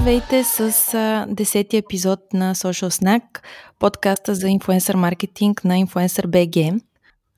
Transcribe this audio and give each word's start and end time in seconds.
Здравейте 0.00 0.44
с 0.44 1.26
десети 1.28 1.76
епизод 1.76 2.20
на 2.32 2.54
Social 2.54 2.88
Snack, 2.88 3.22
подкаста 3.78 4.34
за 4.34 4.48
инфуенсър 4.48 4.94
маркетинг 4.94 5.64
на 5.64 5.74
Influencer 5.74 6.26
BG. 6.26 6.80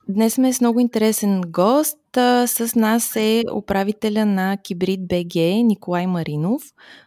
Днес 0.09 0.33
сме 0.33 0.53
с 0.53 0.61
много 0.61 0.79
интересен 0.79 1.41
гост. 1.41 1.99
С 2.45 2.71
нас 2.75 3.15
е 3.15 3.43
управителя 3.53 4.25
на 4.25 4.57
Кибрид 4.57 5.07
БГ 5.07 5.35
Николай 5.65 6.07
Маринов, 6.07 6.63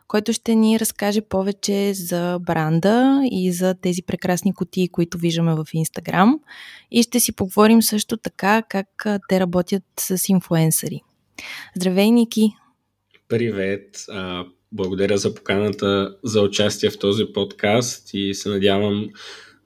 който 0.08 0.32
ще 0.32 0.54
ни 0.54 0.80
разкаже 0.80 1.20
повече 1.20 1.94
за 1.94 2.38
бранда 2.40 3.20
и 3.30 3.52
за 3.52 3.74
тези 3.74 4.02
прекрасни 4.02 4.54
кутии, 4.54 4.88
които 4.88 5.18
виждаме 5.18 5.54
в 5.54 5.66
Инстаграм. 5.72 6.40
И 6.90 7.02
ще 7.02 7.20
си 7.20 7.36
поговорим 7.36 7.82
също 7.82 8.16
така 8.16 8.62
как 8.68 9.06
те 9.28 9.40
работят 9.40 9.84
с 10.00 10.28
инфуенсъри. 10.28 11.02
Здравей, 11.76 12.10
Ники! 12.10 12.52
Привет! 13.28 13.96
Благодаря 14.76 15.18
за 15.18 15.34
поканата 15.34 16.16
за 16.24 16.42
участие 16.42 16.90
в 16.90 16.98
този 16.98 17.24
подкаст 17.24 18.10
и 18.14 18.34
се 18.34 18.48
надявам 18.48 19.08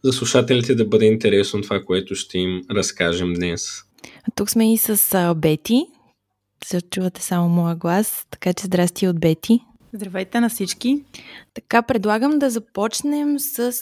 за 0.05 0.13
слушателите 0.13 0.75
да 0.75 0.85
бъде 0.85 1.07
интересно 1.07 1.63
това, 1.63 1.83
което 1.83 2.15
ще 2.15 2.39
им 2.39 2.63
разкажем 2.71 3.35
днес. 3.35 3.85
А 4.29 4.31
тук 4.35 4.51
сме 4.51 4.73
и 4.73 4.77
с 4.77 5.35
Бети. 5.37 5.83
Се 6.65 6.81
чувате 6.81 7.23
само 7.23 7.49
моя 7.49 7.77
глас, 7.77 8.27
така 8.31 8.53
че 8.53 8.67
здрасти 8.67 9.09
от 9.09 9.21
Бети. 9.21 9.61
Здравейте 9.93 10.41
на 10.41 10.49
всички! 10.49 11.03
Така, 11.55 11.83
предлагам 11.83 12.39
да 12.39 12.51
започнем 12.51 13.39
с 13.39 13.73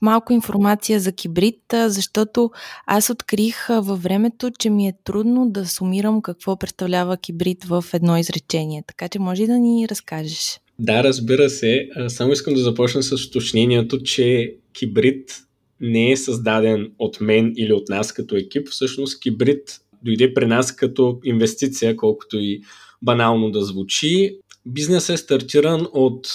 малко 0.00 0.32
информация 0.32 1.00
за 1.00 1.12
кибрид, 1.12 1.60
защото 1.72 2.50
аз 2.86 3.10
открих 3.10 3.66
във 3.68 4.02
времето, 4.02 4.50
че 4.58 4.70
ми 4.70 4.88
е 4.88 4.94
трудно 5.04 5.50
да 5.50 5.66
сумирам 5.66 6.22
какво 6.22 6.56
представлява 6.56 7.16
кибрид 7.16 7.64
в 7.64 7.84
едно 7.92 8.16
изречение. 8.16 8.84
Така 8.86 9.08
че 9.08 9.18
може 9.18 9.46
да 9.46 9.58
ни 9.58 9.88
разкажеш. 9.88 10.60
Да, 10.78 11.04
разбира 11.04 11.50
се. 11.50 11.88
Само 12.08 12.32
искам 12.32 12.54
да 12.54 12.60
започна 12.60 13.02
с 13.02 13.26
уточнението, 13.26 14.02
че 14.02 14.54
кибрид 14.72 15.30
не 15.80 16.10
е 16.10 16.16
създаден 16.16 16.92
от 16.98 17.20
мен 17.20 17.52
или 17.56 17.72
от 17.72 17.88
нас 17.88 18.12
като 18.12 18.36
екип. 18.36 18.68
Всъщност 18.68 19.20
кибрид 19.20 19.80
дойде 20.02 20.34
при 20.34 20.46
нас 20.46 20.76
като 20.76 21.18
инвестиция, 21.24 21.96
колкото 21.96 22.38
и 22.38 22.62
банално 23.02 23.50
да 23.50 23.64
звучи. 23.64 24.38
Бизнесът 24.66 25.14
е 25.14 25.16
стартиран 25.16 25.86
от 25.92 26.26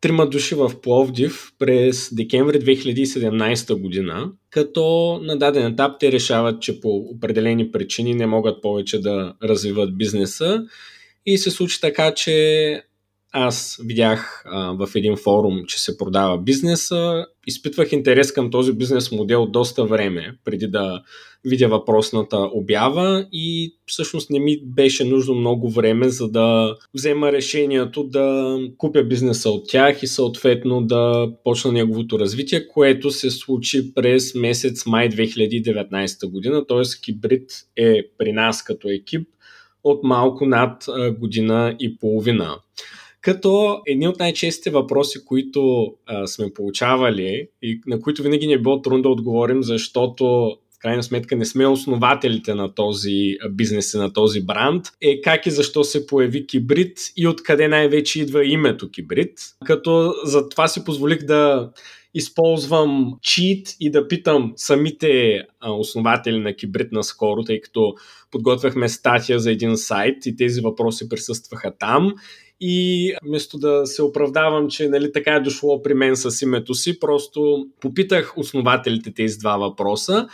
трима 0.00 0.28
души 0.28 0.54
в 0.54 0.80
Пловдив 0.82 1.52
през 1.58 2.14
декември 2.14 2.60
2017 2.60 3.80
година, 3.80 4.32
като 4.50 5.18
на 5.22 5.38
даден 5.38 5.66
етап 5.66 5.92
те 6.00 6.12
решават, 6.12 6.62
че 6.62 6.80
по 6.80 6.96
определени 6.96 7.72
причини 7.72 8.14
не 8.14 8.26
могат 8.26 8.62
повече 8.62 9.00
да 9.00 9.34
развиват 9.42 9.98
бизнеса. 9.98 10.64
И 11.26 11.38
се 11.38 11.50
случи 11.50 11.80
така, 11.80 12.14
че 12.14 12.82
аз 13.36 13.80
видях 13.84 14.44
а, 14.46 14.72
в 14.72 14.88
един 14.94 15.16
форум, 15.16 15.64
че 15.66 15.82
се 15.82 15.98
продава 15.98 16.38
бизнеса. 16.38 17.26
Изпитвах 17.46 17.92
интерес 17.92 18.32
към 18.32 18.50
този 18.50 18.72
бизнес 18.72 19.12
модел 19.12 19.46
доста 19.46 19.84
време, 19.84 20.38
преди 20.44 20.66
да 20.66 21.02
видя 21.44 21.68
въпросната 21.68 22.38
обява 22.38 23.26
и 23.32 23.76
всъщност 23.86 24.30
не 24.30 24.38
ми 24.38 24.60
беше 24.64 25.04
нужно 25.04 25.34
много 25.34 25.70
време, 25.70 26.08
за 26.08 26.28
да 26.28 26.76
взема 26.94 27.32
решението 27.32 28.04
да 28.04 28.58
купя 28.78 29.04
бизнеса 29.04 29.50
от 29.50 29.68
тях 29.68 30.02
и 30.02 30.06
съответно 30.06 30.82
да 30.82 31.28
почна 31.44 31.72
неговото 31.72 32.18
развитие, 32.18 32.68
което 32.68 33.10
се 33.10 33.30
случи 33.30 33.94
през 33.94 34.34
месец 34.34 34.86
май 34.86 35.08
2019 35.08 36.30
година, 36.30 36.66
т.е. 36.66 36.82
Кибрид 37.04 37.50
е 37.76 38.02
при 38.18 38.32
нас 38.32 38.64
като 38.64 38.88
екип 38.88 39.28
от 39.84 40.04
малко 40.04 40.46
над 40.46 40.84
година 41.18 41.76
и 41.78 41.98
половина. 41.98 42.56
Като 43.24 43.82
едни 43.86 44.08
от 44.08 44.18
най-честите 44.18 44.70
въпроси, 44.70 45.24
които 45.24 45.92
а, 46.06 46.26
сме 46.26 46.52
получавали 46.54 47.48
и 47.62 47.80
на 47.86 48.00
които 48.00 48.22
винаги 48.22 48.46
ни 48.46 48.52
е 48.52 48.58
било 48.58 48.82
трудно 48.82 49.02
да 49.02 49.08
отговорим, 49.08 49.62
защото 49.62 50.24
в 50.76 50.78
крайна 50.78 51.02
сметка 51.02 51.36
не 51.36 51.44
сме 51.44 51.66
основателите 51.66 52.54
на 52.54 52.74
този 52.74 53.36
бизнес 53.50 53.94
и 53.94 53.98
на 53.98 54.12
този 54.12 54.40
бранд, 54.40 54.86
е 55.00 55.20
как 55.20 55.46
и 55.46 55.50
защо 55.50 55.84
се 55.84 56.06
появи 56.06 56.46
Кибрид 56.46 56.98
и 57.16 57.28
откъде 57.28 57.68
най-вече 57.68 58.20
идва 58.20 58.46
името 58.46 58.90
Кибрид. 58.90 59.38
Като 59.66 60.14
за 60.24 60.48
това 60.48 60.68
си 60.68 60.84
позволих 60.84 61.24
да 61.24 61.70
използвам 62.14 63.14
чит 63.22 63.68
и 63.80 63.90
да 63.90 64.08
питам 64.08 64.52
самите 64.56 65.40
основатели 65.78 66.38
на 66.38 66.54
Кибрид 66.54 66.92
наскоро, 66.92 67.42
тъй 67.42 67.60
като 67.60 67.94
подготвяхме 68.30 68.88
статия 68.88 69.38
за 69.38 69.50
един 69.50 69.76
сайт 69.76 70.26
и 70.26 70.36
тези 70.36 70.60
въпроси 70.60 71.08
присъстваха 71.08 71.72
там 71.78 72.14
и 72.66 73.14
вместо 73.24 73.58
да 73.58 73.86
се 73.86 74.02
оправдавам, 74.02 74.68
че 74.68 74.88
нали, 74.88 75.12
така 75.12 75.32
е 75.32 75.40
дошло 75.40 75.82
при 75.82 75.94
мен 75.94 76.16
с 76.16 76.42
името 76.42 76.74
си, 76.74 77.00
просто 77.00 77.66
попитах 77.80 78.38
основателите 78.38 79.14
тези 79.14 79.38
два 79.38 79.56
въпроса 79.56 80.28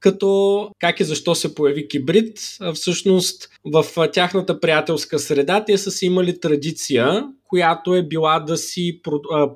като 0.00 0.70
как 0.78 1.00
и 1.00 1.04
защо 1.04 1.34
се 1.34 1.54
появи 1.54 1.88
кибрид. 1.88 2.38
Всъщност 2.74 3.48
в 3.64 3.84
тяхната 4.12 4.60
приятелска 4.60 5.18
среда 5.18 5.64
те 5.64 5.78
са 5.78 5.90
си 5.90 6.06
имали 6.06 6.40
традиция, 6.40 7.24
която 7.48 7.94
е 7.94 8.02
била 8.02 8.40
да 8.40 8.56
си 8.56 9.00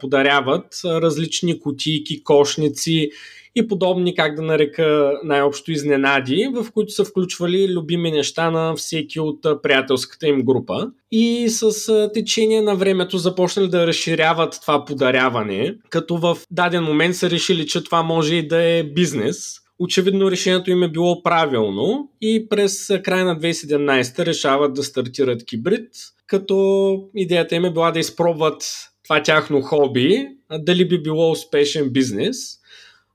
подаряват 0.00 0.80
различни 0.84 1.60
кутийки, 1.60 2.22
кошници 2.22 3.10
и 3.56 3.68
подобни, 3.68 4.14
как 4.14 4.34
да 4.34 4.42
нарека 4.42 5.12
най-общо 5.24 5.72
изненади, 5.72 6.48
в 6.54 6.72
които 6.72 6.92
са 6.92 7.04
включвали 7.04 7.72
любими 7.72 8.10
неща 8.10 8.50
на 8.50 8.74
всеки 8.76 9.20
от 9.20 9.62
приятелската 9.62 10.26
им 10.26 10.42
група. 10.42 10.90
И 11.12 11.48
с 11.48 12.10
течение 12.14 12.62
на 12.62 12.74
времето 12.74 13.18
започнали 13.18 13.68
да 13.68 13.86
разширяват 13.86 14.58
това 14.62 14.84
подаряване, 14.84 15.74
като 15.90 16.16
в 16.16 16.38
даден 16.50 16.82
момент 16.82 17.16
са 17.16 17.30
решили, 17.30 17.66
че 17.66 17.84
това 17.84 18.02
може 18.02 18.34
и 18.34 18.48
да 18.48 18.62
е 18.62 18.82
бизнес, 18.82 19.60
Очевидно 19.78 20.30
решението 20.30 20.70
им 20.70 20.82
е 20.82 20.88
било 20.88 21.22
правилно 21.22 22.10
и 22.20 22.46
през 22.48 22.86
края 23.04 23.24
на 23.24 23.40
2017 23.40 24.26
решават 24.26 24.74
да 24.74 24.82
стартират 24.82 25.44
кибрид, 25.44 25.88
като 26.26 27.08
идеята 27.14 27.54
им 27.54 27.64
е 27.64 27.72
била 27.72 27.90
да 27.90 27.98
изпробват 27.98 28.64
това 29.04 29.22
тяхно 29.22 29.62
хоби, 29.62 30.28
дали 30.58 30.88
би 30.88 31.02
било 31.02 31.30
успешен 31.30 31.90
бизнес. 31.90 32.36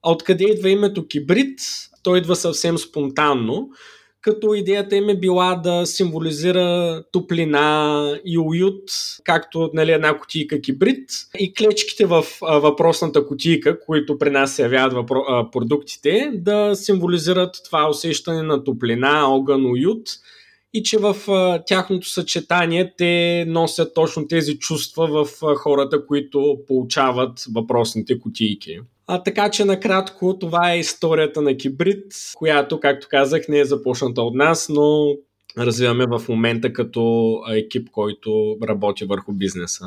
А 0.04 0.12
откъде 0.12 0.44
идва 0.44 0.70
името 0.70 1.08
Кибрид? 1.08 1.60
Той 2.04 2.18
идва 2.18 2.36
съвсем 2.36 2.78
спонтанно, 2.78 3.70
като 4.22 4.54
идеята 4.54 4.96
им 4.96 5.10
е 5.10 5.20
била 5.20 5.56
да 5.56 5.86
символизира 5.86 7.04
топлина 7.12 8.20
и 8.26 8.40
уют, 8.40 8.84
както 9.24 9.70
нали, 9.74 9.92
една 9.92 10.18
кутийка 10.20 10.62
кибрид 10.62 11.10
и 11.40 11.54
клечките 11.54 12.06
в 12.06 12.24
а, 12.42 12.60
въпросната 12.60 13.28
кутийка, 13.28 13.80
които 13.80 14.18
при 14.18 14.30
нас 14.30 14.56
се 14.56 14.62
явяват 14.62 14.94
въпро... 14.94 15.24
а, 15.28 15.52
продуктите, 15.52 16.32
да 16.34 16.76
символизират 16.76 17.56
това 17.66 17.90
усещане 17.90 18.44
на 18.44 18.64
топлина, 18.64 19.26
огън, 19.28 19.66
уют 19.66 20.10
и 20.74 20.84
че 20.84 20.98
в 20.98 21.16
а, 21.28 21.64
тяхното 21.66 22.10
съчетание 22.10 22.94
те 22.98 23.46
носят 23.48 23.94
точно 23.94 24.28
тези 24.28 24.60
чувства 24.60 25.26
в 25.26 25.44
а, 25.44 25.56
хората, 25.56 26.06
които 26.06 26.58
получават 26.68 27.46
въпросните 27.56 28.20
кутийки. 28.20 28.80
А, 29.12 29.24
така 29.24 29.52
че 29.52 29.66
накратко 29.66 30.40
това 30.40 30.72
е 30.72 30.80
историята 30.80 31.42
на 31.42 31.58
Кибрид, 31.58 32.04
която, 32.36 32.80
както 32.80 33.08
казах, 33.10 33.48
не 33.50 33.60
е 33.60 33.66
започната 33.66 34.22
от 34.22 34.36
нас, 34.36 34.70
но 34.70 35.16
развиваме 35.58 36.06
в 36.06 36.30
момента 36.30 36.74
като 36.74 37.34
екип, 37.52 37.90
който 37.92 38.58
работи 38.68 39.06
върху 39.06 39.34
бизнеса. 39.34 39.86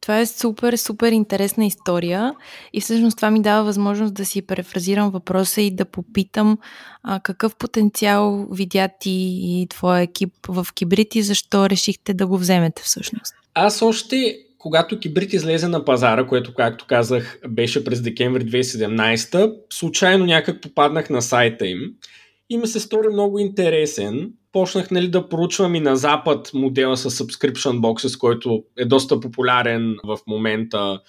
Това 0.00 0.18
е 0.18 0.26
супер, 0.26 0.76
супер 0.76 1.12
интересна 1.12 1.66
история 1.66 2.34
и 2.72 2.80
всъщност 2.80 3.16
това 3.16 3.30
ми 3.30 3.42
дава 3.42 3.64
възможност 3.64 4.14
да 4.14 4.24
си 4.24 4.42
префразирам 4.42 5.10
въпроса 5.10 5.60
и 5.60 5.70
да 5.70 5.84
попитам 5.84 6.58
а, 7.02 7.20
какъв 7.20 7.56
потенциал 7.56 8.46
видя 8.50 8.88
ти 9.00 9.38
и 9.42 9.66
твоя 9.70 10.00
екип 10.00 10.32
в 10.48 10.66
Кибрид 10.74 11.14
и 11.14 11.22
защо 11.22 11.70
решихте 11.70 12.14
да 12.14 12.26
го 12.26 12.38
вземете 12.38 12.82
всъщност? 12.82 13.34
Аз 13.54 13.82
още 13.82 14.36
когато 14.64 14.98
Кибрид 14.98 15.32
излезе 15.32 15.68
на 15.68 15.84
пазара, 15.84 16.26
което, 16.26 16.54
както 16.54 16.86
казах, 16.86 17.40
беше 17.48 17.84
през 17.84 18.02
декември 18.02 18.44
2017, 18.44 19.54
случайно 19.72 20.26
някак 20.26 20.60
попаднах 20.60 21.10
на 21.10 21.22
сайта 21.22 21.66
им 21.66 21.80
и 22.50 22.56
ми 22.56 22.66
се 22.66 22.80
стори 22.80 23.08
много 23.08 23.38
интересен. 23.38 24.32
Почнах 24.52 24.90
нали, 24.90 25.08
да 25.08 25.28
проучвам 25.28 25.74
и 25.74 25.80
на 25.80 25.96
Запад 25.96 26.50
модела 26.54 26.96
с 26.96 27.10
subscription 27.10 27.80
boxes, 27.80 28.18
който 28.18 28.64
е 28.78 28.84
доста 28.84 29.20
популярен 29.20 29.96
в 30.04 30.18
момента. 30.26 31.00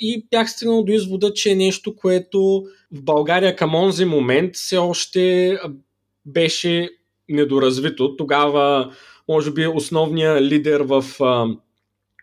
И 0.00 0.26
бях 0.30 0.50
стигнал 0.50 0.84
до 0.84 0.92
извода, 0.92 1.32
че 1.34 1.50
е 1.50 1.56
нещо, 1.56 1.96
което 1.96 2.64
в 2.92 3.02
България 3.02 3.56
към 3.56 3.74
онзи 3.74 4.04
момент 4.04 4.56
все 4.56 4.76
още 4.76 5.56
беше 6.26 6.90
недоразвито. 7.28 8.16
Тогава, 8.16 8.92
може 9.28 9.50
би, 9.50 9.66
основният 9.66 10.42
лидер 10.42 10.80
в 10.80 11.04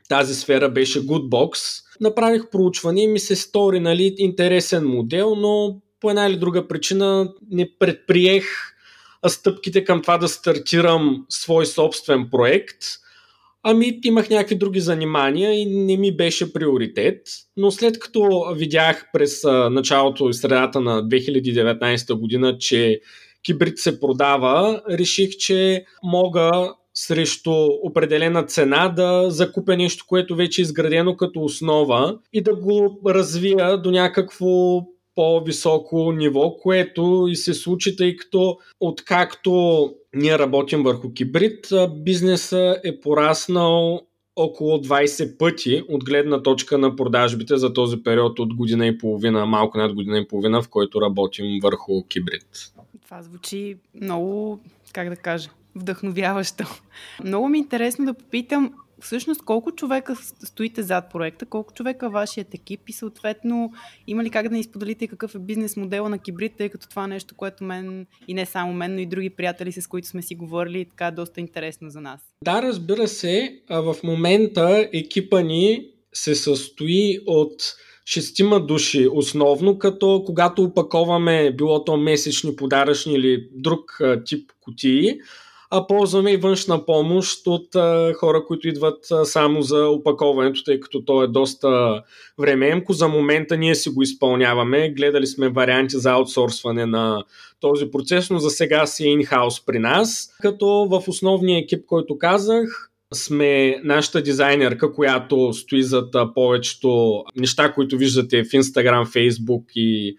тази 0.10 0.36
сфера 0.36 0.70
беше 0.70 1.02
Goodbox. 1.02 1.82
Направих 2.02 2.50
проучване 2.50 3.04
и 3.04 3.08
ми 3.08 3.20
се 3.20 3.36
стори 3.36 3.80
нали, 3.80 4.16
интересен 4.18 4.88
модел, 4.88 5.36
но 5.36 5.82
по 6.00 6.10
една 6.10 6.28
или 6.28 6.38
друга 6.38 6.68
причина 6.68 7.34
не 7.52 7.70
предприех 7.80 8.46
стъпките 9.30 9.84
към 9.84 10.02
това 10.02 10.18
да 10.18 10.28
стартирам 10.28 11.26
свой 11.30 11.66
собствен 11.66 12.28
проект. 12.32 12.78
Ами 13.64 14.00
имах 14.04 14.30
някакви 14.30 14.56
други 14.56 14.80
занимания 14.80 15.54
и 15.54 15.66
не 15.66 15.98
ми 15.98 16.16
беше 16.16 16.54
приоритет, 16.54 17.28
но 17.58 17.72
след 17.72 18.00
като 18.00 18.54
видях 18.56 19.06
през 19.14 19.44
началото 19.72 20.30
и 20.30 20.34
средата 20.34 20.82
на 20.82 21.04
2019 21.04 22.14
година, 22.14 22.58
че 22.58 23.00
кибрид 23.44 23.78
се 23.78 24.00
продава, 24.00 24.82
реших, 24.92 25.30
че 25.30 25.86
мога 26.04 26.74
срещу 26.96 27.52
определена 27.84 28.44
цена 28.44 28.90
да 28.90 29.32
закупя 29.32 29.78
нещо, 29.78 30.06
което 30.08 30.36
вече 30.36 30.62
е 30.62 30.64
изградено 30.64 31.18
като 31.18 31.42
основа 31.42 32.20
и 32.34 32.42
да 32.42 32.56
го 32.56 33.00
развия 33.06 33.78
до 33.82 33.92
някакво 33.92 34.82
по-високо 35.16 36.12
ниво, 36.12 36.56
което 36.58 37.28
и 37.30 37.36
се 37.36 37.54
случи, 37.54 37.96
тъй 37.96 38.16
като 38.16 38.58
откакто 38.80 39.94
ние 40.16 40.40
работим 40.40 40.84
върху 40.84 41.14
кибрид, 41.14 41.68
бизнеса 41.90 42.82
е 42.84 43.00
пораснал 43.00 44.02
около 44.36 44.78
20 44.78 45.38
пъти 45.38 45.84
от 45.90 46.06
гледна 46.06 46.44
точка 46.44 46.78
на 46.78 46.96
продажбите 46.96 47.58
за 47.58 47.74
този 47.74 48.04
период 48.04 48.40
от 48.40 48.54
година 48.54 48.88
и 48.88 48.98
половина, 48.98 49.46
малко 49.46 49.78
над 49.78 49.94
година 49.94 50.18
и 50.18 50.28
половина, 50.28 50.62
в 50.62 50.70
който 50.70 51.02
работим 51.02 51.60
върху 51.64 52.04
кибрид. 52.08 52.48
Това 53.06 53.22
звучи 53.22 53.78
много, 54.02 54.60
как 54.94 55.10
да 55.10 55.16
кажа, 55.16 55.50
вдъхновяващо. 55.76 56.64
Много 57.24 57.50
ми 57.50 57.58
е 57.58 57.62
интересно 57.62 58.06
да 58.06 58.14
попитам, 58.14 58.74
всъщност 59.02 59.42
колко 59.42 59.72
човека 59.72 60.16
стоите 60.44 60.84
зад 60.84 61.12
проекта, 61.12 61.46
колко 61.46 61.74
човека 61.74 62.10
вашият 62.10 62.54
екип 62.54 62.90
и 62.90 62.94
съответно 62.94 63.74
има 64.08 64.24
ли 64.24 64.30
как 64.30 64.50
да 64.50 64.56
ни 64.56 64.64
споделите 64.64 65.08
какъв 65.08 65.36
е 65.36 65.40
бизнес 65.40 65.78
модела 65.78 66.10
на 66.10 66.20
Кибрид, 66.20 66.54
тъй 66.58 66.70
като 66.70 66.90
това 66.90 67.04
е 67.04 67.08
нещо, 67.08 67.36
което 67.36 67.64
мен 67.64 68.06
и 68.28 68.34
не 68.34 68.46
само 68.46 68.74
мен, 68.74 68.94
но 68.94 69.00
и 69.00 69.06
други 69.06 69.30
приятели, 69.30 69.72
с 69.72 69.88
които 69.88 70.08
сме 70.08 70.22
си 70.22 70.36
говорили, 70.36 70.86
така 70.86 71.08
е 71.08 71.12
доста 71.12 71.40
интересно 71.40 71.90
за 71.90 72.02
нас. 72.02 72.22
Да, 72.44 72.62
разбира 72.62 73.08
се. 73.08 73.60
В 73.70 73.96
момента 74.04 74.90
екипа 74.94 75.42
ни 75.42 75.88
се 76.14 76.36
състои 76.36 77.20
от 77.28 77.64
шестима 78.06 78.66
души 78.66 79.08
основно, 79.12 79.80
като 79.80 80.24
когато 80.26 80.64
опаковаме 80.64 81.52
било 81.52 81.84
то 81.84 81.98
месечни, 81.98 82.56
подаръчни 82.56 83.14
или 83.14 83.50
друг 83.52 84.00
тип 84.26 84.52
кутии, 84.62 85.20
а 85.72 85.88
ползваме 85.88 86.32
и 86.32 86.38
външна 86.38 86.86
помощ 86.86 87.48
от 87.48 87.76
а, 87.76 88.14
хора, 88.14 88.44
които 88.48 88.68
идват 88.68 89.12
а, 89.12 89.26
само 89.26 89.62
за 89.62 89.88
опаковането, 89.88 90.64
тъй 90.64 90.80
като 90.80 91.06
то 91.06 91.24
е 91.24 91.28
доста 91.28 92.02
времеемко. 92.40 92.94
За 92.94 93.08
момента 93.08 93.58
ние 93.58 93.76
си 93.76 93.90
го 93.90 94.02
изпълняваме. 94.02 94.90
Гледали 94.90 95.28
сме 95.28 95.50
варианти 95.50 95.98
за 95.98 96.12
аутсорсване 96.12 96.86
на 96.86 97.24
този 97.60 97.92
процес, 97.92 98.30
но 98.30 98.40
за 98.40 98.50
сега 98.50 98.86
си 98.86 99.04
е 99.04 99.12
инхаус 99.12 99.66
при 99.66 99.80
нас. 99.80 100.36
Като 100.42 100.68
в 100.68 101.04
основния 101.08 101.60
екип, 101.60 101.86
който 101.86 102.18
казах, 102.18 102.92
сме 103.14 103.82
нашата 103.84 104.22
дизайнерка, 104.22 104.94
която 104.94 105.54
стои 105.54 105.84
зад 105.84 106.16
повечето 106.36 107.24
неща, 107.36 107.74
които 107.74 107.98
виждате 107.98 108.44
в 108.44 108.48
Instagram, 108.48 109.06
Facebook 109.06 109.64
и 109.76 110.18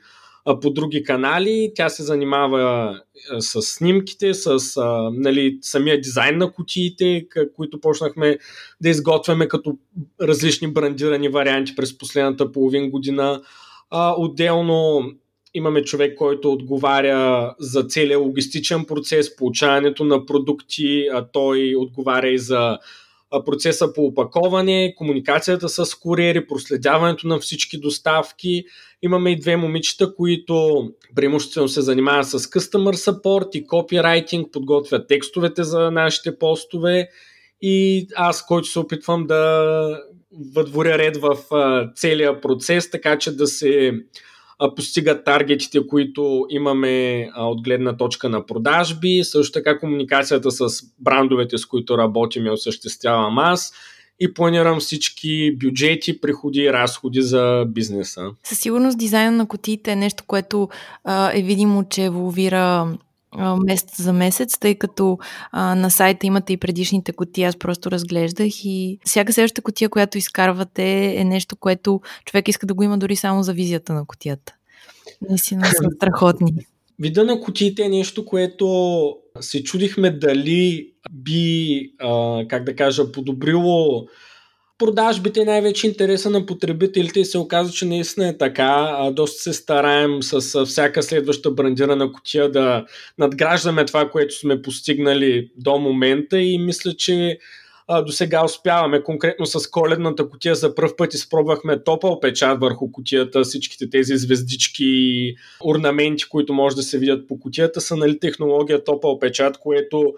по 0.54 0.70
други 0.70 1.02
канали. 1.02 1.72
Тя 1.74 1.88
се 1.88 2.02
занимава 2.02 2.96
с 3.38 3.62
снимките, 3.62 4.34
с 4.34 4.76
а, 4.76 5.10
нали, 5.12 5.58
самия 5.60 6.00
дизайн 6.00 6.38
на 6.38 6.52
кутиите, 6.52 7.26
които 7.56 7.80
почнахме 7.80 8.38
да 8.80 8.88
изготвяме 8.88 9.48
като 9.48 9.78
различни 10.22 10.72
брандирани 10.72 11.28
варианти 11.28 11.76
през 11.76 11.98
последната 11.98 12.52
половин 12.52 12.90
година. 12.90 13.42
А, 13.90 14.14
отделно 14.18 15.10
имаме 15.54 15.82
човек, 15.82 16.18
който 16.18 16.52
отговаря 16.52 17.54
за 17.58 17.82
целият 17.82 18.22
логистичен 18.22 18.84
процес, 18.84 19.36
получаването 19.36 20.04
на 20.04 20.26
продукти, 20.26 21.08
а 21.12 21.26
той 21.32 21.74
отговаря 21.76 22.28
и 22.28 22.38
за 22.38 22.78
процеса 23.46 23.92
по 23.92 24.06
опаковане, 24.06 24.94
комуникацията 24.96 25.68
с 25.68 25.94
куриери, 25.94 26.46
проследяването 26.46 27.28
на 27.28 27.38
всички 27.38 27.80
доставки. 27.80 28.64
Имаме 29.02 29.30
и 29.30 29.40
две 29.40 29.56
момичета, 29.56 30.14
които 30.14 30.88
преимуществено 31.14 31.68
се 31.68 31.80
занимават 31.80 32.28
с 32.28 32.38
customer 32.38 32.94
support 32.94 33.56
и 33.56 33.66
copywriting, 33.66 34.50
подготвят 34.50 35.08
текстовете 35.08 35.64
за 35.64 35.90
нашите 35.90 36.38
постове 36.38 37.08
и 37.62 38.06
аз, 38.16 38.46
който 38.46 38.68
се 38.68 38.78
опитвам 38.78 39.26
да 39.26 40.02
въдворя 40.54 40.98
ред 40.98 41.16
в 41.16 41.36
целия 41.94 42.40
процес, 42.40 42.90
така 42.90 43.18
че 43.18 43.36
да 43.36 43.46
се 43.46 43.92
постигат 44.76 45.24
таргетите, 45.24 45.86
които 45.86 46.46
имаме 46.50 47.28
от 47.36 47.62
гледна 47.62 47.96
точка 47.96 48.28
на 48.28 48.46
продажби, 48.46 49.20
също 49.24 49.52
така 49.52 49.78
комуникацията 49.78 50.50
с 50.50 50.66
брандовете, 50.98 51.58
с 51.58 51.66
които 51.66 51.98
работим 51.98 52.46
и 52.46 52.50
осъществявам 52.50 53.38
аз 53.38 53.72
и 54.20 54.34
планирам 54.34 54.80
всички 54.80 55.56
бюджети, 55.56 56.20
приходи 56.20 56.60
и 56.60 56.72
разходи 56.72 57.22
за 57.22 57.64
бизнеса. 57.68 58.30
Със 58.42 58.58
сигурност 58.58 58.98
дизайна 58.98 59.36
на 59.36 59.48
котиите 59.48 59.92
е 59.92 59.96
нещо, 59.96 60.24
което 60.26 60.68
а, 61.04 61.30
е 61.34 61.42
видимо, 61.42 61.84
че 61.88 62.04
еволюира 62.04 62.96
месец 63.36 64.02
за 64.02 64.12
месец, 64.12 64.58
тъй 64.58 64.74
като 64.74 65.18
а, 65.52 65.74
на 65.74 65.90
сайта 65.90 66.26
имате 66.26 66.52
и 66.52 66.56
предишните 66.56 67.12
котии, 67.12 67.44
аз 67.44 67.56
просто 67.56 67.90
разглеждах 67.90 68.64
и 68.64 68.98
всяка 69.04 69.32
следваща 69.32 69.62
котия, 69.62 69.88
която 69.88 70.18
изкарвате 70.18 71.14
е 71.16 71.24
нещо, 71.24 71.56
което 71.56 72.00
човек 72.24 72.48
иска 72.48 72.66
да 72.66 72.74
го 72.74 72.82
има 72.82 72.98
дори 72.98 73.16
само 73.16 73.42
за 73.42 73.52
визията 73.52 73.92
на 73.92 74.06
котията. 74.06 74.54
Наистина 75.28 75.64
са 75.66 75.90
страхотни. 75.96 76.52
Вида 76.98 77.24
на 77.24 77.40
котиите 77.40 77.82
е 77.82 77.88
нещо, 77.88 78.24
което 78.24 79.16
се 79.40 79.62
чудихме 79.62 80.10
дали 80.10 80.92
би, 81.10 81.80
а, 81.98 82.42
как 82.48 82.64
да 82.64 82.76
кажа, 82.76 83.12
подобрило 83.12 84.06
продажбите 84.78 85.44
най-вече 85.44 85.86
интереса 85.86 86.30
на 86.30 86.46
потребителите 86.46 87.20
и 87.20 87.24
се 87.24 87.38
оказа, 87.38 87.72
че 87.72 87.86
наистина 87.86 88.28
е 88.28 88.38
така. 88.38 88.98
Доста 89.12 89.42
се 89.42 89.52
стараем 89.52 90.22
с 90.22 90.64
всяка 90.66 91.02
следваща 91.02 91.50
брандирана 91.50 92.12
котия 92.12 92.50
да 92.50 92.84
надграждаме 93.18 93.84
това, 93.84 94.10
което 94.10 94.34
сме 94.34 94.62
постигнали 94.62 95.50
до 95.56 95.78
момента 95.78 96.40
и 96.40 96.58
мисля, 96.58 96.94
че 96.94 97.38
до 98.06 98.12
сега 98.12 98.44
успяваме. 98.44 99.02
Конкретно 99.02 99.46
с 99.46 99.70
коледната 99.70 100.28
котия 100.28 100.54
за 100.54 100.74
първ 100.74 100.96
път 100.96 101.14
изпробвахме 101.14 101.82
топъл 101.82 102.20
печат 102.20 102.60
върху 102.60 102.92
котията. 102.92 103.42
Всичките 103.42 103.90
тези 103.90 104.16
звездички 104.16 105.34
орнаменти, 105.64 106.28
които 106.28 106.52
може 106.52 106.76
да 106.76 106.82
се 106.82 106.98
видят 106.98 107.28
по 107.28 107.40
котията, 107.40 107.80
са 107.80 107.96
нали, 107.96 108.18
технология 108.18 108.84
топъл 108.84 109.18
печат, 109.18 109.58
което 109.58 110.14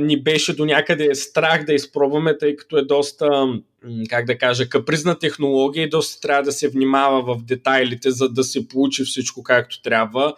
ни 0.00 0.22
беше 0.22 0.56
до 0.56 0.64
някъде 0.64 1.14
страх 1.14 1.64
да 1.64 1.74
изпробваме, 1.74 2.38
тъй 2.38 2.56
като 2.56 2.78
е 2.78 2.82
доста, 2.82 3.28
как 4.08 4.26
да 4.26 4.38
кажа, 4.38 4.68
капризна 4.68 5.18
технология 5.18 5.84
и 5.84 5.88
доста 5.88 6.20
трябва 6.20 6.42
да 6.42 6.52
се 6.52 6.68
внимава 6.68 7.34
в 7.34 7.44
детайлите, 7.44 8.10
за 8.10 8.28
да 8.28 8.44
се 8.44 8.68
получи 8.68 9.04
всичко 9.04 9.42
както 9.42 9.82
трябва. 9.82 10.34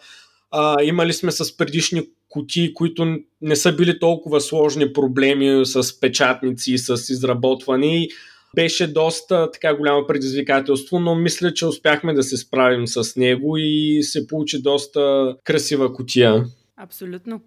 А, 0.51 0.83
имали 0.83 1.13
сме 1.13 1.33
с 1.33 1.57
предишни 1.57 2.03
кутии, 2.29 2.75
които 2.75 3.17
не 3.43 3.57
са 3.57 3.73
били 3.73 3.99
толкова 3.99 4.41
сложни 4.41 4.93
проблеми 4.93 5.67
с 5.67 6.01
печатници 6.01 6.73
и 6.73 6.79
с 6.79 7.13
изработване. 7.13 8.09
Беше 8.55 8.87
доста 8.87 9.51
така 9.51 9.75
голямо 9.75 10.07
предизвикателство, 10.07 11.01
но 11.01 11.15
мисля, 11.15 11.55
че 11.55 11.67
успяхме 11.67 12.15
да 12.15 12.23
се 12.23 12.37
справим 12.37 12.87
с 12.87 13.17
него 13.17 13.57
и 13.59 14.03
се 14.03 14.27
получи 14.27 14.63
доста 14.63 15.35
красива 15.45 15.93
кутия. 15.93 16.45
Абсолютно. 16.77 17.41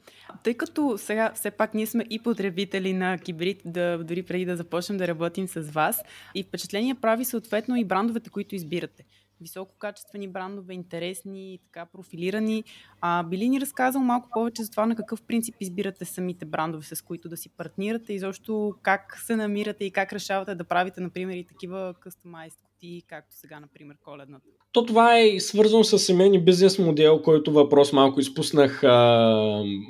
Тъй 0.44 0.54
като 0.54 0.98
сега 0.98 1.32
все 1.36 1.52
пак 1.52 1.74
ние 1.74 1.86
сме 1.86 2.06
и 2.10 2.20
потребители 2.20 2.94
на 2.94 3.18
кибрид, 3.18 3.62
да, 3.66 3.98
дори 4.04 4.24
преди 4.24 4.46
да 4.46 4.56
започнем 4.56 4.98
да 4.98 5.08
работим 5.08 5.48
с 5.48 5.62
вас, 5.62 6.02
и 6.36 6.44
впечатление 6.44 6.96
прави 6.96 7.26
съответно 7.26 7.76
и 7.76 7.86
брандовете, 7.86 8.30
които 8.30 8.56
избирате 8.56 9.06
висококачествени 9.42 10.28
брандове, 10.28 10.74
интересни, 10.74 11.60
така 11.64 11.86
профилирани. 11.86 12.64
А, 13.02 13.24
би 13.24 13.38
ли 13.38 13.50
ни 13.50 13.62
разказал 13.62 14.02
малко 14.02 14.30
повече 14.34 14.64
за 14.64 14.72
това 14.72 14.86
на 14.86 14.96
какъв 14.96 15.22
принцип 15.22 15.56
избирате 15.60 16.06
самите 16.06 16.46
брандове, 16.46 16.84
с 16.96 17.02
които 17.02 17.30
да 17.30 17.38
си 17.38 17.50
партнирате 17.50 18.14
и 18.14 18.20
защо 18.20 18.74
как 18.82 19.18
се 19.26 19.36
намирате 19.36 19.86
и 19.86 19.92
как 19.92 20.14
решавате 20.14 20.56
да 20.56 20.64
правите, 20.64 21.02
например, 21.02 21.36
и 21.36 21.48
такива 21.48 21.94
customized 22.06 22.58
кутии, 22.76 23.04
както 23.08 23.36
сега, 23.36 23.60
например, 23.60 23.96
коледната? 24.04 24.46
То 24.72 24.86
това 24.86 25.20
е 25.20 25.40
свързано 25.40 25.84
с 25.84 26.00
семейни 26.00 26.44
бизнес 26.44 26.80
модел, 26.80 27.22
който 27.22 27.52
въпрос 27.52 27.94
малко 27.94 28.20
изпуснах 28.20 28.84
а, 28.84 28.98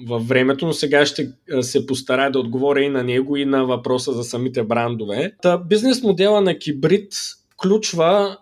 във 0.08 0.28
времето, 0.28 0.66
но 0.66 0.74
сега 0.74 1.06
ще 1.06 1.32
се 1.62 1.86
постарая 1.86 2.32
да 2.32 2.40
отговоря 2.40 2.82
и 2.82 2.90
на 2.90 3.04
него 3.04 3.38
и 3.38 3.46
на 3.46 3.66
въпроса 3.66 4.12
за 4.12 4.24
самите 4.24 4.64
брандове. 4.64 5.32
Та, 5.42 5.58
бизнес 5.58 6.04
модела 6.04 6.42
на 6.42 6.60
Кибрид 6.60 7.14
включва 7.54 8.38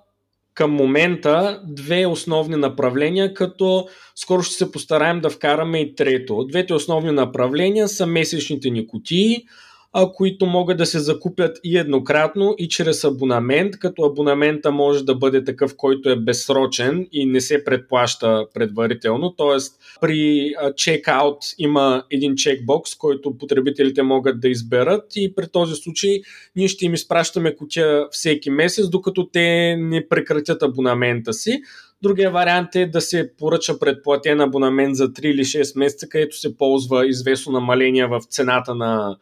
към 0.54 0.72
момента 0.72 1.62
две 1.68 2.06
основни 2.06 2.56
направления, 2.56 3.34
като 3.34 3.88
скоро 4.16 4.44
ще 4.44 4.56
се 4.56 4.72
постараем 4.72 5.22
да 5.22 5.30
вкараме 5.30 5.80
и 5.80 5.96
трето. 5.96 6.46
Двете 6.50 6.74
основни 6.74 7.12
направления 7.12 7.88
са 7.88 8.08
месечните 8.08 8.70
ни 8.70 8.88
кутии, 8.88 9.46
които 10.14 10.46
могат 10.46 10.78
да 10.78 10.86
се 10.86 11.00
закупят 11.00 11.60
и 11.64 11.78
еднократно 11.78 12.56
и 12.58 12.70
чрез 12.70 13.04
абонамент, 13.04 13.80
като 13.80 14.04
абонамента 14.04 14.72
може 14.72 15.06
да 15.06 15.16
бъде 15.16 15.44
такъв, 15.44 15.76
който 15.78 16.10
е 16.10 16.16
безсрочен 16.16 17.08
и 17.12 17.26
не 17.26 17.42
се 17.42 17.64
предплаща 17.64 18.46
предварително. 18.54 19.34
Тоест 19.38 19.76
при 20.02 20.54
чекаут 20.76 21.38
има 21.58 22.04
един 22.12 22.36
чекбокс, 22.36 22.96
който 22.96 23.38
потребителите 23.38 24.04
могат 24.04 24.40
да 24.40 24.50
изберат 24.50 25.04
и 25.16 25.36
при 25.36 25.48
този 25.48 25.76
случай 25.76 26.22
ние 26.56 26.68
ще 26.68 26.86
им 26.86 26.94
изпращаме 26.94 27.56
кутия 27.56 28.08
всеки 28.12 28.50
месец, 28.50 28.90
докато 28.90 29.28
те 29.28 29.76
не 29.80 30.08
прекратят 30.08 30.64
абонамента 30.64 31.34
си. 31.34 31.62
Другия 32.02 32.32
вариант 32.32 32.76
е 32.76 32.86
да 32.86 33.02
се 33.02 33.32
поръча 33.38 33.80
предплатен 33.80 34.42
абонамент 34.42 34.96
за 34.96 35.08
3 35.10 35.26
или 35.26 35.44
6 35.44 35.80
месеца, 35.80 36.10
където 36.10 36.40
се 36.40 36.58
ползва 36.58 37.08
известно 37.08 37.52
намаление 37.52 38.08
в 38.08 38.22
цената 38.30 38.76
на 38.76 39.18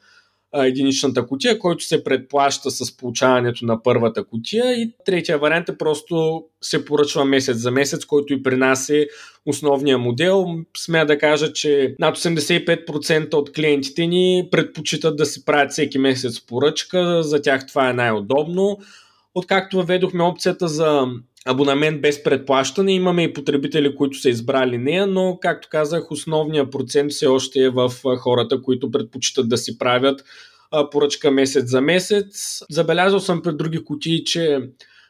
единичната 0.55 1.27
кутия, 1.27 1.59
който 1.59 1.83
се 1.83 2.03
предплаща 2.03 2.71
с 2.71 2.97
получаването 2.97 3.65
на 3.65 3.83
първата 3.83 4.23
кутия 4.23 4.81
и 4.81 4.93
третия 5.05 5.37
вариант 5.37 5.69
е 5.69 5.77
просто 5.77 6.43
се 6.61 6.85
поръчва 6.85 7.25
месец 7.25 7.57
за 7.57 7.71
месец, 7.71 8.05
който 8.05 8.33
и 8.33 8.43
при 8.43 8.55
нас 8.55 8.89
е 8.89 9.07
основния 9.45 9.97
модел. 9.97 10.45
Смея 10.77 11.05
да 11.05 11.17
кажа, 11.17 11.53
че 11.53 11.95
над 11.99 12.17
85% 12.17 13.33
от 13.33 13.53
клиентите 13.53 14.07
ни 14.07 14.47
предпочитат 14.51 15.17
да 15.17 15.25
си 15.25 15.45
правят 15.45 15.71
всеки 15.71 15.97
месец 15.97 16.45
поръчка, 16.45 17.23
за 17.23 17.41
тях 17.41 17.67
това 17.67 17.89
е 17.89 17.93
най-удобно. 17.93 18.77
Откакто 19.35 19.77
въведохме 19.77 20.23
опцията 20.23 20.67
за 20.67 21.07
абонамент 21.45 22.01
без 22.01 22.23
предплащане. 22.23 22.93
Имаме 22.93 23.23
и 23.23 23.33
потребители, 23.33 23.95
които 23.95 24.17
са 24.17 24.29
избрали 24.29 24.77
нея, 24.77 25.07
но, 25.07 25.37
както 25.41 25.67
казах, 25.71 26.11
основният 26.11 26.71
процент 26.71 27.11
все 27.11 27.27
още 27.27 27.59
е 27.59 27.69
в 27.69 27.91
хората, 28.17 28.61
които 28.61 28.91
предпочитат 28.91 29.49
да 29.49 29.57
си 29.57 29.77
правят 29.77 30.23
поръчка 30.91 31.31
месец 31.31 31.69
за 31.69 31.81
месец. 31.81 32.61
Забелязал 32.69 33.19
съм 33.19 33.41
пред 33.41 33.57
други 33.57 33.85
кутии, 33.85 34.23
че 34.23 34.59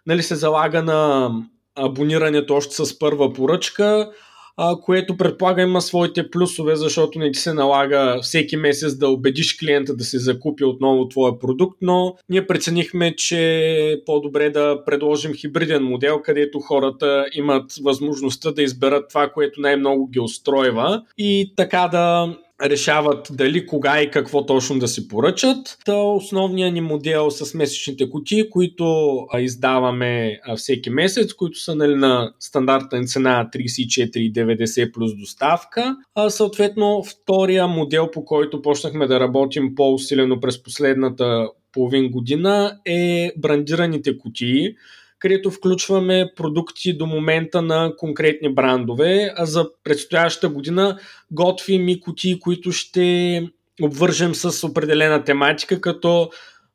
нали, 0.05 0.23
се 0.23 0.35
залага 0.35 0.83
на 0.83 1.31
абонирането 1.75 2.55
още 2.55 2.85
с 2.85 2.99
първа 2.99 3.33
поръчка, 3.33 4.11
а, 4.57 4.75
което 4.75 5.17
предполага 5.17 5.61
има 5.61 5.81
своите 5.81 6.29
плюсове, 6.29 6.75
защото 6.75 7.19
не 7.19 7.31
ти 7.31 7.39
се 7.39 7.53
налага 7.53 8.19
всеки 8.21 8.57
месец 8.57 8.95
да 8.95 9.09
убедиш 9.09 9.57
клиента 9.57 9.95
да 9.95 10.03
се 10.03 10.19
закупи 10.19 10.63
отново 10.63 11.07
твоя 11.07 11.39
продукт, 11.39 11.77
но 11.81 12.15
ние 12.29 12.47
преценихме, 12.47 13.15
че 13.15 13.59
е 13.91 14.03
по-добре 14.05 14.49
да 14.49 14.85
предложим 14.85 15.33
хибриден 15.33 15.83
модел, 15.83 16.21
където 16.21 16.59
хората 16.59 17.25
имат 17.33 17.73
възможността 17.83 18.51
да 18.51 18.63
изберат 18.63 19.09
това, 19.09 19.29
което 19.29 19.61
най-много 19.61 20.07
ги 20.07 20.19
устройва 20.19 21.03
и 21.17 21.53
така 21.55 21.89
да 21.91 22.35
решават 22.63 23.27
дали, 23.31 23.65
кога 23.65 24.01
и 24.01 24.11
какво 24.11 24.45
точно 24.45 24.79
да 24.79 24.87
си 24.87 25.07
поръчат. 25.07 25.77
Та 25.85 25.95
основният 25.95 26.73
ни 26.73 26.81
модел 26.81 27.31
с 27.31 27.53
месечните 27.53 28.09
кутии, 28.09 28.49
които 28.49 29.17
издаваме 29.39 30.39
всеки 30.55 30.89
месец, 30.89 31.33
които 31.33 31.59
са 31.59 31.75
нали, 31.75 31.95
на 31.95 32.33
стандартна 32.39 33.03
цена 33.03 33.49
34,90 33.53 34.91
плюс 34.91 35.15
доставка. 35.15 35.95
А, 36.15 36.29
съответно, 36.29 37.03
втория 37.03 37.67
модел, 37.67 38.11
по 38.11 38.25
който 38.25 38.61
почнахме 38.61 39.07
да 39.07 39.19
работим 39.19 39.75
по-усилено 39.75 40.39
през 40.39 40.63
последната 40.63 41.49
половин 41.71 42.11
година 42.11 42.77
е 42.85 43.31
брандираните 43.37 44.17
кутии, 44.17 44.75
където 45.21 45.51
включваме 45.51 46.31
продукти 46.35 46.97
до 46.97 47.05
момента 47.05 47.61
на 47.61 47.93
конкретни 47.97 48.53
брандове, 48.53 49.33
а 49.35 49.45
за 49.45 49.69
предстоящата 49.83 50.49
година 50.49 50.99
готвим 51.31 51.89
и 51.89 51.99
кутии, 51.99 52.39
които 52.39 52.71
ще 52.71 53.43
обвържем 53.81 54.35
с 54.35 54.67
определена 54.67 55.23
тематика, 55.23 55.81
като 55.81 56.29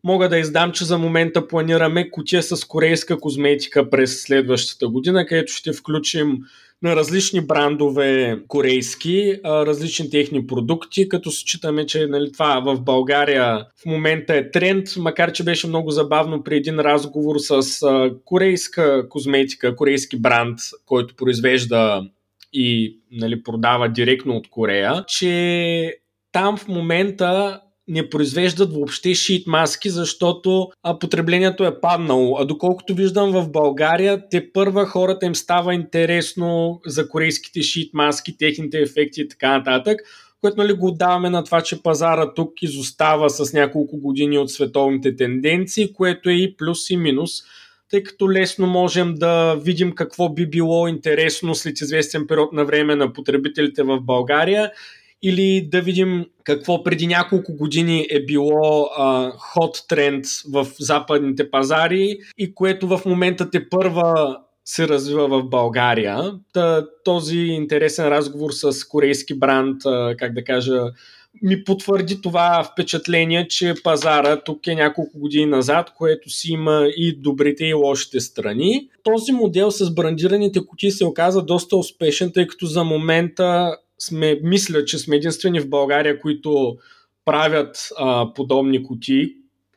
мога 0.05 0.29
да 0.29 0.39
издам, 0.39 0.73
че 0.73 0.85
за 0.85 0.99
момента 0.99 1.49
планираме 1.49 2.11
кутия 2.11 2.43
с 2.43 2.65
корейска 2.65 3.21
козметика 3.21 3.91
през 3.91 4.23
следващата 4.23 4.89
година, 4.89 5.27
където 5.27 5.53
ще 5.53 5.73
включим 5.73 6.39
на 6.83 6.97
различни 6.97 7.41
брандове 7.41 8.39
корейски, 8.49 9.41
различни 9.45 10.11
техни 10.11 10.47
продукти, 10.47 11.09
като 11.09 11.31
считаме, 11.31 11.87
че 11.87 12.07
нали, 12.07 12.33
това 12.33 12.61
в 12.61 12.81
България 12.81 13.67
в 13.83 13.87
момента 13.87 14.35
е 14.35 14.51
тренд, 14.51 14.89
макар 14.99 15.33
че 15.33 15.45
беше 15.45 15.67
много 15.67 15.91
забавно 15.91 16.43
при 16.43 16.57
един 16.57 16.79
разговор 16.81 17.37
с 17.39 17.81
корейска 18.25 19.09
козметика, 19.09 19.77
корейски 19.77 20.21
бранд, 20.21 20.59
който 20.87 21.17
произвежда 21.17 22.03
и 22.53 22.99
нали, 23.13 23.43
продава 23.43 23.89
директно 23.89 24.37
от 24.37 24.51
Корея, 24.51 25.05
че 25.09 25.95
там 26.33 26.57
в 26.57 26.69
момента 26.69 27.61
не 27.89 28.11
произвеждат 28.11 28.73
въобще 28.73 29.15
шит 29.15 29.47
маски, 29.47 29.91
защото 29.91 30.69
а, 30.83 30.99
потреблението 30.99 31.65
е 31.65 31.81
паднало. 31.81 32.39
А 32.39 32.45
доколкото 32.45 32.95
виждам 32.95 33.33
в 33.33 33.51
България, 33.51 34.29
те 34.31 34.53
първа 34.53 34.87
хората 34.87 35.27
им 35.27 35.35
става 35.35 35.75
интересно 35.75 36.81
за 36.87 37.09
корейските 37.09 37.63
шит 37.63 37.95
маски, 37.95 38.39
техните 38.39 38.79
ефекти 38.79 39.21
и 39.21 39.29
така 39.29 39.59
нататък, 39.59 40.01
което 40.41 40.57
нали, 40.57 40.73
го 40.73 40.91
даваме 40.91 41.31
на 41.31 41.45
това, 41.45 41.61
че 41.61 41.83
пазара 41.83 42.35
тук 42.35 42.63
изостава 42.63 43.31
с 43.31 43.53
няколко 43.53 43.99
години 43.99 44.39
от 44.39 44.51
световните 44.51 45.17
тенденции, 45.17 45.93
което 45.93 46.31
е 46.31 46.33
и 46.33 46.57
плюс 46.57 46.91
и 46.91 46.97
минус 46.97 47.31
тъй 47.91 48.03
като 48.03 48.33
лесно 48.33 48.67
можем 48.67 49.15
да 49.15 49.55
видим 49.55 49.93
какво 49.93 50.29
би 50.29 50.47
било 50.47 50.89
интересно 50.89 51.55
след 51.55 51.81
известен 51.81 52.27
период 52.27 52.53
на 52.53 52.65
време 52.65 52.97
на 52.97 53.13
потребителите 53.13 53.83
в 53.83 54.01
България 54.01 54.73
или 55.29 55.69
да 55.71 55.81
видим 55.81 56.27
какво 56.45 56.83
преди 56.83 57.07
няколко 57.07 57.57
години 57.57 58.07
е 58.11 58.25
било 58.25 58.89
ход 59.39 59.83
тренд 59.89 60.25
в 60.53 60.67
западните 60.79 61.51
пазари 61.51 62.19
и 62.39 62.55
което 62.55 62.89
в 62.89 63.01
момента 63.07 63.51
те 63.51 63.69
първа 63.69 64.39
се 64.65 64.89
развива 64.89 65.29
в 65.29 65.49
България. 65.49 66.33
Та, 66.53 66.87
този 67.05 67.39
интересен 67.39 68.09
разговор 68.09 68.51
с 68.53 68.85
корейски 68.85 69.39
бранд, 69.39 69.83
как 70.19 70.35
да 70.35 70.45
кажа, 70.45 70.83
ми 71.43 71.65
потвърди 71.65 72.21
това 72.21 72.65
впечатление, 72.73 73.49
че 73.49 73.75
пазара 73.85 74.41
тук 74.41 74.67
е 74.67 74.75
няколко 74.75 75.19
години 75.19 75.47
назад, 75.47 75.91
което 75.97 76.31
си 76.31 76.53
има 76.53 76.89
и 76.97 77.17
добрите 77.17 77.65
и 77.65 77.75
лошите 77.75 78.21
страни. 78.21 78.89
Този 79.03 79.33
модел 79.33 79.71
с 79.71 79.95
брандираните 79.95 80.67
кутии 80.67 80.91
се 80.91 81.05
оказа 81.05 81.43
доста 81.43 81.77
успешен, 81.77 82.33
тъй 82.35 82.47
като 82.47 82.67
за 82.67 82.85
момента 82.85 83.77
сме, 83.99 84.41
мисля, 84.43 84.85
че 84.85 84.99
сме 84.99 85.17
единствени 85.17 85.61
в 85.61 85.69
България, 85.69 86.21
които 86.21 86.77
правят 87.25 87.89
а, 87.99 88.35
подобни 88.35 88.83
кутии, 88.83 89.29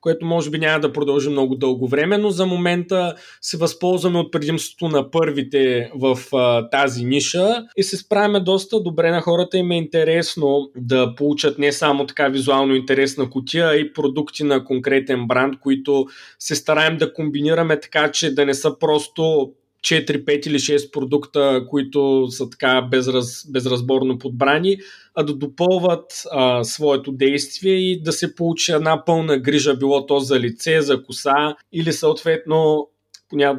което 0.01 0.25
може 0.25 0.49
би 0.49 0.57
няма 0.57 0.79
да 0.79 0.93
продължи 0.93 1.29
много 1.29 1.55
дълго 1.55 1.87
време, 1.87 2.17
но 2.17 2.29
за 2.29 2.45
момента 2.45 3.15
се 3.41 3.57
възползваме 3.57 4.19
от 4.19 4.31
предимството 4.31 4.87
на 4.87 5.11
първите 5.11 5.91
в 5.95 6.19
а, 6.33 6.69
тази 6.69 7.05
ниша 7.05 7.65
и 7.77 7.83
се 7.83 7.97
справяме 7.97 8.39
доста 8.39 8.83
добре 8.83 9.11
на 9.11 9.21
хората. 9.21 9.57
Им 9.57 9.71
е 9.71 9.77
интересно 9.77 10.71
да 10.75 11.15
получат 11.15 11.59
не 11.59 11.71
само 11.71 12.05
така 12.05 12.27
визуално 12.27 12.75
интересна 12.75 13.29
кутия, 13.29 13.67
а 13.67 13.75
и 13.75 13.93
продукти 13.93 14.43
на 14.43 14.65
конкретен 14.65 15.27
бранд, 15.27 15.59
които 15.59 16.05
се 16.39 16.55
стараем 16.55 16.97
да 16.97 17.13
комбинираме 17.13 17.79
така, 17.79 18.11
че 18.11 18.35
да 18.35 18.45
не 18.45 18.53
са 18.53 18.79
просто 18.79 19.53
4, 19.81 20.25
5 20.25 20.47
или 20.47 20.59
6 20.59 20.91
продукта, 20.91 21.65
които 21.69 22.27
са 22.29 22.49
така 22.49 22.81
безраз, 22.81 23.51
безразборно 23.51 24.17
подбрани, 24.17 24.77
а 25.15 25.23
да 25.23 25.33
допълват 25.33 26.23
а, 26.31 26.63
своето 26.63 27.11
действие 27.11 27.73
и 27.73 28.01
да 28.01 28.11
се 28.11 28.35
получи 28.35 28.71
една 28.71 29.05
пълна 29.05 29.37
грижа, 29.37 29.75
било 29.75 30.05
то 30.05 30.19
за 30.19 30.39
лице, 30.39 30.81
за 30.81 31.03
коса 31.03 31.55
или 31.73 31.93
съответно 31.93 32.87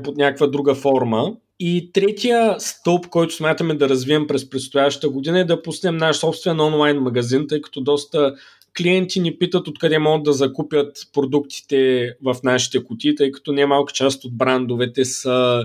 под 0.05 0.17
някаква 0.17 0.47
друга 0.47 0.75
форма. 0.75 1.37
И 1.63 1.91
третия 1.93 2.61
стълб, 2.61 3.09
който 3.09 3.35
смятаме 3.35 3.75
да 3.75 3.89
развием 3.89 4.27
през 4.27 4.51
предстоящата 4.51 5.09
година 5.09 5.41
е 5.41 5.45
да 5.45 5.63
пуснем 5.63 5.97
наш 5.97 6.17
собствен 6.17 6.61
онлайн 6.61 6.97
магазин, 6.97 7.47
тъй 7.49 7.61
като 7.61 7.81
доста 7.81 8.35
клиенти 8.77 9.21
ни 9.21 9.39
питат 9.39 9.69
откъде 9.69 9.99
могат 9.99 10.25
да 10.25 10.33
закупят 10.33 10.97
продуктите 11.13 12.13
в 12.25 12.37
нашите 12.45 12.85
кутии, 12.85 13.15
тъй 13.15 13.33
като 13.33 13.53
немалка 13.53 13.93
част 13.93 14.25
от 14.25 14.37
брандовете 14.37 15.05
са 15.05 15.65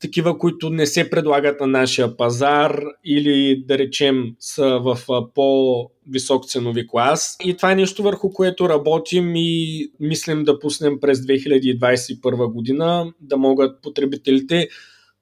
такива, 0.00 0.38
които 0.38 0.70
не 0.70 0.86
се 0.86 1.10
предлагат 1.10 1.60
на 1.60 1.66
нашия 1.66 2.16
пазар 2.16 2.80
или 3.04 3.64
да 3.68 3.78
речем 3.78 4.34
са 4.40 4.78
в 4.78 4.98
по-висок 5.34 6.46
ценови 6.46 6.86
клас. 6.88 7.36
И 7.44 7.56
това 7.56 7.72
е 7.72 7.76
нещо 7.76 8.02
върху 8.02 8.30
което 8.30 8.68
работим 8.68 9.32
и 9.36 9.86
мислим 10.00 10.44
да 10.44 10.58
пуснем 10.58 11.00
през 11.00 11.18
2021 11.18 12.52
година, 12.52 13.12
да 13.20 13.36
могат 13.36 13.82
потребителите 13.82 14.68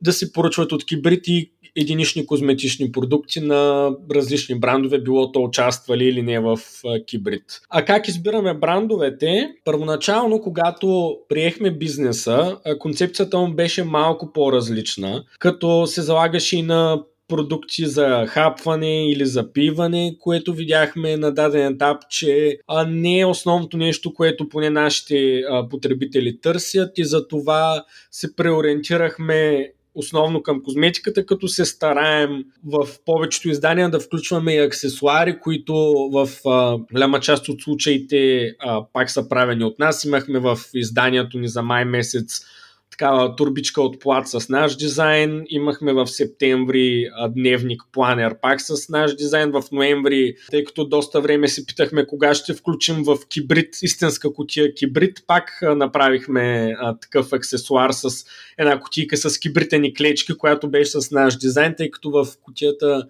да 0.00 0.12
си 0.12 0.32
поръчват 0.32 0.72
от 0.72 0.86
кибрид 0.86 1.28
и 1.28 1.52
единични 1.76 2.26
козметични 2.26 2.92
продукти 2.92 3.40
на 3.40 3.90
различни 4.14 4.54
брандове, 4.54 4.98
било 4.98 5.32
то 5.32 5.42
участвали 5.42 6.04
или 6.04 6.22
не 6.22 6.40
в 6.40 6.58
кибрид. 7.06 7.60
А 7.70 7.84
как 7.84 8.08
избираме 8.08 8.54
брандовете? 8.54 9.50
Първоначално, 9.64 10.40
когато 10.40 11.16
приехме 11.28 11.70
бизнеса, 11.70 12.56
концепцията 12.78 13.38
му 13.38 13.54
беше 13.54 13.84
малко 13.84 14.32
по-различна, 14.32 15.24
като 15.38 15.86
се 15.86 16.02
залагаше 16.02 16.56
и 16.56 16.62
на 16.62 17.02
продукти 17.28 17.86
за 17.86 18.26
хапване 18.28 19.10
или 19.10 19.26
за 19.26 19.52
пиване, 19.52 20.16
което 20.20 20.54
видяхме 20.54 21.16
на 21.16 21.34
даден 21.34 21.72
етап, 21.72 22.02
че 22.10 22.58
не 22.88 23.18
е 23.18 23.26
основното 23.26 23.76
нещо, 23.76 24.14
което 24.14 24.48
поне 24.48 24.70
нашите 24.70 25.42
потребители 25.70 26.40
търсят 26.40 26.98
и 26.98 27.04
за 27.04 27.28
това 27.28 27.84
се 28.10 28.36
преориентирахме 28.36 29.70
основно 29.94 30.42
към 30.42 30.62
козметиката, 30.62 31.26
като 31.26 31.48
се 31.48 31.64
стараем 31.64 32.44
в 32.64 32.88
повечето 33.06 33.48
издания 33.48 33.90
да 33.90 34.00
включваме 34.00 34.54
и 34.54 34.58
аксесуари, 34.58 35.40
които 35.40 35.74
в 36.12 36.28
а, 36.46 36.78
голяма 36.92 37.20
част 37.20 37.48
от 37.48 37.62
случаите 37.62 38.50
а, 38.60 38.84
пак 38.92 39.10
са 39.10 39.28
правени 39.28 39.64
от 39.64 39.78
нас. 39.78 40.04
Имахме 40.04 40.38
в 40.38 40.58
изданието 40.74 41.38
ни 41.38 41.48
за 41.48 41.62
май 41.62 41.84
месец 41.84 42.44
такава 42.98 43.36
турбичка 43.36 43.82
от 43.82 44.00
плат 44.00 44.28
с 44.28 44.48
наш 44.48 44.76
дизайн. 44.76 45.44
Имахме 45.48 45.92
в 45.92 46.06
септември 46.06 47.10
дневник 47.28 47.82
планер 47.92 48.34
пак 48.42 48.60
с 48.60 48.88
наш 48.88 49.16
дизайн. 49.16 49.52
В 49.52 49.62
ноември, 49.72 50.34
тъй 50.50 50.64
като 50.64 50.88
доста 50.88 51.20
време 51.20 51.48
се 51.48 51.66
питахме 51.66 52.06
кога 52.06 52.34
ще 52.34 52.54
включим 52.54 53.02
в 53.04 53.16
кибрид, 53.28 53.74
истинска 53.82 54.32
котия 54.32 54.74
кибрид, 54.74 55.22
пак 55.26 55.58
направихме 55.62 56.74
такъв 57.00 57.32
аксесуар 57.32 57.90
с 57.90 58.08
една 58.58 58.80
котийка 58.80 59.16
с 59.16 59.38
кибритени 59.38 59.94
клечки, 59.94 60.38
която 60.38 60.70
беше 60.70 61.00
с 61.00 61.10
наш 61.10 61.36
дизайн, 61.36 61.74
тъй 61.78 61.90
като 61.90 62.10
в 62.10 62.26
котията 62.42 63.06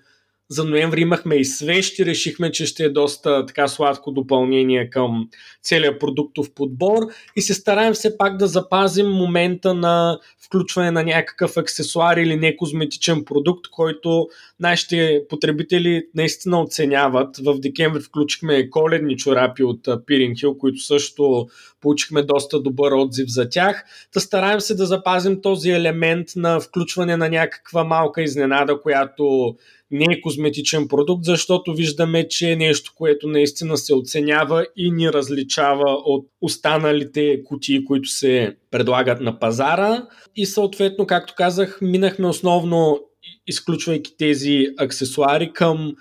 за 0.48 0.64
ноември 0.64 1.00
имахме 1.00 1.36
и 1.36 1.44
свещи, 1.44 2.06
решихме, 2.06 2.52
че 2.52 2.66
ще 2.66 2.84
е 2.84 2.88
доста 2.88 3.46
така 3.46 3.68
сладко 3.68 4.10
допълнение 4.10 4.90
към 4.90 5.28
целият 5.62 6.00
продуктов 6.00 6.54
подбор 6.54 7.02
и 7.36 7.42
се 7.42 7.54
стараем 7.54 7.92
все 7.92 8.18
пак 8.18 8.36
да 8.36 8.46
запазим 8.46 9.06
момента 9.06 9.74
на 9.74 10.18
включване 10.44 10.90
на 10.90 11.02
някакъв 11.02 11.56
аксесуар 11.56 12.16
или 12.16 12.36
не 12.36 12.56
козметичен 12.56 13.24
продукт, 13.24 13.70
който 13.70 14.28
нашите 14.60 15.22
потребители 15.28 16.06
наистина 16.14 16.60
оценяват. 16.60 17.36
В 17.36 17.58
декември 17.60 18.02
включихме 18.02 18.70
коледни 18.70 19.16
чорапи 19.16 19.64
от 19.64 19.84
Pirin 19.84 20.32
Hill, 20.32 20.58
които 20.58 20.78
също 20.78 21.46
получихме 21.80 22.22
доста 22.22 22.62
добър 22.62 22.92
отзив 22.92 23.28
за 23.28 23.48
тях. 23.48 23.84
Та 24.12 24.20
стараем 24.20 24.60
се 24.60 24.74
да 24.74 24.86
запазим 24.86 25.40
този 25.40 25.70
елемент 25.70 26.26
на 26.36 26.60
включване 26.60 27.16
на 27.16 27.28
някаква 27.28 27.84
малка 27.84 28.22
изненада, 28.22 28.80
която 28.80 29.54
не 29.94 30.04
е 30.10 30.20
козметичен 30.20 30.88
продукт, 30.88 31.24
защото 31.24 31.74
виждаме, 31.74 32.28
че 32.28 32.50
е 32.50 32.56
нещо, 32.56 32.92
което 32.96 33.28
наистина 33.28 33.76
се 33.76 33.94
оценява 33.94 34.66
и 34.76 34.90
ни 34.90 35.12
различава 35.12 35.90
от 36.04 36.26
останалите 36.40 37.44
кутии, 37.44 37.84
които 37.84 38.08
се 38.08 38.56
предлагат 38.70 39.20
на 39.20 39.38
пазара. 39.38 40.06
И 40.36 40.46
съответно, 40.46 41.06
както 41.06 41.34
казах, 41.36 41.78
минахме 41.82 42.26
основно, 42.26 43.00
изключвайки 43.46 44.16
тези 44.16 44.66
аксесуари 44.78 45.52
към 45.52 45.94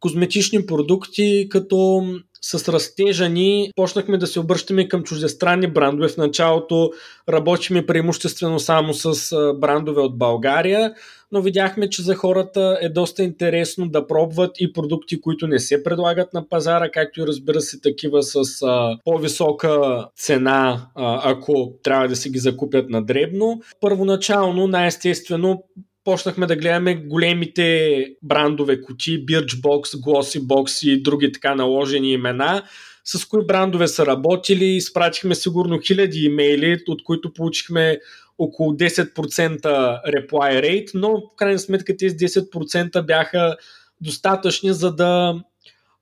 козметични 0.00 0.66
продукти, 0.66 1.46
като 1.50 2.02
с 2.42 2.72
растежа 2.72 3.28
ни 3.28 3.70
почнахме 3.76 4.18
да 4.18 4.26
се 4.26 4.40
обръщаме 4.40 4.88
към 4.88 5.02
чуждестранни 5.02 5.66
брандове. 5.66 6.08
В 6.08 6.16
началото 6.16 6.90
работихме 7.28 7.86
преимуществено 7.86 8.58
само 8.58 8.94
с 8.94 9.36
брандове 9.54 10.00
от 10.00 10.18
България, 10.18 10.94
но 11.32 11.42
видяхме, 11.42 11.90
че 11.90 12.02
за 12.02 12.14
хората 12.14 12.78
е 12.82 12.88
доста 12.88 13.22
интересно 13.22 13.88
да 13.88 14.06
пробват 14.06 14.50
и 14.60 14.72
продукти, 14.72 15.20
които 15.20 15.46
не 15.46 15.58
се 15.58 15.82
предлагат 15.82 16.34
на 16.34 16.48
пазара, 16.48 16.90
както 16.90 17.20
и 17.20 17.26
разбира 17.26 17.60
се 17.60 17.80
такива 17.80 18.22
с 18.22 18.62
а, 18.62 18.98
по-висока 19.04 20.04
цена, 20.16 20.88
а, 20.94 21.30
ако 21.30 21.72
трябва 21.82 22.08
да 22.08 22.16
си 22.16 22.30
ги 22.30 22.38
закупят 22.38 22.90
на 22.90 23.04
дребно. 23.04 23.60
Първоначално, 23.80 24.66
най-естествено, 24.66 25.64
почнахме 26.08 26.46
да 26.46 26.56
гледаме 26.56 26.94
големите 26.94 28.06
брандове 28.22 28.80
кути, 28.80 29.26
Birchbox, 29.26 29.84
Glossybox 29.84 30.88
и 30.88 31.02
други 31.02 31.32
така 31.32 31.54
наложени 31.54 32.12
имена, 32.12 32.62
с 33.04 33.24
кои 33.24 33.46
брандове 33.46 33.88
са 33.88 34.06
работили. 34.06 34.64
Изпратихме 34.64 35.34
сигурно 35.34 35.80
хиляди 35.86 36.18
имейли, 36.18 36.78
от 36.88 37.02
които 37.04 37.32
получихме 37.32 37.98
около 38.38 38.72
10% 38.72 39.62
reply 40.06 40.62
rate, 40.62 40.90
но 40.94 41.10
в 41.10 41.36
крайна 41.36 41.58
сметка 41.58 41.96
тези 41.96 42.16
10% 42.16 43.06
бяха 43.06 43.56
достатъчни 44.00 44.72
за 44.72 44.94
да 44.94 45.34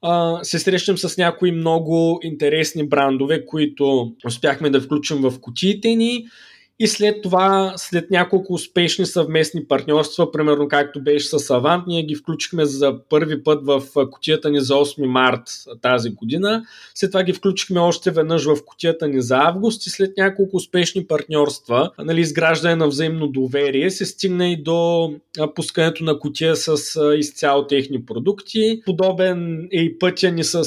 а, 0.03 0.45
се 0.45 0.59
срещнем 0.59 0.99
с 0.99 1.17
някои 1.17 1.53
много 1.53 2.21
интересни 2.23 2.89
брандове, 2.89 3.47
които 3.47 4.13
успяхме 4.27 4.71
да 4.71 4.81
включим 4.81 5.17
в 5.17 5.41
кутиите 5.41 5.89
ни 5.89 6.27
и 6.79 6.87
след 6.87 7.23
това, 7.23 7.73
след 7.77 8.11
няколко 8.11 8.53
успешни 8.53 9.07
съвместни 9.07 9.65
партньорства, 9.65 10.33
примерно 10.33 10.69
както 10.69 11.03
беше 11.03 11.29
с 11.29 11.51
Авант, 11.51 11.87
ние 11.87 12.03
ги 12.03 12.15
включихме 12.15 12.65
за 12.65 12.99
първи 13.09 13.43
път 13.45 13.67
в 13.67 13.83
кутията 14.11 14.51
ни 14.51 14.61
за 14.61 14.75
8 14.75 15.07
март 15.07 15.43
тази 15.83 16.11
година. 16.11 16.65
След 16.95 17.11
това 17.11 17.23
ги 17.23 17.33
включихме 17.33 17.81
още 17.81 18.11
веднъж 18.11 18.45
в 18.45 18.57
кутията 18.67 19.09
ни 19.09 19.21
за 19.21 19.37
август 19.37 19.87
и 19.87 19.91
след 19.91 20.17
няколко 20.17 20.57
успешни 20.57 21.07
партньорства, 21.07 21.91
нали, 21.99 22.21
изграждане 22.21 22.77
на 22.77 22.89
взаимно 22.89 23.29
доверие, 23.29 23.91
се 23.91 24.07
стигна 24.07 24.49
и 24.49 24.63
до 24.63 25.11
пускането 25.55 26.05
на 26.05 26.19
кутия 26.19 26.57
с 26.57 26.77
изцяло 27.19 27.67
техни 27.67 28.05
продукти. 28.05 28.81
Подобен 28.87 29.69
е 29.73 29.81
и 29.81 29.99
пътя 29.99 30.31
ни 30.31 30.45
с 30.45 30.65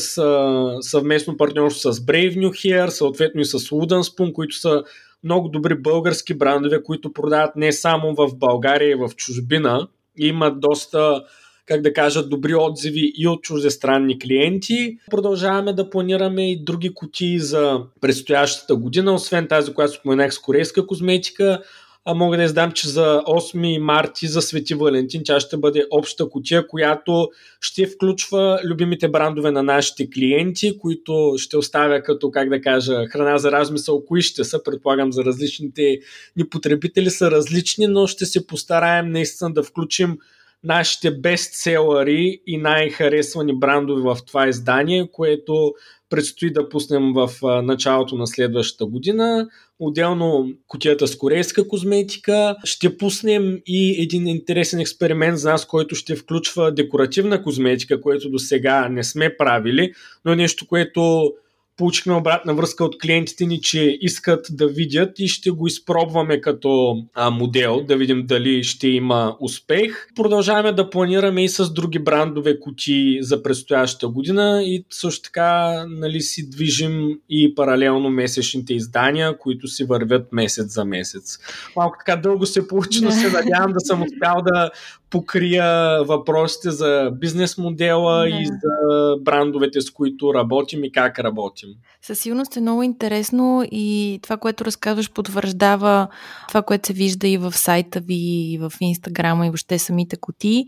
съвместно 0.82 1.38
партньорство 1.38 1.94
с 1.94 2.00
Brave 2.00 2.38
New 2.38 2.50
Hair, 2.50 2.88
съответно 2.88 3.42
и 3.42 3.46
с 3.46 3.60
Wooden 3.60 4.02
Spoon, 4.02 4.34
които 4.34 4.56
са 4.56 4.84
много 5.24 5.50
добри 5.50 5.76
български 5.76 6.34
брандове, 6.34 6.84
които 6.84 7.14
продават 7.14 7.56
не 7.56 7.72
само 7.72 8.16
в 8.16 8.30
България 8.36 8.92
и 8.92 8.96
в 8.96 9.10
чужбина. 9.16 9.88
Имат 10.18 10.60
доста 10.60 11.24
как 11.70 11.82
да 11.82 11.94
кажа, 11.94 12.28
добри 12.28 12.56
отзиви 12.56 13.14
и 13.16 13.28
от 13.28 13.42
чуждестранни 13.42 14.20
клиенти. 14.20 14.98
Продължаваме 15.12 15.74
да 15.74 15.90
планираме 15.90 16.52
и 16.52 16.64
други 16.64 16.94
кутии 16.94 17.40
за 17.40 17.80
предстоящата 18.02 18.76
година, 18.76 19.14
освен 19.14 19.48
тази, 19.48 19.74
която 19.74 19.94
споменах 19.94 20.34
с 20.34 20.40
корейска 20.40 20.88
козметика 20.88 21.62
а 22.06 22.14
мога 22.14 22.38
да 22.38 22.44
издам, 22.44 22.72
че 22.72 22.88
за 22.88 23.22
8 23.28 23.78
марти 23.78 24.28
за 24.28 24.42
Свети 24.42 24.76
Валентин 24.76 25.22
тя 25.26 25.40
ще 25.40 25.58
бъде 25.58 25.86
обща 25.92 26.30
кутия, 26.30 26.68
която 26.68 27.30
ще 27.62 27.88
включва 27.88 28.60
любимите 28.64 29.08
брандове 29.08 29.52
на 29.52 29.64
нашите 29.64 30.10
клиенти, 30.10 30.78
които 30.78 31.34
ще 31.38 31.58
оставя 31.58 32.04
като, 32.04 32.32
как 32.32 32.50
да 32.50 32.62
кажа, 32.62 33.06
храна 33.10 33.38
за 33.38 33.52
размисъл, 33.52 34.06
кои 34.06 34.22
ще 34.22 34.44
са, 34.44 34.64
предполагам 34.64 35.12
за 35.12 35.26
различните 35.26 36.00
ни 36.36 36.50
потребители 36.50 37.10
са 37.10 37.32
различни, 37.32 37.88
но 37.88 38.08
ще 38.08 38.26
се 38.26 38.48
постараем 38.48 39.12
наистина 39.12 39.54
да 39.54 39.64
включим 39.64 40.18
нашите 40.64 41.12
бестселъри 41.12 42.42
и 42.48 42.58
най-харесвани 42.58 43.54
брандове 43.60 44.02
в 44.02 44.18
това 44.28 44.48
издание, 44.48 45.08
което 45.12 45.74
предстои 46.10 46.54
да 46.54 46.70
пуснем 46.70 47.14
в 47.14 47.30
началото 47.64 48.16
на 48.16 48.28
следващата 48.28 48.86
година. 48.86 49.48
Отделно 49.80 50.50
кутията 50.68 51.08
с 51.08 51.18
корейска 51.18 51.68
козметика. 51.68 52.56
Ще 52.64 52.98
пуснем 52.98 53.60
и 53.68 54.02
един 54.04 54.28
интересен 54.28 54.80
експеримент 54.80 55.38
за 55.38 55.50
нас, 55.50 55.66
който 55.66 55.96
ще 55.96 56.16
включва 56.16 56.72
декоративна 56.72 57.44
козметика, 57.44 58.02
което 58.02 58.30
до 58.30 58.40
сега 58.40 58.90
не 58.90 59.04
сме 59.04 59.38
правили, 59.38 59.94
но 60.26 60.32
е 60.32 60.36
нещо, 60.36 60.68
което 60.68 61.34
получихме 61.80 62.14
обратна 62.14 62.54
връзка 62.54 62.84
от 62.84 63.00
клиентите 63.02 63.46
ни, 63.46 63.62
че 63.62 63.98
искат 64.02 64.48
да 64.52 64.68
видят 64.68 65.20
и 65.20 65.28
ще 65.28 65.52
го 65.52 65.68
изпробваме 65.68 66.42
като 66.42 66.96
а, 67.14 67.30
модел, 67.30 67.84
да 67.88 67.98
видим 67.98 68.26
дали 68.26 68.64
ще 68.64 68.88
има 68.88 69.38
успех. 69.40 70.08
Продължаваме 70.16 70.72
да 70.72 70.90
планираме 70.90 71.44
и 71.44 71.50
с 71.50 71.74
други 71.74 72.00
брандове 72.00 72.60
кути 72.60 73.18
за 73.22 73.44
предстоящата 73.44 74.08
година 74.08 74.62
и 74.64 74.86
също 74.90 75.22
така 75.22 75.86
нали, 75.90 76.22
си 76.22 76.50
движим 76.50 77.20
и 77.30 77.56
паралелно 77.56 78.10
месечните 78.10 78.74
издания, 78.74 79.38
които 79.38 79.68
си 79.68 79.84
вървят 79.84 80.34
месец 80.34 80.74
за 80.74 80.86
месец. 80.86 81.40
Малко 81.76 81.98
така 82.06 82.22
дълго 82.22 82.46
се 82.46 82.68
получи, 82.68 83.02
но 83.02 83.12
се 83.12 83.32
надявам 83.32 83.74
да 83.74 83.80
съм 83.80 84.02
успял 84.02 84.42
да 84.46 84.70
покрия 85.10 86.04
въпросите 86.04 86.72
за 86.72 87.12
бизнес 87.20 87.58
модела 87.58 88.30
и 88.30 88.46
за 88.46 89.16
брандовете, 89.22 89.82
с 89.82 89.92
които 89.92 90.34
работим 90.34 90.84
и 90.84 90.92
как 90.92 91.20
работим. 91.20 91.70
Със 92.02 92.20
сигурност 92.20 92.58
е 92.58 92.62
много 92.62 92.84
интересно 92.84 93.68
и 93.72 94.20
това, 94.24 94.38
което 94.38 94.66
разказваш, 94.66 95.12
потвърждава 95.12 96.08
това, 96.48 96.62
което 96.62 96.88
се 96.88 96.94
вижда 96.94 97.28
и 97.28 97.38
в 97.38 97.52
сайта 97.52 98.00
ви, 98.00 98.54
и 98.54 98.58
в 98.58 98.74
Инстаграма, 98.82 99.46
и 99.46 99.50
въобще 99.50 99.80
самите 99.80 100.18
коти, 100.18 100.66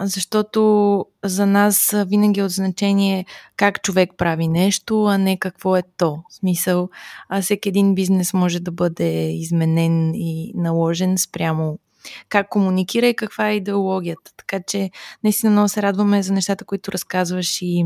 защото 0.00 1.06
за 1.24 1.46
нас 1.46 1.94
винаги 2.06 2.40
е 2.40 2.44
от 2.44 2.50
значение 2.50 3.24
как 3.56 3.82
човек 3.82 4.10
прави 4.16 4.48
нещо, 4.48 5.04
а 5.04 5.18
не 5.18 5.38
какво 5.38 5.76
е 5.76 5.82
то. 5.96 6.18
В 6.30 6.34
смисъл, 6.34 6.88
а 7.28 7.42
всеки 7.42 7.68
един 7.68 7.94
бизнес 7.94 8.32
може 8.32 8.60
да 8.60 8.70
бъде 8.70 9.32
изменен 9.32 10.14
и 10.14 10.52
наложен 10.54 11.18
спрямо 11.18 11.78
как 12.28 12.48
комуникира 12.48 13.06
и 13.06 13.16
каква 13.16 13.50
е 13.50 13.56
идеологията. 13.56 14.32
Така 14.36 14.60
че 14.66 14.90
наистина 15.24 15.52
много 15.52 15.68
се 15.68 15.82
радваме 15.82 16.22
за 16.22 16.32
нещата, 16.32 16.64
които 16.64 16.92
разказваш 16.92 17.58
и 17.62 17.84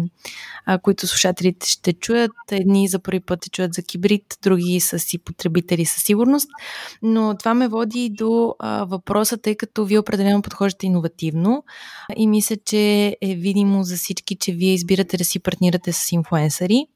а, 0.66 0.78
които 0.78 1.06
слушателите 1.06 1.66
ще 1.66 1.92
чуят. 1.92 2.32
Едни 2.50 2.88
за 2.88 2.98
първи 2.98 3.20
път 3.20 3.50
чуят 3.52 3.74
за 3.74 3.82
кибрид, 3.82 4.24
други 4.42 4.80
са 4.80 4.98
си 4.98 5.18
потребители 5.18 5.84
със 5.84 6.02
сигурност. 6.02 6.48
Но 7.02 7.36
това 7.38 7.54
ме 7.54 7.68
води 7.68 8.10
до 8.10 8.54
а, 8.58 8.84
въпроса, 8.84 9.38
тъй 9.38 9.54
като 9.54 9.84
вие 9.84 9.98
определено 9.98 10.42
подхождате 10.42 10.86
иновативно 10.86 11.64
и 12.16 12.26
мисля, 12.26 12.56
че 12.64 13.16
е 13.20 13.34
видимо 13.34 13.82
за 13.82 13.96
всички, 13.96 14.36
че 14.36 14.52
вие 14.52 14.74
избирате 14.74 15.16
да 15.16 15.24
си 15.24 15.38
партнирате 15.38 15.92
с 15.92 16.12
инфуенсъри. 16.12 16.86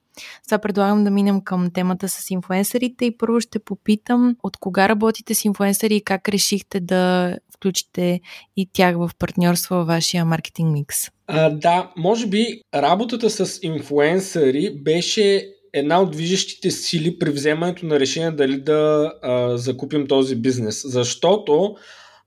Сега 0.42 0.58
предлагам 0.58 1.04
да 1.04 1.10
минем 1.10 1.40
към 1.40 1.70
темата 1.70 2.08
с 2.08 2.30
инфуенсърите 2.30 3.04
и 3.04 3.18
първо 3.18 3.40
ще 3.40 3.58
попитам 3.58 4.36
от 4.42 4.56
кога 4.56 4.88
работите 4.88 5.34
с 5.34 5.44
инфуенсъри 5.44 5.96
и 5.96 6.04
как 6.04 6.28
решихте 6.28 6.80
да 6.80 7.34
включите 7.54 8.20
и 8.56 8.68
тях 8.72 8.96
в 8.96 9.10
партньорство 9.18 9.74
във 9.74 9.86
вашия 9.86 10.24
маркетинг 10.24 10.72
микс? 10.72 10.96
А, 11.26 11.50
да, 11.50 11.92
може 11.96 12.26
би 12.26 12.60
работата 12.74 13.30
с 13.30 13.58
инфуенсъри 13.62 14.70
беше 14.82 15.48
една 15.72 16.00
от 16.00 16.10
движещите 16.10 16.70
сили 16.70 17.18
при 17.18 17.30
вземането 17.30 17.86
на 17.86 18.00
решение 18.00 18.30
дали 18.30 18.60
да 18.60 19.12
а, 19.22 19.56
закупим 19.56 20.06
този 20.06 20.36
бизнес. 20.36 20.82
Защото 20.84 21.76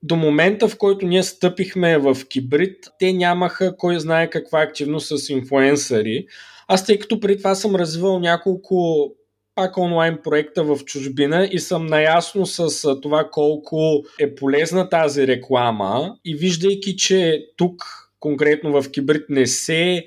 до 0.02 0.16
момента, 0.16 0.68
в 0.68 0.78
който 0.78 1.06
ние 1.06 1.22
стъпихме 1.22 1.98
в 1.98 2.16
Кибрид, 2.28 2.76
те 2.98 3.12
нямаха 3.12 3.76
кой 3.76 4.00
знае 4.00 4.30
каква 4.30 4.62
активност 4.62 5.18
с 5.18 5.30
инфуенсъри. 5.30 6.26
Аз 6.72 6.86
тъй 6.86 6.98
като 6.98 7.20
преди 7.20 7.38
това 7.38 7.54
съм 7.54 7.76
развивал 7.76 8.18
няколко 8.18 9.08
пак 9.54 9.78
онлайн 9.78 10.18
проекта 10.24 10.64
в 10.64 10.78
чужбина 10.84 11.48
и 11.52 11.58
съм 11.58 11.86
наясно 11.86 12.46
с 12.46 13.00
това 13.00 13.28
колко 13.32 14.04
е 14.20 14.34
полезна 14.34 14.88
тази 14.88 15.26
реклама 15.26 16.16
и 16.24 16.34
виждайки, 16.34 16.96
че 16.96 17.46
тук 17.56 17.84
конкретно 18.20 18.82
в 18.82 18.90
Кибрид 18.90 19.24
не 19.28 19.46
се 19.46 20.04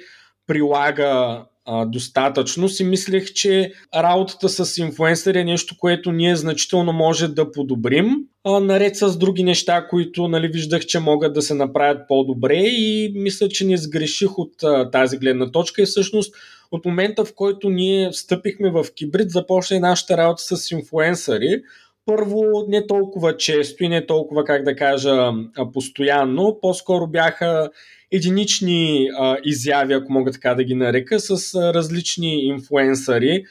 прилага 0.47 1.45
а, 1.65 1.85
достатъчно, 1.85 2.69
си 2.69 2.83
мислех, 2.83 3.33
че 3.33 3.71
работата 3.95 4.49
с 4.49 4.77
инфуенсъри 4.77 5.39
е 5.39 5.43
нещо, 5.43 5.75
което 5.79 6.11
ние 6.11 6.35
значително 6.35 6.93
може 6.93 7.27
да 7.27 7.51
подобрим, 7.51 8.15
а, 8.43 8.59
наред 8.59 8.95
с 8.95 9.17
други 9.17 9.43
неща, 9.43 9.87
които 9.87 10.27
нали, 10.27 10.47
виждах, 10.47 10.85
че 10.85 10.99
могат 10.99 11.33
да 11.33 11.41
се 11.41 11.53
направят 11.53 12.07
по-добре 12.07 12.57
и 12.57 13.11
мисля, 13.15 13.49
че 13.49 13.65
не 13.65 13.77
сгреших 13.77 14.39
от 14.39 14.63
а, 14.63 14.91
тази 14.91 15.17
гледна 15.17 15.51
точка. 15.51 15.81
И 15.81 15.85
всъщност 15.85 16.35
от 16.71 16.85
момента, 16.85 17.25
в 17.25 17.35
който 17.35 17.69
ние 17.69 18.09
встъпихме 18.09 18.71
в 18.71 18.85
Кибрид, 18.95 19.29
започна 19.29 19.77
и 19.77 19.79
нашата 19.79 20.17
работа 20.17 20.57
с 20.57 20.71
инфуенсъри. 20.71 21.61
Първо, 22.05 22.65
не 22.67 22.87
толкова 22.87 23.37
често 23.37 23.83
и 23.83 23.89
не 23.89 24.05
толкова, 24.05 24.43
как 24.43 24.63
да 24.63 24.75
кажа, 24.75 25.31
постоянно. 25.73 26.59
По-скоро 26.61 27.07
бяха 27.07 27.69
единични 28.11 29.09
а, 29.17 29.37
изяви, 29.43 29.93
ако 29.93 30.13
мога 30.13 30.31
така 30.31 30.55
да 30.55 30.63
ги 30.63 30.75
нарека, 30.75 31.19
с 31.19 31.55
а, 31.55 31.73
различни 31.73 32.45
инфуенсъри. 32.45 33.43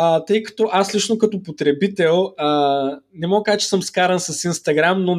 А, 0.00 0.24
тъй 0.24 0.42
като 0.42 0.68
аз 0.72 0.94
лично 0.94 1.18
като 1.18 1.42
потребител 1.42 2.34
а, 2.36 2.98
не 3.14 3.26
мога 3.26 3.40
да 3.40 3.44
кажа, 3.44 3.58
че 3.58 3.68
съм 3.68 3.82
скаран 3.82 4.20
с 4.20 4.44
Инстаграм, 4.44 5.04
но 5.04 5.16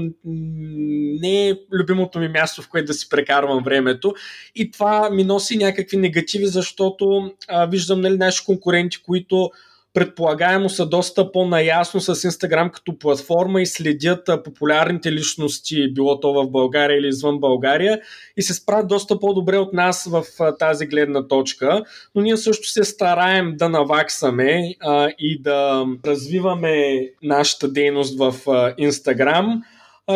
не 1.21 1.49
е 1.49 1.55
любимото 1.73 2.19
ми 2.19 2.27
място, 2.27 2.61
в 2.61 2.69
което 2.69 2.85
да 2.85 2.93
си 2.93 3.09
прекарвам 3.09 3.63
времето. 3.63 4.13
И 4.55 4.71
това 4.71 5.09
ми 5.09 5.23
носи 5.23 5.57
някакви 5.57 5.97
негативи, 5.97 6.47
защото 6.47 7.31
а, 7.47 7.65
виждам 7.65 8.01
нали, 8.01 8.17
наши 8.17 8.45
конкуренти, 8.45 9.03
които 9.03 9.49
предполагаемо 9.99 10.69
са 10.69 10.85
доста 10.85 11.31
по-наясно 11.31 12.01
с 12.01 12.23
Инстаграм 12.23 12.69
като 12.69 12.99
платформа 12.99 13.61
и 13.61 13.65
следят 13.65 14.29
популярните 14.43 15.11
личности, 15.11 15.93
било 15.93 16.19
то 16.19 16.33
в 16.33 16.51
България 16.51 16.97
или 16.97 17.07
извън 17.07 17.39
България, 17.39 18.01
и 18.37 18.41
се 18.41 18.53
справят 18.53 18.87
доста 18.87 19.19
по-добре 19.19 19.57
от 19.57 19.73
нас 19.73 20.07
в 20.11 20.23
тази 20.59 20.85
гледна 20.85 21.27
точка. 21.27 21.83
Но 22.15 22.21
ние 22.21 22.37
също 22.37 22.67
се 22.67 22.83
стараем 22.83 23.53
да 23.57 23.69
наваксаме 23.69 24.75
а, 24.79 25.09
и 25.19 25.41
да 25.41 25.85
развиваме 26.05 27.07
нашата 27.23 27.71
дейност 27.71 28.19
в 28.19 28.33
Инстаграм 28.77 29.63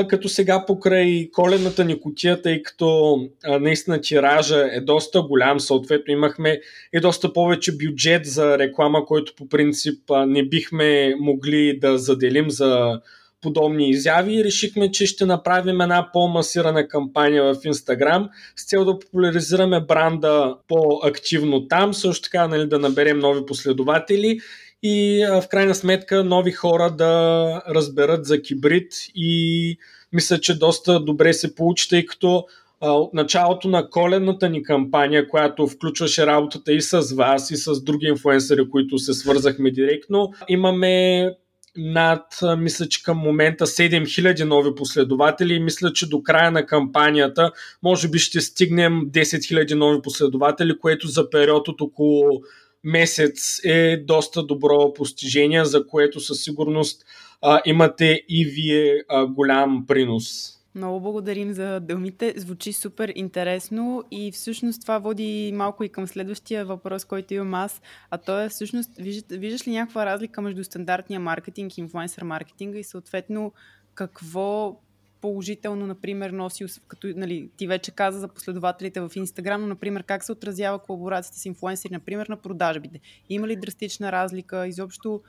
като 0.09 0.29
сега 0.29 0.65
покрай 0.65 1.29
колената 1.31 1.85
ни 1.85 1.99
котия, 1.99 2.41
тъй 2.41 2.63
като 2.63 3.19
наистина 3.59 4.01
тиража 4.01 4.69
е 4.71 4.81
доста 4.81 5.21
голям, 5.21 5.59
съответно 5.59 6.13
имахме 6.13 6.61
и 6.93 6.99
доста 6.99 7.33
повече 7.33 7.77
бюджет 7.77 8.25
за 8.25 8.57
реклама, 8.57 9.05
който 9.05 9.35
по 9.35 9.49
принцип 9.49 9.99
не 10.27 10.47
бихме 10.47 11.15
могли 11.19 11.79
да 11.79 11.97
заделим 11.97 12.49
за 12.49 12.99
подобни 13.41 13.89
изяви. 13.89 14.35
И 14.35 14.43
решихме, 14.43 14.91
че 14.91 15.05
ще 15.05 15.25
направим 15.25 15.81
една 15.81 16.09
по-масирана 16.13 16.87
кампания 16.87 17.43
в 17.43 17.57
Instagram 17.57 18.29
с 18.55 18.65
цел 18.65 18.85
да 18.85 18.99
популяризираме 18.99 19.79
бранда 19.79 20.55
по-активно 20.67 21.67
там, 21.67 21.93
също 21.93 22.23
така 22.23 22.47
нали, 22.47 22.67
да 22.67 22.79
наберем 22.79 23.19
нови 23.19 23.45
последователи 23.45 24.39
и 24.83 25.25
в 25.29 25.43
крайна 25.49 25.75
сметка 25.75 26.23
нови 26.23 26.51
хора 26.51 26.91
да 26.91 27.61
разберат 27.69 28.25
за 28.25 28.41
кибрид 28.41 28.93
и 29.15 29.77
мисля, 30.13 30.39
че 30.39 30.59
доста 30.59 30.99
добре 30.99 31.33
се 31.33 31.55
получи, 31.55 31.89
тъй 31.89 32.05
като 32.05 32.45
от 32.81 33.13
началото 33.13 33.67
на 33.67 33.89
колената 33.89 34.49
ни 34.49 34.63
кампания, 34.63 35.27
която 35.27 35.67
включваше 35.67 36.25
работата 36.25 36.73
и 36.73 36.81
с 36.81 37.15
вас, 37.15 37.51
и 37.51 37.57
с 37.57 37.83
други 37.83 38.05
инфуенсъри, 38.05 38.69
които 38.69 38.97
се 38.97 39.13
свързахме 39.13 39.71
директно, 39.71 40.33
имаме 40.49 41.29
над, 41.77 42.25
мисля, 42.57 42.87
че 42.87 43.03
към 43.03 43.17
момента 43.17 43.67
7000 43.67 44.43
нови 44.43 44.75
последователи 44.75 45.53
и 45.53 45.59
мисля, 45.59 45.93
че 45.93 46.09
до 46.09 46.23
края 46.23 46.51
на 46.51 46.65
кампанията 46.65 47.51
може 47.83 48.07
би 48.07 48.19
ще 48.19 48.41
стигнем 48.41 49.01
10 49.11 49.21
000 49.21 49.73
нови 49.73 50.01
последователи, 50.01 50.79
което 50.79 51.07
за 51.07 51.29
период 51.29 51.67
от 51.67 51.81
около 51.81 52.41
месец 52.83 53.59
е 53.63 53.97
доста 53.97 54.43
добро 54.43 54.93
постижение, 54.93 55.65
за 55.65 55.87
което 55.87 56.19
със 56.19 56.43
сигурност 56.43 57.05
а, 57.41 57.61
имате 57.65 58.23
и 58.29 58.45
вие 58.45 59.03
а, 59.09 59.25
голям 59.25 59.85
принос. 59.87 60.53
Много 60.75 60.99
благодарим 60.99 61.53
за 61.53 61.79
дълмите. 61.79 62.33
Звучи 62.37 62.73
супер 62.73 63.13
интересно 63.15 64.03
и 64.11 64.31
всъщност 64.31 64.81
това 64.81 64.99
води 64.99 65.51
малко 65.55 65.83
и 65.83 65.89
към 65.89 66.07
следващия 66.07 66.65
въпрос, 66.65 67.05
който 67.05 67.33
имам 67.33 67.53
аз, 67.53 67.81
а 68.09 68.17
то 68.17 68.39
е 68.39 68.49
всъщност, 68.49 68.89
виждаш, 68.97 69.37
виждаш 69.39 69.67
ли 69.67 69.71
някаква 69.71 70.05
разлика 70.05 70.41
между 70.41 70.63
стандартния 70.63 71.19
маркетинг 71.19 71.77
и 71.77 71.81
инфлуенсър 71.81 72.23
маркетинга 72.23 72.79
и 72.79 72.83
съответно 72.83 73.53
какво 73.95 74.79
положително, 75.23 75.87
например, 75.87 76.29
носи, 76.29 76.65
като 76.87 77.07
нали, 77.15 77.49
ти 77.57 77.67
вече 77.67 77.91
каза 77.91 78.19
за 78.19 78.27
последователите 78.27 79.01
в 79.01 79.11
Инстаграм, 79.15 79.61
но, 79.61 79.67
например, 79.67 80.03
как 80.03 80.23
се 80.23 80.31
отразява 80.31 80.79
колаборацията 80.79 81.39
с 81.39 81.45
инфлуенсъри, 81.45 81.93
например, 81.93 82.27
на 82.27 82.37
продажбите? 82.37 82.99
Има 83.29 83.47
ли 83.47 83.55
драстична 83.55 84.11
разлика? 84.11 84.67
Изобщо, 84.67 85.21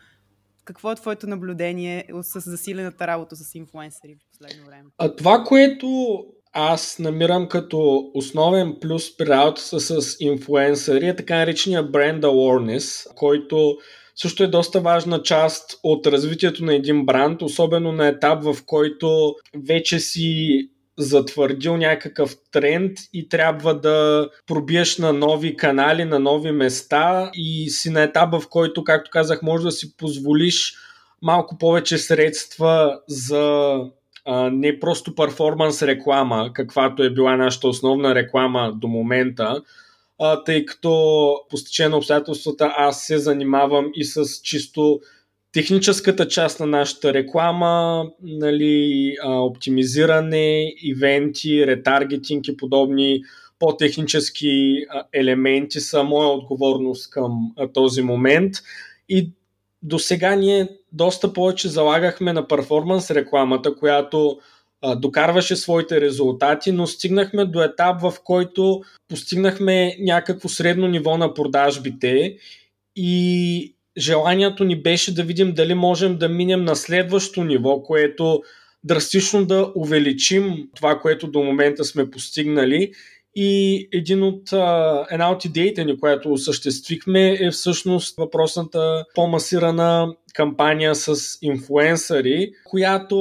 какво 0.64 0.92
е 0.92 0.94
твоето 0.94 1.26
наблюдение 1.26 2.06
с 2.22 2.40
засилената 2.40 3.06
работа 3.06 3.36
с 3.36 3.54
инфлуенсъри 3.54 4.14
в 4.14 4.30
последно 4.30 4.66
време? 4.66 4.84
А 4.98 5.16
това, 5.16 5.44
което 5.46 6.18
аз 6.52 6.98
намирам 6.98 7.48
като 7.48 8.10
основен 8.14 8.76
плюс 8.80 9.16
при 9.16 9.26
работата 9.26 9.80
с 9.80 10.16
инфлуенсъри 10.20 11.08
е 11.08 11.16
така 11.16 11.36
наречения 11.36 11.82
бренд 11.82 12.24
awareness, 12.24 13.14
който 13.14 13.76
също 14.14 14.44
е 14.44 14.46
доста 14.46 14.80
важна 14.80 15.22
част 15.22 15.80
от 15.82 16.06
развитието 16.06 16.64
на 16.64 16.74
един 16.74 17.06
бранд, 17.06 17.42
особено 17.42 17.92
на 17.92 18.06
етап, 18.08 18.44
в 18.44 18.56
който 18.66 19.34
вече 19.66 19.98
си 19.98 20.68
затвърдил 20.98 21.76
някакъв 21.76 22.36
тренд 22.52 22.98
и 23.12 23.28
трябва 23.28 23.80
да 23.80 24.28
пробиеш 24.46 24.98
на 24.98 25.12
нови 25.12 25.56
канали, 25.56 26.04
на 26.04 26.18
нови 26.18 26.52
места 26.52 27.30
и 27.34 27.70
си 27.70 27.90
на 27.90 28.02
етап, 28.02 28.32
в 28.32 28.48
който, 28.50 28.84
както 28.84 29.10
казах, 29.10 29.42
може 29.42 29.64
да 29.64 29.72
си 29.72 29.96
позволиш 29.96 30.74
малко 31.22 31.58
повече 31.58 31.98
средства 31.98 33.00
за 33.08 33.74
а, 34.26 34.50
не 34.50 34.80
просто 34.80 35.14
перформанс 35.14 35.82
реклама, 35.82 36.50
каквато 36.54 37.02
е 37.02 37.10
била 37.10 37.36
нашата 37.36 37.68
основна 37.68 38.14
реклама 38.14 38.72
до 38.76 38.88
момента, 38.88 39.62
а, 40.20 40.44
тъй 40.44 40.64
като 40.64 40.90
по 41.50 41.88
на 41.88 41.96
обстоятелствата 41.96 42.74
аз 42.76 43.02
се 43.02 43.18
занимавам 43.18 43.90
и 43.94 44.04
с 44.04 44.24
чисто 44.42 45.00
техническата 45.52 46.28
част 46.28 46.60
на 46.60 46.66
нашата 46.66 47.14
реклама, 47.14 48.04
нали, 48.22 49.14
а, 49.22 49.40
оптимизиране, 49.40 50.74
ивенти, 50.82 51.66
ретаргетинг 51.66 52.48
и 52.48 52.56
подобни 52.56 53.22
по-технически 53.58 54.84
елементи 55.12 55.80
са 55.80 56.02
моя 56.02 56.28
отговорност 56.28 57.10
към 57.10 57.52
а, 57.56 57.68
този 57.68 58.02
момент. 58.02 58.54
И 59.08 59.30
до 59.82 59.98
сега 59.98 60.36
ние 60.36 60.68
доста 60.92 61.32
повече 61.32 61.68
залагахме 61.68 62.32
на 62.32 62.48
перформанс 62.48 63.10
рекламата, 63.10 63.76
която 63.76 64.38
докарваше 64.96 65.56
своите 65.56 66.00
резултати, 66.00 66.72
но 66.72 66.86
стигнахме 66.86 67.44
до 67.44 67.62
етап, 67.62 68.00
в 68.00 68.14
който 68.24 68.82
постигнахме 69.08 69.96
някакво 70.00 70.48
средно 70.48 70.88
ниво 70.88 71.16
на 71.16 71.34
продажбите 71.34 72.36
и 72.96 73.74
желанието 73.98 74.64
ни 74.64 74.82
беше 74.82 75.14
да 75.14 75.22
видим 75.22 75.54
дали 75.54 75.74
можем 75.74 76.16
да 76.18 76.28
минем 76.28 76.64
на 76.64 76.76
следващо 76.76 77.44
ниво, 77.44 77.82
което 77.82 78.42
драстично 78.84 79.44
да 79.44 79.72
увеличим 79.74 80.68
това, 80.76 80.98
което 81.00 81.26
до 81.26 81.42
момента 81.42 81.84
сме 81.84 82.10
постигнали. 82.10 82.92
И 83.36 83.88
един 83.92 84.22
от, 84.22 84.52
една 85.10 85.30
от 85.30 85.44
идеите 85.44 85.84
ни, 85.84 86.00
която 86.00 86.32
осъществихме 86.32 87.38
е 87.40 87.50
всъщност 87.50 88.16
въпросната 88.16 89.04
по-масирана 89.14 90.14
кампания 90.34 90.94
с 90.94 91.38
инфуенсъри, 91.42 92.52
която 92.64 93.16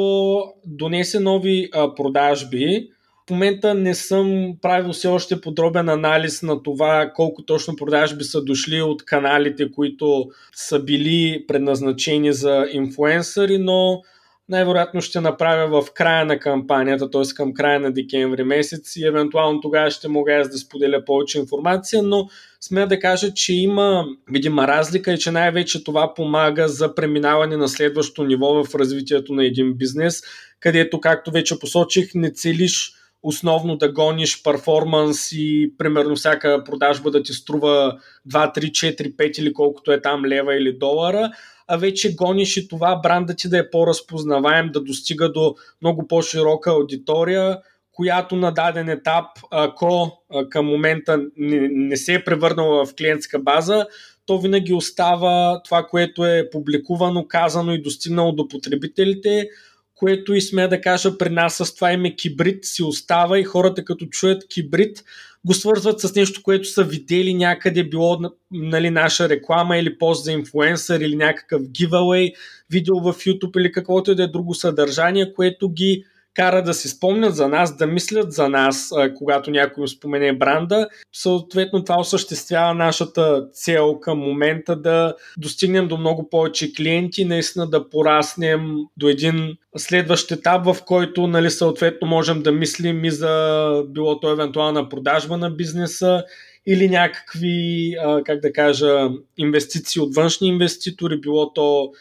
донесе 0.66 1.20
нови 1.20 1.70
продажби. 1.96 2.90
В 3.28 3.30
момента 3.32 3.74
не 3.74 3.96
съм 3.96 4.54
правил 4.62 4.92
все 4.92 5.08
още 5.08 5.42
подробен 5.42 5.90
анализ 5.90 6.42
на 6.42 6.64
това 6.64 7.12
колко 7.16 7.44
точно 7.44 7.76
продажби 7.76 8.24
са 8.24 8.44
дошли 8.44 8.82
от 8.82 9.06
каналите, 9.06 9.72
които 9.72 10.26
са 10.56 10.80
били 10.80 11.46
предназначени 11.48 12.34
за 12.34 12.66
инфуенсъри, 12.72 13.58
но 13.58 14.02
най-вероятно 14.50 15.02
ще 15.02 15.22
направя 15.22 15.82
в 15.82 15.92
края 15.94 16.26
на 16.26 16.40
кампанията, 16.40 17.10
т.е. 17.10 17.22
към 17.36 17.54
края 17.54 17.80
на 17.80 17.92
декември 17.94 18.44
месец 18.44 18.96
и 18.96 19.06
евентуално 19.06 19.62
тогава 19.62 19.92
ще 19.92 20.08
мога 20.08 20.34
аз 20.34 20.50
да 20.50 20.58
споделя 20.58 21.06
повече 21.06 21.40
информация, 21.40 22.04
но 22.04 22.28
смея 22.62 22.88
да 22.88 23.00
кажа, 23.00 23.34
че 23.34 23.54
има 23.54 24.06
видима 24.32 24.68
разлика 24.68 25.14
и 25.14 25.18
че 25.18 25.32
най-вече 25.32 25.84
това 25.84 26.14
помага 26.14 26.68
за 26.68 26.96
преминаване 26.96 27.58
на 27.58 27.68
следващото 27.68 28.24
ниво 28.24 28.64
в 28.64 28.76
развитието 28.76 29.34
на 29.34 29.46
един 29.46 29.74
бизнес, 29.74 30.22
където, 30.60 31.00
както 31.00 31.32
вече 31.32 31.60
посочих, 31.60 32.12
не 32.16 32.32
целиш 32.34 32.94
основно 33.24 33.78
да 33.78 33.92
гониш 33.92 34.44
перформанс 34.44 35.32
и 35.32 35.74
примерно 35.78 36.16
всяка 36.16 36.64
продажба 36.64 37.12
да 37.12 37.24
ти 37.24 37.34
струва 37.34 37.98
2, 38.30 38.58
3, 38.58 38.70
4, 38.70 39.16
5 39.16 39.40
или 39.40 39.54
колкото 39.54 39.92
е 39.92 40.02
там 40.02 40.26
лева 40.26 40.56
или 40.56 40.78
долара, 40.78 41.32
а 41.68 41.78
вече 41.78 42.16
гониш 42.16 42.58
и 42.58 42.68
това 42.68 42.96
бранда 42.96 43.36
ти 43.36 43.50
да 43.50 43.58
е 43.58 43.70
по-разпознаваем, 43.70 44.70
да 44.72 44.84
достига 44.84 45.32
до 45.32 45.56
много 45.82 46.08
по-широка 46.08 46.72
аудитория, 46.72 47.58
която 47.92 48.36
на 48.36 48.52
даден 48.52 48.90
етап, 48.90 49.26
ако 49.52 50.24
към 50.50 50.66
момента 50.66 51.22
не, 51.38 51.68
не 51.72 51.98
се 51.98 52.14
е 52.14 52.24
превърнала 52.24 52.86
в 52.86 52.96
клиентска 52.96 53.40
база, 53.40 53.88
то 54.26 54.40
винаги 54.40 54.74
остава 54.74 55.62
това, 55.64 55.84
което 55.84 56.26
е 56.26 56.50
публикувано, 56.52 57.28
казано 57.28 57.74
и 57.74 57.82
достигнало 57.82 58.32
до 58.32 58.48
потребителите, 58.48 59.50
което 59.96 60.34
и 60.34 60.42
сме 60.42 60.68
да 60.68 60.82
кажа 60.82 61.18
при 61.18 61.30
нас 61.30 61.56
с 61.56 61.76
това 61.76 61.94
име 61.94 62.16
кибрид 62.16 62.66
си 62.66 62.84
остава 62.84 63.40
и 63.40 63.44
хората 63.44 63.86
като 63.86 64.06
чуят 64.06 64.48
кибрид 64.48 65.04
го 65.46 65.54
свързват 65.54 66.00
с 66.00 66.16
нещо, 66.16 66.44
което 66.44 66.68
са 66.68 66.84
видели 66.84 67.34
някъде, 67.34 67.84
било 67.84 68.20
нали, 68.52 68.90
наша 68.90 69.30
реклама 69.30 69.78
или 69.78 69.98
пост 69.98 70.24
за 70.24 70.32
инфлуенсър 70.32 71.00
или 71.00 71.16
някакъв 71.16 71.62
giveaway, 71.62 72.34
видео 72.70 73.00
в 73.00 73.14
YouTube 73.14 73.60
или 73.60 73.72
каквото 73.72 74.12
и 74.12 74.16
да 74.16 74.24
е 74.24 74.28
друго 74.28 74.54
съдържание, 74.54 75.34
което 75.34 75.70
ги 75.70 76.06
кара 76.36 76.64
да 76.64 76.74
си 76.74 76.90
спомнят 76.90 77.36
за 77.36 77.48
нас, 77.48 77.78
да 77.78 77.88
мислят 77.88 78.32
за 78.32 78.50
нас, 78.50 78.92
когато 79.18 79.52
някой 79.52 79.88
спомене 79.88 80.38
бранда. 80.38 80.88
Съответно, 81.14 81.84
това 81.84 82.00
осъществява 82.00 82.74
нашата 82.74 83.48
цел 83.54 84.00
към 84.00 84.20
момента 84.20 84.76
да 84.76 85.16
достигнем 85.38 85.88
до 85.88 85.98
много 85.98 86.30
повече 86.30 86.74
клиенти, 86.74 87.26
наистина 87.26 87.70
да 87.70 87.90
пораснем 87.90 88.76
до 88.98 89.08
един 89.08 89.58
следващ 89.78 90.32
етап, 90.32 90.66
в 90.66 90.78
който 90.86 91.28
нали, 91.28 91.50
съответно 91.50 92.08
можем 92.08 92.42
да 92.42 92.52
мислим 92.52 93.06
и 93.06 93.12
за 93.12 93.84
било 93.88 94.20
то 94.20 94.32
евентуална 94.32 94.90
продажба 94.90 95.38
на 95.38 95.50
бизнеса 95.50 96.24
или 96.68 96.90
някакви, 96.90 97.96
как 98.26 98.40
да 98.40 98.54
кажа, 98.54 99.10
инвестиции 99.38 100.02
от 100.02 100.16
външни 100.16 100.48
инвеститори, 100.48 101.22
било 101.22 101.54
то 101.54 101.92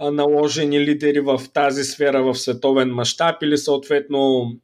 наложени 0.00 0.80
лидери 0.80 1.20
в 1.20 1.40
тази 1.54 1.84
сфера 1.84 2.22
в 2.22 2.34
световен 2.34 2.88
мащаб 2.88 3.42
или 3.42 3.58
съответно 3.58 4.18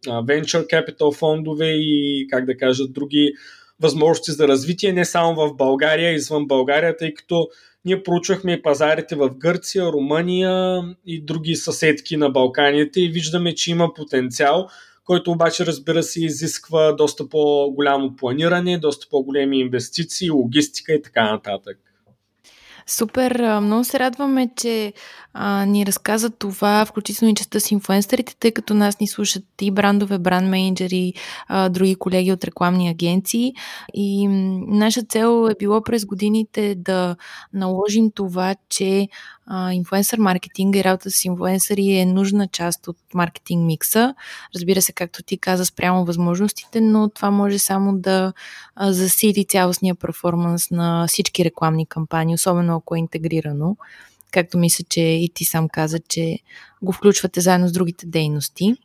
venture 0.06 0.66
capital 0.66 1.14
фондове 1.14 1.70
и 1.70 2.26
как 2.30 2.44
да 2.44 2.56
кажа 2.56 2.88
други 2.88 3.32
възможности 3.80 4.32
за 4.32 4.48
развитие 4.48 4.92
не 4.92 5.04
само 5.04 5.34
в 5.34 5.54
България, 5.56 6.12
извън 6.12 6.46
България, 6.46 6.96
тъй 6.96 7.14
като 7.14 7.48
ние 7.84 8.02
проучвахме 8.02 8.62
пазарите 8.62 9.16
в 9.16 9.30
Гърция, 9.36 9.84
Румъния 9.84 10.82
и 11.06 11.24
други 11.24 11.56
съседки 11.56 12.16
на 12.16 12.30
Балканите 12.30 13.00
и 13.00 13.08
виждаме, 13.08 13.54
че 13.54 13.70
има 13.70 13.94
потенциал, 13.94 14.68
който 15.04 15.30
обаче 15.30 15.66
разбира 15.66 16.02
се 16.02 16.24
изисква 16.24 16.92
доста 16.92 17.28
по-голямо 17.28 18.16
планиране, 18.16 18.78
доста 18.78 19.06
по-големи 19.10 19.60
инвестиции, 19.60 20.30
логистика 20.30 20.94
и 20.94 21.02
така 21.02 21.32
нататък. 21.32 21.78
Супер, 22.86 23.60
много 23.60 23.84
се 23.84 23.98
радваме, 23.98 24.50
че 24.56 24.92
а, 25.34 25.64
ни 25.64 25.86
разказа 25.86 26.30
това, 26.30 26.84
включително 26.84 27.32
и 27.32 27.34
частта 27.34 27.60
с 27.60 27.70
инфуенсърите, 27.70 28.36
тъй 28.40 28.52
като 28.52 28.74
нас 28.74 29.00
ни 29.00 29.08
слушат 29.08 29.44
и 29.60 29.70
брандове, 29.70 30.18
бранд 30.18 30.48
менеджери, 30.48 31.12
а, 31.48 31.68
други 31.68 31.94
колеги 31.94 32.32
от 32.32 32.44
рекламни 32.44 32.88
агенции. 32.88 33.54
И 33.94 34.28
наша 34.68 35.02
цел 35.02 35.48
е 35.50 35.54
било 35.58 35.82
през 35.82 36.04
годините 36.04 36.74
да 36.74 37.16
наложим 37.52 38.10
това, 38.10 38.54
че 38.68 39.08
инфуенсър 39.72 40.18
маркетинга 40.18 40.78
и 40.78 40.84
работа 40.84 41.10
с 41.10 41.24
инфуенсъри 41.24 41.92
е 41.92 42.06
нужна 42.06 42.48
част 42.48 42.88
от 42.88 42.96
маркетинг 43.14 43.66
микса. 43.66 44.14
Разбира 44.54 44.82
се, 44.82 44.92
както 44.92 45.22
ти 45.22 45.38
каза, 45.38 45.66
спрямо 45.66 46.04
възможностите, 46.04 46.80
но 46.80 47.10
това 47.10 47.30
може 47.30 47.58
само 47.58 47.98
да 47.98 48.32
засили 48.80 49.44
цялостния 49.44 49.94
перформанс 49.94 50.70
на 50.70 51.06
всички 51.08 51.44
рекламни 51.44 51.86
кампании, 51.86 52.33
особено 52.34 52.76
ако 52.76 52.94
е 52.94 52.98
интегрирано 52.98 53.76
както 54.34 54.58
мисля, 54.58 54.84
че 54.88 55.00
и 55.00 55.30
ти 55.34 55.44
сам 55.44 55.68
каза, 55.68 55.98
че 56.08 56.38
го 56.82 56.92
включвате 56.92 57.40
заедно 57.40 57.68
с 57.68 57.72
другите 57.72 58.06
дейности. 58.06 58.76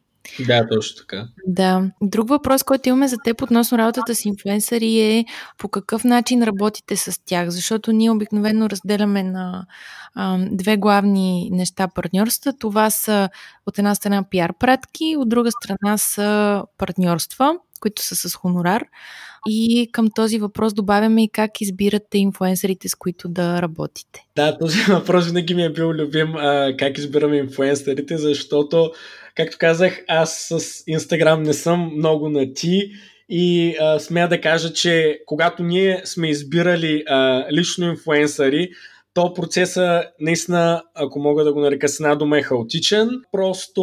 Да, 0.47 0.67
точно 0.67 0.97
така. 0.97 1.27
Да. 1.47 1.91
Друг 2.01 2.29
въпрос, 2.29 2.63
който 2.63 2.89
имаме 2.89 3.07
за 3.07 3.17
теб 3.23 3.41
относно 3.41 3.77
работата 3.77 4.15
с 4.15 4.25
инфлуенсъри 4.25 4.99
е 4.99 5.25
по 5.57 5.69
какъв 5.69 6.03
начин 6.03 6.43
работите 6.43 6.95
с 6.95 7.25
тях, 7.25 7.49
защото 7.49 7.91
ние 7.91 8.11
обикновено 8.11 8.69
разделяме 8.69 9.23
на 9.23 9.65
а, 10.15 10.37
две 10.51 10.77
главни 10.77 11.49
неща 11.51 11.87
партньорства. 11.87 12.53
Това 12.59 12.89
са 12.89 13.29
от 13.65 13.77
една 13.77 13.95
страна 13.95 14.23
пиар 14.29 14.53
пратки, 14.59 15.15
от 15.17 15.29
друга 15.29 15.49
страна 15.51 15.97
са 15.97 16.63
партньорства, 16.77 17.55
които 17.79 18.03
са 18.03 18.15
с 18.15 18.35
хонорар. 18.35 18.85
И 19.47 19.89
към 19.91 20.07
този 20.15 20.39
въпрос 20.39 20.73
добавяме 20.73 21.23
и 21.23 21.29
как 21.29 21.61
избирате 21.61 22.17
инфлуенсърите, 22.17 22.89
с 22.89 22.95
които 22.95 23.29
да 23.29 23.61
работите. 23.61 24.25
Да, 24.35 24.57
този 24.57 24.79
въпрос 24.91 25.27
винаги 25.27 25.55
ми 25.55 25.63
е 25.63 25.73
бил 25.73 25.89
любим, 25.89 26.35
а, 26.35 26.73
как 26.77 26.97
избираме 26.97 27.37
инфлуенсърите, 27.37 28.17
защото, 28.17 28.91
както 29.35 29.57
казах, 29.59 30.03
аз 30.07 30.47
с 30.51 30.83
Инстаграм 30.87 31.43
не 31.43 31.53
съм 31.53 31.91
много 31.95 32.29
на 32.29 32.53
ти 32.53 32.91
и 33.29 33.75
а, 33.81 33.99
смея 33.99 34.27
да 34.27 34.41
кажа, 34.41 34.73
че 34.73 35.19
когато 35.25 35.63
ние 35.63 36.01
сме 36.05 36.29
избирали 36.29 37.03
а, 37.07 37.45
лично 37.51 37.85
инфлуенсъри, 37.85 38.69
то 39.13 39.33
процеса 39.33 40.03
наистина, 40.19 40.83
ако 40.95 41.19
мога 41.19 41.43
да 41.43 41.53
го 41.53 41.59
нарека 41.59 41.89
с 41.89 41.99
една 41.99 42.15
дума, 42.15 42.39
е 42.39 42.41
хаотичен. 42.41 43.09
Просто 43.31 43.81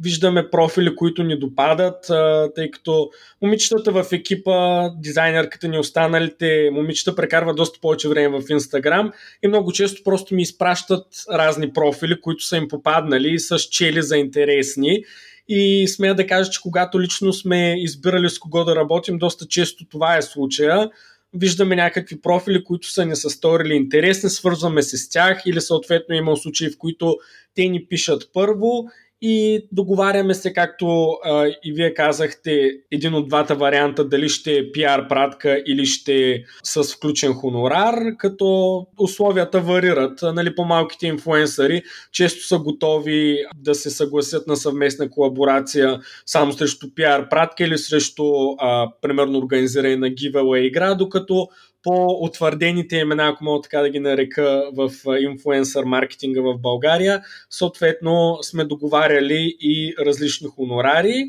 виждаме 0.00 0.50
профили, 0.50 0.96
които 0.96 1.22
ни 1.22 1.38
допадат, 1.38 2.10
тъй 2.54 2.70
като 2.70 3.10
момичетата 3.42 3.92
в 3.92 4.12
екипа, 4.12 4.88
дизайнерката 4.90 5.68
ни, 5.68 5.78
останалите 5.78 6.70
момичета 6.72 7.16
прекарват 7.16 7.56
доста 7.56 7.80
повече 7.80 8.08
време 8.08 8.40
в 8.40 8.50
Инстаграм 8.50 9.12
и 9.42 9.48
много 9.48 9.72
често 9.72 10.02
просто 10.04 10.34
ми 10.34 10.42
изпращат 10.42 11.06
разни 11.30 11.72
профили, 11.72 12.20
които 12.20 12.44
са 12.44 12.56
им 12.56 12.68
попаднали 12.68 13.32
и 13.32 13.38
са 13.38 13.58
чели 13.58 14.02
за 14.02 14.16
интересни. 14.16 15.04
И 15.48 15.88
смея 15.88 16.14
да 16.14 16.26
кажа, 16.26 16.50
че 16.50 16.60
когато 16.62 17.00
лично 17.00 17.32
сме 17.32 17.74
избирали 17.78 18.30
с 18.30 18.38
кого 18.38 18.64
да 18.64 18.76
работим, 18.76 19.18
доста 19.18 19.46
често 19.46 19.84
това 19.88 20.16
е 20.16 20.22
случая 20.22 20.90
виждаме 21.34 21.76
някакви 21.76 22.20
профили, 22.20 22.64
които 22.64 22.90
са 22.90 23.06
ни 23.06 23.16
са 23.16 23.30
сторили 23.30 23.74
интересни, 23.74 24.30
свързваме 24.30 24.82
се 24.82 24.96
с 24.96 25.08
тях 25.08 25.42
или 25.46 25.60
съответно 25.60 26.14
има 26.14 26.36
случаи, 26.36 26.70
в 26.70 26.78
които 26.78 27.16
те 27.54 27.68
ни 27.68 27.86
пишат 27.86 28.30
първо 28.32 28.84
и 29.24 29.66
договаряме 29.72 30.34
се, 30.34 30.52
както 30.52 31.18
а, 31.24 31.46
и 31.64 31.72
вие 31.72 31.94
казахте, 31.94 32.70
един 32.90 33.14
от 33.14 33.28
двата 33.28 33.54
варианта, 33.54 34.08
дали 34.08 34.28
ще 34.28 34.58
е 34.58 34.72
пиар 34.72 35.08
пратка 35.08 35.62
или 35.66 35.86
ще 35.86 36.30
е 36.30 36.42
с 36.62 36.94
включен 36.94 37.32
хонорар, 37.32 37.94
като 38.18 38.86
условията 38.98 39.60
варират. 39.60 40.18
Нали, 40.22 40.54
по-малките 40.54 41.06
инфлуенсъри 41.06 41.82
често 42.12 42.46
са 42.46 42.58
готови 42.58 43.38
да 43.56 43.74
се 43.74 43.90
съгласят 43.90 44.46
на 44.46 44.56
съвместна 44.56 45.10
колаборация 45.10 46.00
само 46.26 46.52
срещу 46.52 46.86
пиар 46.94 47.28
пратка 47.28 47.64
или 47.64 47.78
срещу, 47.78 48.24
а, 48.58 48.88
примерно, 49.02 49.38
организиране 49.38 49.96
на 49.96 50.06
giveaway 50.06 50.58
игра, 50.58 50.94
докато 50.94 51.48
по-утвърдените 51.82 52.96
имена, 52.96 53.28
ако 53.28 53.44
мога 53.44 53.62
така 53.62 53.80
да 53.80 53.90
ги 53.90 54.00
нарека 54.00 54.70
в 54.76 54.90
инфлуенсър 55.20 55.84
маркетинга 55.84 56.40
в 56.40 56.58
България, 56.58 57.22
съответно 57.50 58.38
сме 58.42 58.64
договаряли 58.64 59.56
и 59.60 59.94
различни 59.98 60.48
хонорари. 60.48 61.24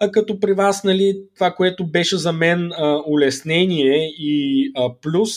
А 0.00 0.10
като 0.10 0.40
при 0.40 0.52
вас, 0.52 0.84
нали, 0.84 1.20
това, 1.34 1.50
което 1.50 1.86
беше 1.86 2.16
за 2.16 2.32
мен 2.32 2.72
а, 2.72 3.02
улеснение 3.06 4.08
и 4.18 4.70
а, 4.76 4.90
плюс, 5.02 5.30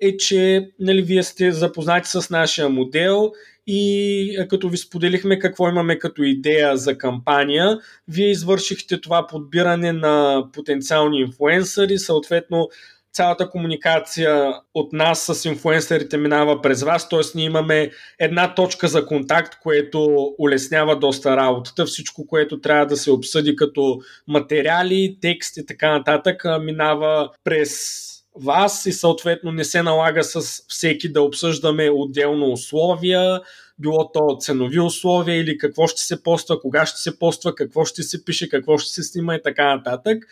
е, 0.00 0.16
че 0.16 0.70
нали, 0.80 1.02
вие 1.02 1.22
сте 1.22 1.52
запознати 1.52 2.08
с 2.10 2.30
нашия 2.30 2.68
модел 2.68 3.32
и 3.66 4.46
като 4.48 4.68
ви 4.68 4.76
споделихме 4.76 5.38
какво 5.38 5.68
имаме 5.68 5.98
като 5.98 6.22
идея 6.22 6.76
за 6.76 6.98
кампания, 6.98 7.78
вие 8.08 8.30
извършихте 8.30 9.00
това 9.00 9.26
подбиране 9.26 9.92
на 9.92 10.44
потенциални 10.52 11.20
инфуенсъри, 11.20 11.98
съответно 11.98 12.68
цялата 13.12 13.50
комуникация 13.50 14.54
от 14.74 14.92
нас 14.92 15.30
с 15.30 15.44
инфуенсерите 15.44 16.16
минава 16.16 16.62
през 16.62 16.82
вас, 16.82 17.08
т.е. 17.08 17.20
ние 17.34 17.46
имаме 17.46 17.90
една 18.18 18.54
точка 18.54 18.88
за 18.88 19.06
контакт, 19.06 19.54
което 19.62 20.28
улеснява 20.38 20.98
доста 20.98 21.36
работата. 21.36 21.84
Всичко, 21.86 22.26
което 22.26 22.60
трябва 22.60 22.86
да 22.86 22.96
се 22.96 23.10
обсъди 23.10 23.56
като 23.56 24.00
материали, 24.28 25.18
текст 25.20 25.56
и 25.56 25.66
така 25.66 25.90
нататък, 25.90 26.44
минава 26.60 27.30
през 27.44 28.04
вас 28.44 28.86
и 28.86 28.92
съответно 28.92 29.52
не 29.52 29.64
се 29.64 29.82
налага 29.82 30.24
с 30.24 30.64
всеки 30.68 31.12
да 31.12 31.22
обсъждаме 31.22 31.90
отделно 31.90 32.52
условия, 32.52 33.40
било 33.78 34.12
то 34.12 34.36
ценови 34.40 34.80
условия 34.80 35.40
или 35.40 35.58
какво 35.58 35.86
ще 35.86 36.02
се 36.02 36.22
поства, 36.22 36.60
кога 36.60 36.86
ще 36.86 36.98
се 37.00 37.18
поства, 37.18 37.54
какво 37.54 37.84
ще 37.84 38.02
се 38.02 38.24
пише, 38.24 38.48
какво 38.48 38.78
ще 38.78 38.92
се 38.92 39.02
снима 39.02 39.34
и 39.34 39.42
така 39.42 39.76
нататък 39.76 40.24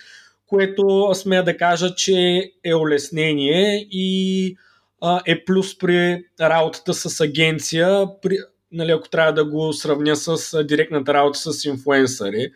което 0.47 1.11
смея 1.15 1.45
да 1.45 1.57
кажа, 1.57 1.95
че 1.95 2.51
е 2.65 2.75
улеснение 2.75 3.87
и 3.91 4.57
а, 5.03 5.21
е 5.27 5.45
плюс 5.45 5.79
при 5.79 6.25
работата 6.41 6.95
с 6.95 7.21
агенция, 7.21 8.07
при, 8.23 8.39
нали, 8.73 8.91
ако 8.91 9.09
трябва 9.09 9.33
да 9.33 9.45
го 9.45 9.73
сравня 9.73 10.17
с 10.17 10.65
директната 10.65 11.15
работа 11.15 11.39
с 11.39 11.65
инфуенсъри 11.65 12.51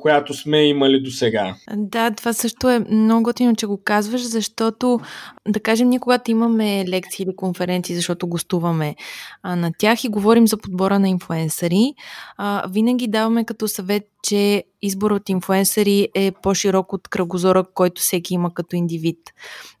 която 0.00 0.34
сме 0.34 0.68
имали 0.68 1.00
до 1.00 1.10
сега. 1.10 1.54
Да, 1.76 2.10
това 2.10 2.32
също 2.32 2.70
е 2.70 2.78
много 2.90 3.22
готино, 3.22 3.56
че 3.56 3.66
го 3.66 3.80
казваш, 3.84 4.20
защото, 4.28 5.00
да 5.48 5.60
кажем, 5.60 5.88
ние 5.88 5.98
когато 5.98 6.30
имаме 6.30 6.84
лекции 6.88 7.22
или 7.22 7.36
конференции, 7.36 7.96
защото 7.96 8.26
гостуваме 8.26 8.96
а, 9.42 9.56
на 9.56 9.72
тях 9.78 10.04
и 10.04 10.08
говорим 10.08 10.48
за 10.48 10.56
подбора 10.56 10.98
на 10.98 11.08
инфуенсъри, 11.08 11.94
а, 12.36 12.66
винаги 12.70 13.08
даваме 13.08 13.44
като 13.44 13.68
съвет, 13.68 14.08
че 14.22 14.64
избор 14.82 15.10
от 15.10 15.28
инфуенсъри 15.28 16.08
е 16.14 16.32
по-широк 16.42 16.92
от 16.92 17.08
кръгозора, 17.08 17.64
който 17.74 18.00
всеки 18.02 18.34
има 18.34 18.54
като 18.54 18.76
индивид. 18.76 19.18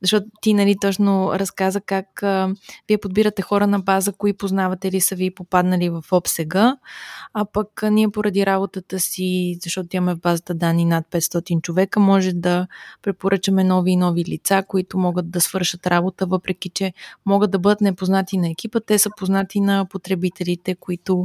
Защото 0.00 0.26
ти, 0.40 0.54
нали, 0.54 0.76
точно 0.80 1.32
разказа 1.34 1.80
как 1.80 2.22
а, 2.22 2.54
вие 2.88 2.98
подбирате 2.98 3.42
хора 3.42 3.66
на 3.66 3.80
база, 3.80 4.12
кои 4.12 4.32
познавате 4.32 4.88
или 4.88 5.00
са 5.00 5.14
ви 5.14 5.34
попаднали 5.34 5.88
в 5.90 6.04
обсега, 6.12 6.76
а 7.34 7.44
пък 7.44 7.82
а, 7.82 7.90
ние 7.90 8.08
поради 8.08 8.46
работата 8.46 9.00
си, 9.00 9.58
защото 9.62 9.96
имаме 9.96 10.14
в 10.14 10.20
базата 10.20 10.54
данни 10.54 10.84
над 10.84 11.06
500 11.10 11.62
човека, 11.62 12.00
може 12.00 12.32
да 12.32 12.66
препоръчаме 13.02 13.64
нови 13.64 13.90
и 13.90 13.96
нови 13.96 14.24
лица, 14.24 14.64
които 14.68 14.98
могат 14.98 15.30
да 15.30 15.40
свършат 15.52 15.86
работа, 15.86 16.26
въпреки 16.26 16.68
че 16.68 16.92
могат 17.26 17.50
да 17.50 17.58
бъдат 17.58 17.80
непознати 17.80 18.36
на 18.36 18.50
екипа, 18.50 18.80
те 18.80 18.98
са 18.98 19.10
познати 19.16 19.60
на 19.60 19.86
потребителите, 19.90 20.74
които 20.74 21.24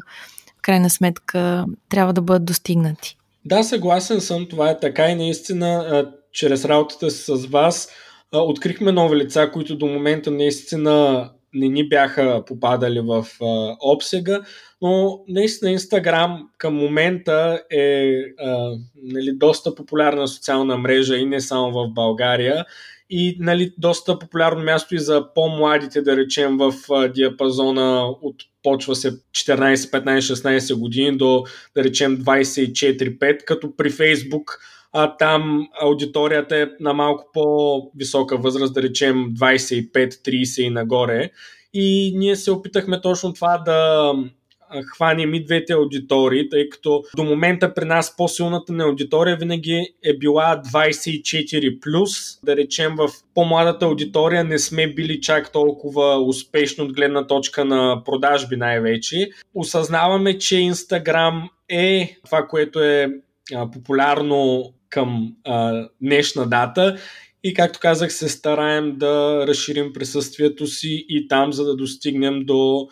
в 0.57 0.61
крайна 0.61 0.89
сметка 0.89 1.65
трябва 1.89 2.13
да 2.13 2.21
бъдат 2.21 2.45
достигнати. 2.45 3.17
Да, 3.45 3.63
съгласен 3.63 4.21
съм, 4.21 4.47
това 4.49 4.69
е 4.69 4.79
така 4.79 5.09
и 5.09 5.15
наистина 5.15 6.05
чрез 6.31 6.65
работата 6.65 7.11
с 7.11 7.45
вас 7.45 7.89
открихме 8.33 8.91
нови 8.91 9.17
лица, 9.17 9.49
които 9.53 9.77
до 9.77 9.85
момента 9.85 10.31
наистина 10.31 11.29
не 11.53 11.67
ни 11.67 11.89
бяха 11.89 12.43
попадали 12.47 12.99
в 12.99 13.25
обсега, 13.81 14.41
но 14.81 15.19
наистина 15.27 15.71
Инстаграм 15.71 16.49
към 16.57 16.75
момента 16.75 17.61
е 17.71 18.13
а, 18.39 18.77
нали, 19.03 19.31
доста 19.33 19.75
популярна 19.75 20.27
социална 20.27 20.77
мрежа 20.77 21.17
и 21.17 21.25
не 21.25 21.41
само 21.41 21.71
в 21.71 21.93
България 21.93 22.65
и 23.09 23.37
нали, 23.39 23.73
доста 23.77 24.19
популярно 24.19 24.63
място 24.63 24.95
и 24.95 24.99
за 24.99 25.33
по-младите, 25.35 26.01
да 26.01 26.17
речем, 26.17 26.57
в 26.57 26.73
диапазона 27.13 28.05
от 28.21 28.35
почва 28.63 28.95
се 28.95 29.11
14, 29.11 29.75
15, 29.75 30.19
16 30.19 30.79
години 30.79 31.17
до, 31.17 31.43
да 31.75 31.83
речем, 31.83 32.17
24-5, 32.17 33.43
като 33.43 33.75
при 33.77 33.89
Фейсбук 33.89 34.59
а, 34.93 35.17
там 35.17 35.67
аудиторията 35.81 36.57
е 36.57 36.67
на 36.79 36.93
малко 36.93 37.29
по-висока 37.33 38.37
възраст, 38.37 38.73
да 38.73 38.81
речем 38.81 39.15
25-30 39.15 40.61
и 40.61 40.69
нагоре. 40.69 41.29
И 41.73 42.13
ние 42.15 42.35
се 42.35 42.51
опитахме 42.51 43.01
точно 43.01 43.33
това 43.33 43.57
да 43.57 44.11
хванем 44.95 45.33
и 45.33 45.45
двете 45.45 45.73
аудитории, 45.73 46.49
тъй 46.49 46.69
като 46.69 47.03
до 47.15 47.23
момента 47.23 47.73
при 47.73 47.85
нас 47.85 48.15
по-силната 48.17 48.73
на 48.73 48.83
аудитория 48.83 49.37
винаги 49.37 49.87
е 50.03 50.17
била 50.17 50.61
24+. 50.73 52.39
Да 52.43 52.55
речем 52.55 52.95
в 52.95 53.09
по-младата 53.35 53.85
аудитория 53.85 54.43
не 54.43 54.59
сме 54.59 54.93
били 54.93 55.21
чак 55.21 55.51
толкова 55.51 56.21
успешни 56.21 56.83
от 56.83 56.93
гледна 56.93 57.27
точка 57.27 57.65
на 57.65 58.01
продажби 58.05 58.55
най-вече. 58.55 59.29
Осъзнаваме, 59.53 60.37
че 60.37 60.55
Instagram 60.55 61.49
е 61.69 62.17
това, 62.25 62.47
което 62.47 62.83
е 62.83 63.07
популярно 63.73 64.73
към 64.89 65.35
а, 65.45 65.87
днешна 66.01 66.47
дата 66.47 66.97
и 67.43 67.53
както 67.53 67.79
казах 67.79 68.13
се 68.13 68.29
стараем 68.29 68.97
да 68.97 69.45
разширим 69.47 69.93
присъствието 69.93 70.67
си 70.67 71.05
и 71.09 71.27
там, 71.27 71.53
за 71.53 71.65
да 71.65 71.75
достигнем 71.75 72.45
до 72.45 72.87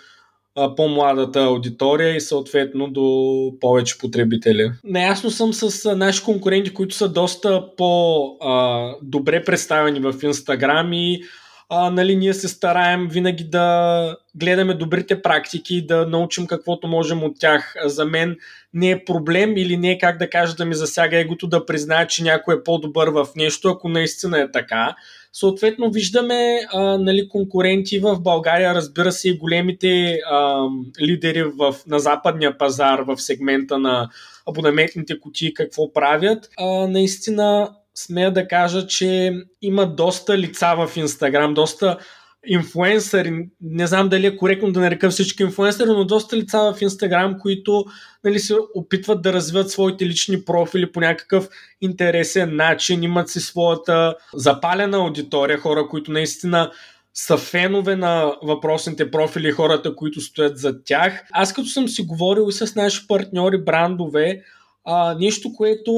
по-младата 0.75 1.43
аудитория 1.43 2.15
и 2.15 2.21
съответно 2.21 2.87
до 2.87 3.51
повече 3.61 3.97
потребители. 3.97 4.71
Наясно 4.83 5.31
съм 5.31 5.53
с 5.53 5.95
наши 5.95 6.23
конкуренти, 6.23 6.73
които 6.73 6.95
са 6.95 7.09
доста 7.09 7.75
по-добре 7.77 9.43
представени 9.43 9.99
в 9.99 10.13
Инстаграм 10.23 10.93
и 10.93 11.23
а, 11.69 11.89
нали, 11.89 12.15
ние 12.15 12.33
се 12.33 12.47
стараем 12.47 13.07
винаги 13.11 13.43
да 13.43 14.17
гледаме 14.35 14.73
добрите 14.73 15.21
практики, 15.21 15.85
да 15.85 16.05
научим 16.05 16.47
каквото 16.47 16.87
можем 16.87 17.23
от 17.23 17.39
тях. 17.39 17.75
За 17.85 18.05
мен 18.05 18.37
не 18.73 18.89
е 18.89 19.05
проблем 19.05 19.57
или 19.57 19.77
не 19.77 19.91
е 19.91 19.97
как 19.97 20.17
да 20.17 20.29
кажа 20.29 20.55
да 20.55 20.65
ми 20.65 20.75
засяга 20.75 21.17
егото 21.17 21.47
да 21.47 21.65
признае, 21.65 22.07
че 22.07 22.23
някой 22.23 22.55
е 22.55 22.63
по-добър 22.63 23.07
в 23.07 23.27
нещо, 23.35 23.69
ако 23.69 23.89
наистина 23.89 24.39
е 24.39 24.51
така. 24.51 24.95
Съответно, 25.33 25.91
виждаме 25.91 26.59
а, 26.73 26.97
нали, 26.97 27.29
конкуренти 27.29 27.99
в 27.99 28.21
България, 28.21 28.73
разбира 28.73 29.11
се, 29.11 29.29
и 29.29 29.37
големите 29.37 30.19
а, 30.31 30.67
лидери 31.01 31.43
в, 31.43 31.75
на 31.87 31.99
западния 31.99 32.57
пазар 32.57 32.99
в 32.99 33.17
сегмента 33.17 33.77
на 33.77 34.09
абонаментните 34.49 35.19
кутии 35.19 35.53
какво 35.53 35.93
правят. 35.93 36.49
А, 36.57 36.87
наистина, 36.87 37.69
смея 37.95 38.33
да 38.33 38.47
кажа, 38.47 38.87
че 38.87 39.33
има 39.61 39.95
доста 39.95 40.37
лица 40.37 40.75
в 40.77 40.97
Инстаграм, 40.97 41.53
доста 41.53 41.97
инфуенсъри, 42.47 43.47
не 43.61 43.87
знам 43.87 44.09
дали 44.09 44.25
е 44.25 44.37
коректно 44.37 44.71
да 44.71 44.79
нарека 44.79 45.09
всички 45.09 45.43
инфуенсъри, 45.43 45.89
но 45.89 46.05
доста 46.05 46.37
лица 46.37 46.73
в 46.73 46.81
Инстаграм, 46.81 47.39
които 47.39 47.85
нали, 48.23 48.39
се 48.39 48.55
опитват 48.75 49.21
да 49.21 49.33
развиват 49.33 49.71
своите 49.71 50.05
лични 50.05 50.45
профили 50.45 50.91
по 50.91 50.99
някакъв 50.99 51.47
интересен 51.81 52.55
начин, 52.55 53.03
имат 53.03 53.29
си 53.29 53.39
своята 53.39 54.15
запалена 54.33 54.97
аудитория, 54.97 55.57
хора, 55.57 55.87
които 55.87 56.11
наистина 56.11 56.71
са 57.13 57.37
фенове 57.37 57.95
на 57.95 58.35
въпросните 58.43 59.11
профили, 59.11 59.51
хората, 59.51 59.95
които 59.95 60.21
стоят 60.21 60.57
за 60.57 60.83
тях. 60.83 61.23
Аз 61.31 61.53
като 61.53 61.67
съм 61.67 61.87
си 61.87 62.01
говорил 62.01 62.49
и 62.49 62.51
с 62.51 62.75
наши 62.75 63.07
партньори, 63.07 63.57
брандове, 63.57 64.41
а, 64.85 65.15
нещо, 65.19 65.53
което 65.53 65.91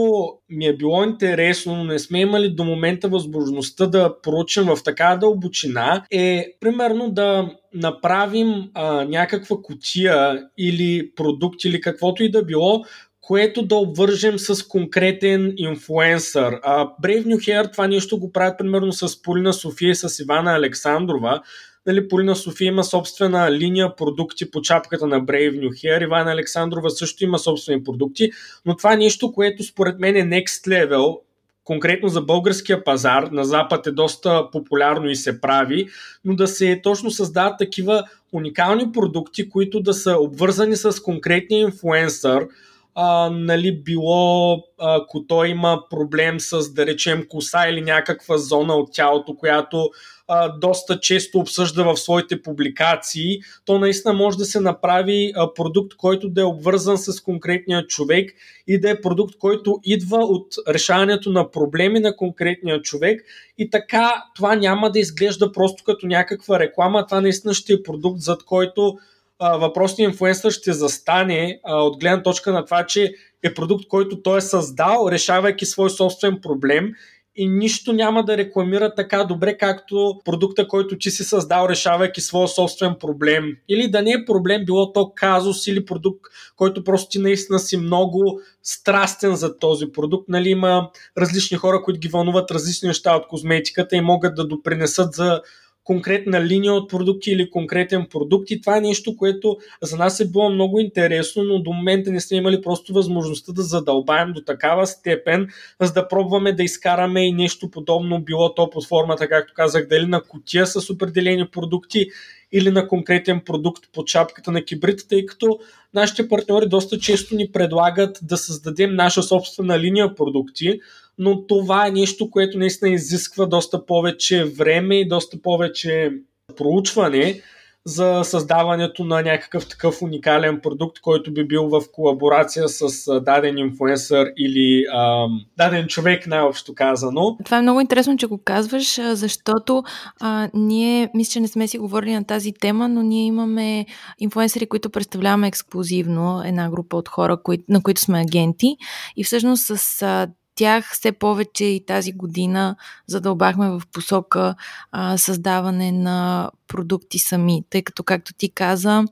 ми 0.50 0.66
е 0.66 0.78
било 0.78 1.04
интересно, 1.04 1.76
но 1.76 1.84
не 1.84 2.00
сме 2.00 2.20
имали 2.20 2.50
до 2.50 2.64
момента 2.64 3.08
възможността 3.08 3.86
да 3.86 4.22
проучим 4.22 4.64
в 4.64 4.84
такава 4.84 5.18
дълбочина, 5.18 6.06
е 6.12 6.48
примерно 6.60 7.12
да 7.12 7.50
направим 7.74 8.70
а, 8.74 9.06
някаква 9.06 9.58
котия 9.64 10.44
или 10.58 11.12
продукт 11.16 11.64
или 11.66 11.82
каквото 11.82 12.24
и 12.24 12.32
да 12.32 12.44
било, 12.44 12.84
което 13.22 13.66
да 13.66 13.76
обвържем 13.76 14.40
с 14.40 14.68
конкретен 14.68 15.54
инфлуенсър. 15.58 16.60
А, 16.64 16.88
Brave 17.04 17.26
New 17.26 17.72
това 17.72 17.88
нещо 17.88 18.20
го 18.20 18.32
правят 18.32 18.58
примерно 18.58 18.94
с 18.94 19.22
Полина 19.22 19.54
София 19.54 19.92
и 19.92 19.96
с 19.96 20.20
Ивана 20.20 20.56
Александрова, 20.56 21.42
Нали, 21.88 22.08
Полина 22.08 22.36
София 22.36 22.68
има 22.68 22.84
собствена 22.84 23.52
линия 23.52 23.96
продукти 23.96 24.52
по 24.52 24.62
чапката 24.62 25.08
на 25.08 25.22
Brave 25.22 25.60
New 25.60 25.70
Hair. 25.70 26.04
Ивана 26.04 26.32
Александрова 26.32 26.90
също 26.90 27.24
има 27.24 27.40
собствени 27.40 27.84
продукти, 27.84 28.32
но 28.66 28.76
това 28.76 28.94
е 28.94 28.98
нещо, 28.98 29.32
което 29.32 29.64
според 29.64 30.00
мен 30.00 30.16
е 30.16 30.42
next 30.42 30.68
level, 30.68 31.20
конкретно 31.64 32.10
за 32.10 32.22
българския 32.22 32.84
пазар, 32.84 33.24
на 33.24 33.46
Запад 33.46 33.88
е 33.88 33.92
доста 33.92 34.52
популярно 34.52 35.10
и 35.10 35.16
се 35.16 35.42
прави, 35.42 35.88
но 36.26 36.36
да 36.36 36.48
се 36.48 36.80
точно 36.84 37.12
създават 37.12 37.58
такива 37.60 38.04
уникални 38.32 38.92
продукти, 38.92 39.50
които 39.50 39.80
да 39.80 39.94
са 39.94 40.18
обвързани 40.20 40.76
с 40.76 41.02
конкретния 41.02 41.62
инфуенсър, 41.62 42.48
а, 42.96 43.30
нали, 43.30 43.84
било 43.84 44.64
ако 44.78 45.28
той 45.28 45.48
има 45.48 45.84
проблем 45.90 46.40
с, 46.40 46.74
да 46.74 46.86
речем, 46.86 47.26
коса 47.30 47.70
или 47.70 47.82
някаква 47.82 48.38
зона 48.38 48.76
от 48.76 48.90
тялото, 48.94 49.36
която 49.36 49.90
а, 50.28 50.50
доста 50.58 51.00
често 51.00 51.40
обсъжда 51.40 51.84
в 51.84 51.98
своите 51.98 52.42
публикации, 52.42 53.40
то 53.66 53.80
наистина 53.80 54.14
може 54.14 54.38
да 54.38 54.46
се 54.46 54.60
направи 54.60 55.34
а, 55.36 55.54
продукт, 55.54 55.96
който 55.98 56.30
да 56.30 56.42
е 56.42 56.46
обвързан 56.46 56.98
с 56.98 57.22
конкретния 57.22 57.88
човек 57.88 58.34
и 58.68 58.80
да 58.80 58.90
е 58.90 59.02
продукт, 59.02 59.36
който 59.38 59.80
идва 59.84 60.18
от 60.18 60.48
решаването 60.68 61.32
на 61.32 61.52
проблеми 61.52 62.00
на 62.00 62.16
конкретния 62.16 62.82
човек. 62.82 63.26
И 63.58 63.70
така 63.70 64.24
това 64.36 64.56
няма 64.56 64.92
да 64.92 65.00
изглежда 65.00 65.52
просто 65.52 65.84
като 65.84 66.08
някаква 66.08 66.60
реклама, 66.60 67.06
това 67.06 67.22
наистина 67.22 67.54
ще 67.54 67.74
е 67.74 67.84
продукт, 67.84 68.22
зад 68.22 68.44
който 68.44 68.98
въпросният 69.40 70.12
инфлуенсър 70.12 70.52
ще 70.52 70.74
застане 70.74 71.60
а, 71.64 71.76
от 71.76 72.00
гледна 72.00 72.24
точка 72.24 72.52
на 72.52 72.66
това, 72.66 72.86
че 72.86 73.14
е 73.44 73.54
продукт, 73.54 73.88
който 73.88 74.22
той 74.22 74.38
е 74.38 74.42
създал, 74.42 75.08
решавайки 75.12 75.66
свой 75.66 75.90
собствен 75.90 76.40
проблем 76.42 76.92
и 77.38 77.48
нищо 77.48 77.94
няма 77.94 78.26
да 78.26 78.38
рекламира 78.38 78.96
така 78.96 79.24
добре, 79.24 79.58
както 79.58 80.20
продукта, 80.26 80.68
който 80.68 80.98
ти 80.98 81.12
си 81.12 81.24
създал, 81.24 81.68
решавайки 81.70 82.22
своя 82.22 82.48
собствен 82.48 82.96
проблем. 83.00 83.44
Или 83.70 83.92
да 83.92 84.02
не 84.02 84.12
е 84.12 84.26
проблем, 84.26 84.66
било 84.66 84.94
то 84.94 85.12
казус 85.16 85.68
или 85.68 85.86
продукт, 85.86 86.22
който 86.56 86.84
просто 86.84 87.10
ти 87.10 87.20
наистина 87.20 87.60
си 87.60 87.78
много 87.78 88.40
страстен 88.64 89.36
за 89.36 89.60
този 89.60 89.92
продукт. 89.92 90.30
Нали, 90.30 90.50
има 90.50 90.90
различни 91.18 91.58
хора, 91.58 91.82
които 91.84 92.00
ги 92.00 92.08
вълнуват 92.08 92.52
различни 92.52 92.88
неща 92.88 93.16
от 93.16 93.28
козметиката 93.28 93.96
и 93.96 94.02
могат 94.02 94.36
да 94.36 94.48
допринесат 94.48 95.14
за 95.14 95.42
конкретна 95.88 96.46
линия 96.46 96.74
от 96.74 96.90
продукти 96.90 97.32
или 97.32 97.50
конкретен 97.50 98.06
продукт. 98.10 98.52
И 98.52 98.62
това 98.62 98.78
е 98.78 98.82
нещо, 98.82 99.18
което 99.18 99.58
за 99.82 99.98
нас 99.98 100.20
е 100.20 100.28
било 100.28 100.50
много 100.50 100.80
интересно, 100.80 101.44
но 101.44 101.60
до 101.60 101.74
момента 101.74 102.12
не 102.12 102.22
сме 102.22 102.38
имали 102.38 102.62
просто 102.62 102.94
възможността 102.94 103.54
да 103.54 103.62
задълбаем 103.62 104.34
до 104.34 104.42
такава 104.42 104.88
степен, 104.88 105.48
за 105.82 105.94
да 105.94 106.08
пробваме 106.08 106.54
да 106.54 106.64
изкараме 106.64 107.28
и 107.28 107.32
нещо 107.32 107.72
подобно, 107.72 108.22
било 108.22 108.56
то 108.56 108.70
под 108.70 108.88
формата, 108.88 109.28
както 109.30 109.54
казах, 109.54 109.88
дали 109.88 110.06
на 110.06 110.22
котия 110.24 110.68
с 110.68 110.90
определени 110.90 111.48
продукти 111.48 112.08
или 112.52 112.72
на 112.72 112.88
конкретен 112.88 113.42
продукт 113.46 113.84
под 113.94 114.08
шапката 114.08 114.52
на 114.52 114.64
кибрид, 114.64 115.06
тъй 115.10 115.26
като 115.26 115.60
нашите 115.94 116.30
партньори 116.30 116.68
доста 116.70 117.00
често 117.00 117.36
ни 117.36 117.52
предлагат 117.52 118.20
да 118.22 118.38
създадем 118.38 118.96
наша 118.96 119.24
собствена 119.24 119.80
линия 119.80 120.16
продукти, 120.16 120.80
но 121.18 121.48
това 121.48 121.88
е 121.88 121.92
нещо, 121.92 122.32
което 122.32 122.58
наистина 122.58 122.92
изисква 122.92 123.46
доста 123.46 123.86
повече 123.86 124.44
време 124.44 124.96
и 124.96 125.08
доста 125.08 125.42
повече 125.42 126.12
проучване 126.58 127.42
за 127.88 128.22
създаването 128.24 129.04
на 129.04 129.22
някакъв 129.22 129.68
такъв 129.68 130.02
уникален 130.02 130.60
продукт, 130.64 131.00
който 131.00 131.34
би 131.34 131.48
бил 131.48 131.68
в 131.68 131.82
колаборация 131.92 132.70
с 132.70 133.20
даден 133.22 133.58
инфлуенсър 133.58 134.32
или 134.38 134.86
ам, 134.96 135.42
даден 135.58 135.88
човек, 135.88 136.28
най-общо 136.28 136.76
казано. 136.76 137.38
Това 137.46 137.58
е 137.58 137.62
много 137.62 137.82
интересно, 137.82 138.18
че 138.18 138.28
го 138.28 138.42
казваш, 138.44 139.00
защото 139.14 139.84
а, 140.20 140.50
ние, 140.54 141.10
мисля, 141.14 141.32
че 141.32 141.40
не 141.40 141.48
сме 141.48 141.68
си 141.68 141.78
говорили 141.78 142.14
на 142.14 142.24
тази 142.24 142.54
тема, 142.54 142.88
но 142.88 143.02
ние 143.02 143.26
имаме 143.26 143.86
инфлуенсъри, 144.20 144.66
които 144.66 144.90
представляваме 144.90 145.48
ексклюзивно, 145.48 146.42
една 146.46 146.70
група 146.70 146.98
от 146.98 147.10
хора, 147.10 147.38
кои, 147.44 147.58
на 147.70 147.84
които 147.84 148.02
сме 148.02 148.20
агенти 148.20 148.76
и 149.18 149.24
всъщност 149.24 149.78
с 149.78 150.02
а, 150.02 150.28
тях 150.58 150.94
все 150.94 151.12
повече 151.12 151.66
и 151.66 151.86
тази 151.86 152.12
година 152.12 152.76
задълбахме 153.08 153.70
в 153.70 153.82
посока 153.94 154.56
а, 154.92 155.18
създаване 155.18 155.92
на 155.92 156.50
продукти 156.68 157.20
сами, 157.20 157.64
тъй 157.70 157.82
като, 157.82 158.04
както 158.04 158.34
ти 158.34 158.50
каза, 158.50 159.04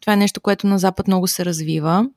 това 0.00 0.12
е 0.12 0.16
нещо, 0.16 0.40
което 0.40 0.66
на 0.66 0.78
Запад 0.78 1.06
много 1.06 1.28
се 1.28 1.44
развива. 1.44 2.08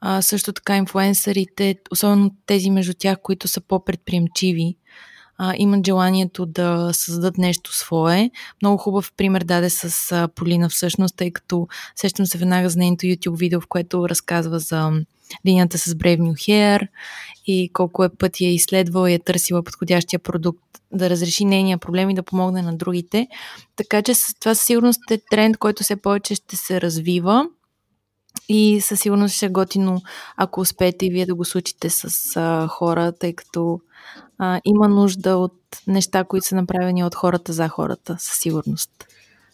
А, 0.00 0.22
също 0.22 0.52
така 0.52 0.76
инфлуенсърите, 0.76 1.76
особено 1.90 2.30
тези 2.46 2.70
между 2.70 2.94
тях, 2.98 3.18
които 3.22 3.48
са 3.48 3.60
по-предприемчиви, 3.60 4.76
а, 5.38 5.54
имат 5.56 5.86
желанието 5.86 6.46
да 6.46 6.90
създадат 6.92 7.38
нещо 7.38 7.74
свое. 7.76 8.30
Много 8.62 8.78
хубав 8.78 9.12
пример 9.16 9.44
даде 9.44 9.70
с 9.70 10.12
а, 10.12 10.28
Полина 10.28 10.68
всъщност, 10.68 11.16
тъй 11.16 11.30
като 11.30 11.68
сещам 11.96 12.26
се 12.26 12.38
веднага 12.38 12.68
за 12.68 12.78
нейното 12.78 13.06
YouTube 13.06 13.38
видео, 13.38 13.60
в 13.60 13.66
което 13.66 14.08
разказва 14.08 14.58
за 14.58 14.92
линията 15.46 15.78
с 15.78 15.94
Brave 15.94 16.18
New 16.18 16.32
Hair 16.32 16.88
и 17.46 17.70
колко 17.72 18.04
е 18.04 18.08
пъти 18.08 18.44
е 18.44 18.54
изследвала 18.54 19.10
и 19.10 19.14
е 19.14 19.18
търсила 19.18 19.62
подходящия 19.62 20.20
продукт 20.20 20.60
да 20.92 21.10
разреши 21.10 21.44
нейния 21.44 21.78
проблем 21.78 22.10
и 22.10 22.14
да 22.14 22.22
помогне 22.22 22.62
на 22.62 22.76
другите. 22.76 23.28
Така 23.76 24.02
че 24.02 24.12
това 24.40 24.54
със 24.54 24.64
сигурност 24.64 25.10
е 25.10 25.20
тренд, 25.30 25.56
който 25.56 25.82
все 25.82 25.96
повече 25.96 26.34
ще 26.34 26.56
се 26.56 26.80
развива 26.80 27.46
и 28.48 28.80
със 28.80 29.00
сигурност 29.00 29.34
ще 29.34 29.46
е 29.46 29.48
готино, 29.48 30.02
ако 30.36 30.60
успеете 30.60 31.06
и 31.06 31.10
вие 31.10 31.26
да 31.26 31.34
го 31.34 31.44
случите 31.44 31.90
с 31.90 32.36
а, 32.36 32.66
хора, 32.66 33.12
тъй 33.12 33.32
като 33.32 33.80
а, 34.38 34.60
има 34.64 34.88
нужда 34.88 35.36
от 35.36 35.54
неща, 35.86 36.24
които 36.24 36.46
са 36.46 36.54
направени 36.54 37.04
от 37.04 37.14
хората 37.14 37.52
за 37.52 37.68
хората, 37.68 38.16
със 38.18 38.38
сигурност. 38.38 38.90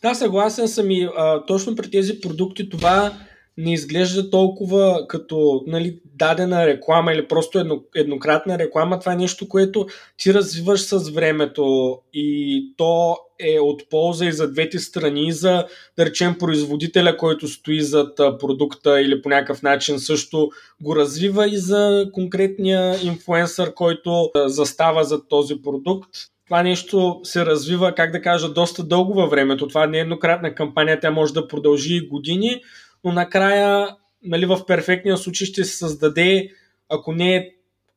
Да, 0.03 0.15
съгласен 0.15 0.69
съм 0.69 0.91
и 0.91 1.09
а, 1.17 1.47
точно 1.47 1.77
при 1.77 1.91
тези 1.91 2.21
продукти 2.21 2.69
това 2.69 3.13
не 3.59 3.73
изглежда 3.73 4.31
толкова 4.31 5.05
като 5.09 5.65
нали, 5.67 5.99
дадена 6.05 6.67
реклама 6.67 7.13
или 7.13 7.29
просто 7.29 7.59
едно, 7.59 7.83
еднократна 7.95 8.59
реклама. 8.59 8.99
Това 8.99 9.13
е 9.13 9.17
нещо, 9.17 9.49
което 9.49 9.87
ти 10.17 10.35
развиваш 10.35 10.81
с 10.81 11.11
времето 11.11 11.99
и 12.13 12.75
то 12.77 13.17
е 13.39 13.61
от 13.61 13.91
полза 13.91 14.27
и 14.27 14.33
за 14.33 14.53
двете 14.53 14.79
страни, 14.79 15.33
за 15.33 15.65
да 15.97 16.07
речем 16.07 16.39
производителя, 16.39 17.17
който 17.17 17.49
стои 17.49 17.81
зад 17.81 18.17
продукта 18.17 19.01
или 19.01 19.23
по 19.23 19.29
някакъв 19.29 19.63
начин 19.63 19.99
също 19.99 20.51
го 20.83 20.97
развива 20.97 21.49
и 21.49 21.57
за 21.57 22.11
конкретния 22.13 22.97
инфлуенсър, 23.05 23.75
който 23.75 24.31
застава 24.47 25.05
зад 25.05 25.29
този 25.29 25.63
продукт 25.63 26.11
това 26.49 26.63
нещо 26.63 27.21
се 27.25 27.47
развива, 27.47 27.95
как 27.95 28.13
да 28.13 28.23
кажа, 28.23 28.49
доста 28.49 28.83
дълго 28.83 29.15
във 29.15 29.31
времето. 29.31 29.69
Това 29.69 29.87
не 29.87 29.99
е 29.99 30.01
еднократна 30.01 30.55
кампания, 30.55 31.01
тя 31.01 31.11
може 31.11 31.33
да 31.33 31.49
продължи 31.49 31.97
и 31.97 32.09
години, 32.09 32.63
но 33.05 33.13
накрая 33.13 33.97
нали, 34.23 34.47
в 34.47 34.67
перфектния 34.67 35.17
случай 35.17 35.47
ще 35.47 35.65
се 35.65 35.77
създаде, 35.77 36.51
ако 36.89 37.13
не 37.13 37.37
е 37.37 37.51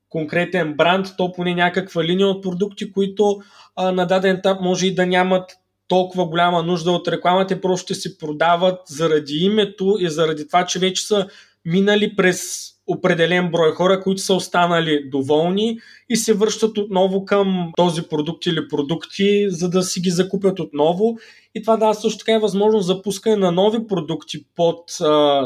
конкретен 0.09 0.73
бранд, 0.73 1.07
то 1.17 1.31
поне 1.31 1.55
някаква 1.55 2.03
линия 2.03 2.27
от 2.27 2.43
продукти, 2.43 2.91
които 2.91 3.41
а, 3.75 3.91
на 3.91 4.05
даден 4.05 4.35
етап 4.35 4.61
може 4.61 4.87
и 4.87 4.95
да 4.95 5.05
нямат 5.05 5.51
толкова 5.87 6.25
голяма 6.25 6.63
нужда 6.63 6.91
от 6.91 7.07
рекламата, 7.07 7.61
просто 7.61 7.93
ще 7.93 7.95
се 7.95 8.17
продават 8.17 8.79
заради 8.87 9.35
името 9.35 9.97
и 9.99 10.09
заради 10.09 10.47
това, 10.47 10.65
че 10.65 10.79
вече 10.79 11.07
са 11.07 11.27
минали 11.65 12.15
през 12.15 12.71
определен 12.91 13.51
брой 13.51 13.71
хора, 13.71 14.01
които 14.01 14.21
са 14.21 14.33
останали 14.33 15.09
доволни 15.09 15.79
и 16.09 16.15
се 16.15 16.33
връщат 16.33 16.77
отново 16.77 17.25
към 17.25 17.71
този 17.77 18.01
продукт 18.01 18.45
или 18.45 18.67
продукти, 18.67 19.45
за 19.49 19.69
да 19.69 19.83
си 19.83 19.99
ги 19.99 20.09
закупят 20.09 20.59
отново. 20.59 21.17
И 21.55 21.61
това 21.61 21.77
дава 21.77 21.95
също 21.95 22.17
така 22.17 22.33
е 22.33 22.39
възможност 22.39 22.87
за 22.87 23.01
пускане 23.01 23.35
на 23.35 23.51
нови 23.51 23.87
продукти 23.87 24.45
под 24.55 25.01
а, 25.01 25.45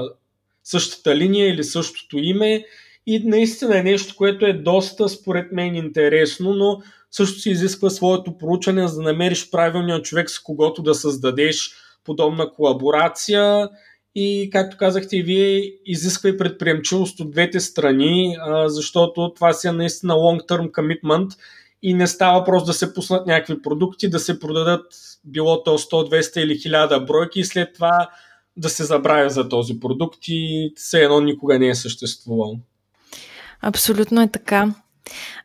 същата 0.63 1.15
линия 1.15 1.49
или 1.49 1.63
същото 1.63 2.17
име. 2.17 2.65
И 3.07 3.19
наистина 3.19 3.79
е 3.79 3.83
нещо, 3.83 4.15
което 4.17 4.45
е 4.45 4.53
доста, 4.53 5.09
според 5.09 5.51
мен, 5.51 5.75
интересно, 5.75 6.53
но 6.53 6.81
също 7.11 7.39
си 7.39 7.49
изисква 7.49 7.89
своето 7.89 8.37
проучване, 8.37 8.87
за 8.87 8.95
да 8.95 9.01
намериш 9.01 9.49
правилния 9.49 10.01
човек, 10.01 10.29
с 10.29 10.43
когото 10.43 10.81
да 10.81 10.95
създадеш 10.95 11.71
подобна 12.03 12.51
колаборация 12.51 13.69
и, 14.15 14.49
както 14.51 14.77
казахте 14.77 15.17
и 15.17 15.23
вие, 15.23 15.73
изисква 15.85 16.29
и 16.29 16.37
предприемчивост 16.37 17.19
от 17.19 17.31
двете 17.31 17.59
страни, 17.59 18.37
защото 18.65 19.33
това 19.35 19.53
си 19.53 19.67
е 19.67 19.71
наистина 19.71 20.13
long-term 20.13 20.71
commitment 20.71 21.37
и 21.81 21.93
не 21.93 22.07
става 22.07 22.43
просто 22.43 22.65
да 22.65 22.73
се 22.73 22.93
пуснат 22.93 23.27
някакви 23.27 23.61
продукти, 23.61 24.09
да 24.09 24.19
се 24.19 24.39
продадат 24.39 24.85
било 25.25 25.63
то 25.63 25.77
100, 25.77 26.21
200 26.21 26.39
или 26.39 26.53
1000 26.53 27.05
бройки 27.05 27.39
и 27.39 27.45
след 27.45 27.73
това 27.73 28.09
да 28.57 28.69
се 28.69 28.83
забравя 28.83 29.29
за 29.29 29.49
този 29.49 29.79
продукт 29.79 30.19
и 30.27 30.73
все 30.75 31.03
едно 31.03 31.19
никога 31.19 31.59
не 31.59 31.67
е 31.67 31.75
съществувал. 31.75 32.59
Абсолютно 33.61 34.21
е 34.21 34.27
така. 34.27 34.73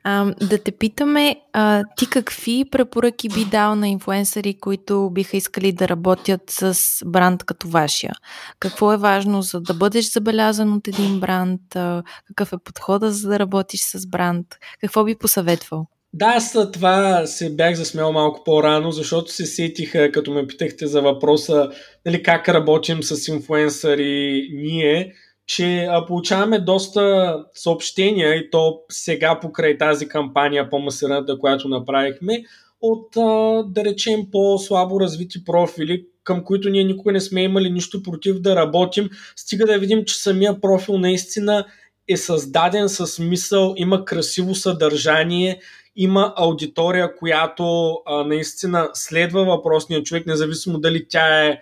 А, 0.04 0.24
да 0.24 0.58
те 0.58 0.72
питаме, 0.72 1.36
а, 1.52 1.84
ти 1.96 2.10
какви 2.10 2.64
препоръки 2.70 3.28
би 3.28 3.44
дал 3.44 3.74
на 3.74 3.88
инфуенсъри, 3.88 4.54
които 4.60 5.10
биха 5.12 5.36
искали 5.36 5.72
да 5.72 5.88
работят 5.88 6.42
с 6.50 6.76
бранд 7.06 7.44
като 7.44 7.68
вашия? 7.68 8.12
Какво 8.60 8.92
е 8.92 8.96
важно 8.96 9.42
за 9.42 9.60
да 9.60 9.74
бъдеш 9.74 10.12
забелязан 10.12 10.72
от 10.72 10.88
един 10.88 11.20
бранд? 11.20 11.76
А, 11.76 12.02
какъв 12.26 12.52
е 12.52 12.64
подхода 12.64 13.10
за 13.10 13.28
да 13.28 13.38
работиш 13.38 13.80
с 13.80 14.06
бранд? 14.06 14.46
Какво 14.80 15.04
би 15.04 15.14
посъветвал? 15.14 15.86
Да, 16.12 16.26
аз 16.26 16.56
това 16.72 17.26
се 17.26 17.50
бях 17.50 17.74
засмял 17.74 18.12
малко 18.12 18.44
по-рано, 18.44 18.90
защото 18.90 19.32
се 19.32 19.46
сетиха, 19.46 20.12
като 20.12 20.32
ме 20.32 20.46
питахте 20.46 20.86
за 20.86 21.02
въпроса 21.02 21.70
нали, 22.06 22.22
как 22.22 22.48
работим 22.48 23.02
с 23.02 23.28
инфуенсъри 23.28 24.48
ние 24.52 25.12
че 25.56 25.86
а, 25.90 26.06
получаваме 26.06 26.58
доста 26.58 27.36
съобщения 27.54 28.34
и 28.34 28.50
то 28.50 28.80
сега 28.90 29.40
покрай 29.40 29.78
тази 29.78 30.08
кампания 30.08 30.70
по-масираната, 30.70 31.38
която 31.38 31.68
направихме, 31.68 32.42
от, 32.80 33.16
а, 33.16 33.62
да 33.66 33.84
речем, 33.84 34.20
по-слабо 34.32 35.00
развити 35.00 35.44
профили, 35.44 36.06
към 36.24 36.44
които 36.44 36.68
ние 36.68 36.84
никога 36.84 37.12
не 37.12 37.20
сме 37.20 37.42
имали 37.42 37.70
нищо 37.70 38.02
против 38.02 38.40
да 38.40 38.56
работим, 38.56 39.10
стига 39.36 39.66
да 39.66 39.78
видим, 39.78 40.04
че 40.04 40.18
самия 40.18 40.60
профил 40.60 40.98
наистина 40.98 41.64
е 42.08 42.16
създаден 42.16 42.88
с 42.88 43.18
мисъл, 43.18 43.74
има 43.76 44.04
красиво 44.04 44.54
съдържание, 44.54 45.60
има 45.96 46.34
аудитория, 46.36 47.16
която 47.16 47.92
а, 48.06 48.24
наистина 48.24 48.90
следва 48.94 49.44
въпросния 49.44 50.02
човек, 50.02 50.26
независимо 50.26 50.78
дали 50.78 51.06
тя 51.08 51.46
е 51.46 51.60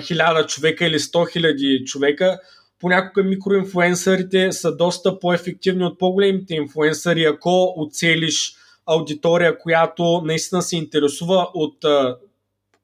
хиляда 0.00 0.46
човека 0.46 0.86
или 0.86 0.98
100 0.98 1.32
хиляди 1.32 1.82
човека, 1.86 2.38
понякога 2.80 3.24
микроинфлуенсърите 3.24 4.52
са 4.52 4.76
доста 4.76 5.18
по-ефективни 5.18 5.84
от 5.84 5.98
по-големите 5.98 6.54
инфлуенсъри, 6.54 7.24
ако 7.24 7.74
оцелиш 7.76 8.54
аудитория, 8.86 9.58
която 9.58 10.22
наистина 10.24 10.62
се 10.62 10.76
интересува 10.76 11.48
от 11.54 11.76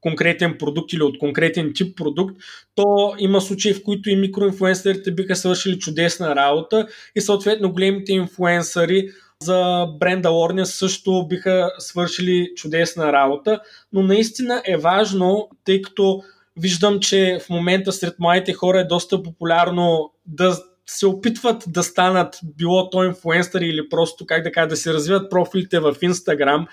конкретен 0.00 0.56
продукт 0.58 0.92
или 0.92 1.02
от 1.02 1.18
конкретен 1.18 1.72
тип 1.74 1.96
продукт, 1.96 2.36
то 2.74 3.14
има 3.18 3.40
случаи, 3.40 3.74
в 3.74 3.82
които 3.82 4.10
и 4.10 4.16
микроинфлуенсърите 4.16 5.10
биха 5.10 5.36
свършили 5.36 5.78
чудесна 5.78 6.36
работа 6.36 6.86
и 7.16 7.20
съответно 7.20 7.72
големите 7.72 8.12
инфлуенсъри 8.12 9.08
за 9.42 9.86
бренда 10.00 10.30
Лорния 10.30 10.66
също 10.66 11.26
биха 11.28 11.70
свършили 11.78 12.50
чудесна 12.56 13.12
работа, 13.12 13.60
но 13.92 14.02
наистина 14.02 14.62
е 14.66 14.76
важно, 14.76 15.48
тъй 15.64 15.82
като 15.82 16.22
виждам, 16.56 17.00
че 17.00 17.38
в 17.46 17.50
момента 17.50 17.92
сред 17.92 18.14
младите 18.18 18.52
хора 18.52 18.80
е 18.80 18.84
доста 18.84 19.22
популярно 19.22 20.12
да 20.26 20.58
се 20.86 21.06
опитват 21.06 21.64
да 21.66 21.82
станат 21.82 22.38
било 22.56 22.90
то 22.90 23.04
инфлуенсъри 23.04 23.66
или 23.66 23.88
просто 23.88 24.26
как 24.26 24.42
да 24.42 24.52
кажа, 24.52 24.68
да 24.68 24.76
се 24.76 24.92
развиват 24.92 25.30
профилите 25.30 25.80
в 25.80 25.94
Instagram 25.94 26.66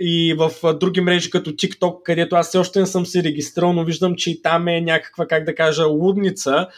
и 0.00 0.34
в 0.38 0.50
други 0.74 1.00
мрежи 1.00 1.30
като 1.30 1.50
TikTok, 1.50 2.02
където 2.02 2.36
аз 2.36 2.48
все 2.48 2.58
още 2.58 2.80
не 2.80 2.86
съм 2.86 3.06
се 3.06 3.22
регистрирал, 3.22 3.72
но 3.72 3.84
виждам, 3.84 4.14
че 4.16 4.30
и 4.30 4.42
там 4.42 4.68
е 4.68 4.80
някаква, 4.80 5.26
как 5.26 5.44
да 5.44 5.54
кажа, 5.54 5.86
лудница 5.86 6.68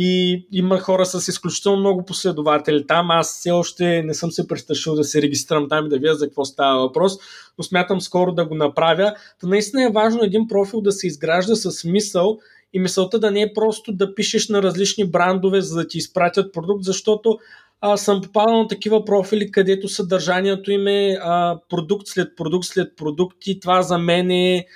и 0.00 0.46
има 0.52 0.78
хора 0.78 1.06
с 1.06 1.28
изключително 1.28 1.78
много 1.78 2.04
последователи 2.04 2.86
там. 2.86 3.10
Аз 3.10 3.38
все 3.38 3.50
още 3.50 4.02
не 4.02 4.14
съм 4.14 4.30
се 4.30 4.48
престрашил 4.48 4.94
да 4.94 5.04
се 5.04 5.22
регистрирам 5.22 5.68
там 5.68 5.86
и 5.86 5.88
да 5.88 5.96
видя 5.96 6.14
за 6.14 6.26
какво 6.26 6.44
става 6.44 6.80
въпрос, 6.80 7.12
но 7.58 7.64
смятам 7.64 8.00
скоро 8.00 8.32
да 8.32 8.44
го 8.44 8.54
направя. 8.54 9.14
Та 9.40 9.46
наистина 9.46 9.84
е 9.84 9.92
важно 9.92 10.22
един 10.22 10.48
профил 10.48 10.80
да 10.80 10.92
се 10.92 11.06
изгражда 11.06 11.56
с 11.56 11.84
мисъл 11.84 12.38
и 12.72 12.80
мисълта 12.80 13.18
да 13.18 13.30
не 13.30 13.42
е 13.42 13.52
просто 13.54 13.92
да 13.92 14.14
пишеш 14.14 14.48
на 14.48 14.62
различни 14.62 15.10
брандове, 15.10 15.60
за 15.60 15.76
да 15.76 15.88
ти 15.88 15.98
изпратят 15.98 16.52
продукт, 16.52 16.84
защото 16.84 17.38
а, 17.80 17.96
съм 17.96 18.20
попадал 18.20 18.58
на 18.58 18.68
такива 18.68 19.04
профили, 19.04 19.50
където 19.50 19.88
съдържанието 19.88 20.70
им 20.70 20.86
е 20.86 21.18
а, 21.22 21.58
продукт 21.68 22.06
след 22.06 22.36
продукт 22.36 22.66
след 22.66 22.96
продукт 22.96 23.36
и 23.46 23.60
това 23.60 23.82
за 23.82 23.98
мен 23.98 24.30
е 24.30 24.66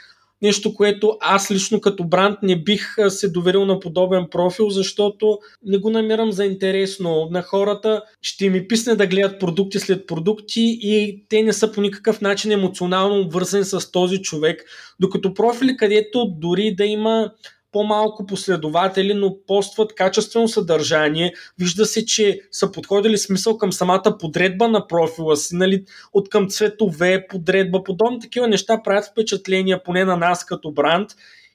нещо, 0.43 0.75
което 0.75 1.17
аз 1.21 1.51
лично 1.51 1.81
като 1.81 2.05
бранд 2.05 2.39
не 2.43 2.63
бих 2.63 2.97
се 3.09 3.29
доверил 3.29 3.65
на 3.65 3.81
подобен 3.81 4.27
профил, 4.31 4.71
защото 4.71 5.39
не 5.65 5.79
го 5.79 5.91
намирам 5.91 6.33
за 6.33 6.45
интересно 6.45 7.29
на 7.31 7.43
хората. 7.43 8.03
Ще 8.23 8.51
ми 8.51 8.69
писне 8.69 8.95
да 8.95 9.07
гледат 9.07 9.41
продукти 9.41 9.79
след 9.79 10.07
продукти 10.07 10.79
и 10.83 11.25
те 11.29 11.43
не 11.43 11.53
са 11.53 11.73
по 11.73 11.81
никакъв 11.81 12.21
начин 12.21 12.53
емоционално 12.53 13.21
обвързани 13.21 13.65
с 13.65 13.93
този 13.93 14.23
човек, 14.23 14.65
докато 15.01 15.35
профили, 15.35 15.77
където 15.77 16.27
дори 16.39 16.75
да 16.75 16.85
има 16.85 17.31
по-малко 17.73 18.27
последователи, 18.27 19.15
но 19.15 19.37
постват 19.47 19.95
качествено 19.95 20.49
съдържание. 20.49 21.33
Вижда 21.59 21.87
се, 21.87 22.07
че 22.07 22.41
са 22.51 22.73
подходили 22.73 23.19
смисъл 23.19 23.59
към 23.59 23.73
самата 23.73 24.17
подредба 24.21 24.69
на 24.69 24.87
профила 24.87 25.37
си, 25.37 25.57
нали, 25.57 25.85
от 26.13 26.29
към 26.29 26.49
цветове, 26.49 27.27
подредба, 27.29 27.85
подобни 27.85 28.21
такива 28.21 28.49
неща 28.49 28.83
правят 28.85 29.05
впечатления, 29.05 29.83
поне 29.83 30.05
на 30.05 30.17
нас 30.17 30.47
като 30.47 30.73
бранд. 30.73 31.11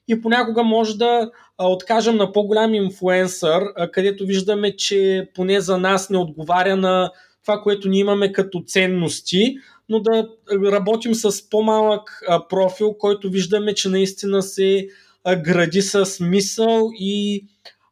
И 0.08 0.20
понякога 0.20 0.62
може 0.62 0.98
да 0.98 1.30
откажем 1.58 2.16
на 2.16 2.32
по-голям 2.32 2.74
инфлуенсър, 2.74 3.62
където 3.92 4.26
виждаме, 4.26 4.76
че 4.76 5.28
поне 5.34 5.60
за 5.60 5.78
нас 5.78 6.10
не 6.10 6.18
отговаря 6.18 6.76
на 6.76 7.10
това, 7.42 7.60
което 7.60 7.88
ние 7.88 8.00
имаме 8.00 8.32
като 8.32 8.62
ценности, 8.66 9.56
но 9.88 10.00
да 10.00 10.28
работим 10.52 11.14
с 11.14 11.50
по-малък 11.50 12.20
профил, 12.48 12.94
който 12.98 13.30
виждаме, 13.30 13.74
че 13.74 13.88
наистина 13.88 14.42
се 14.42 14.88
гради 15.26 15.82
с 15.82 16.16
мисъл 16.20 16.90
и 16.98 17.44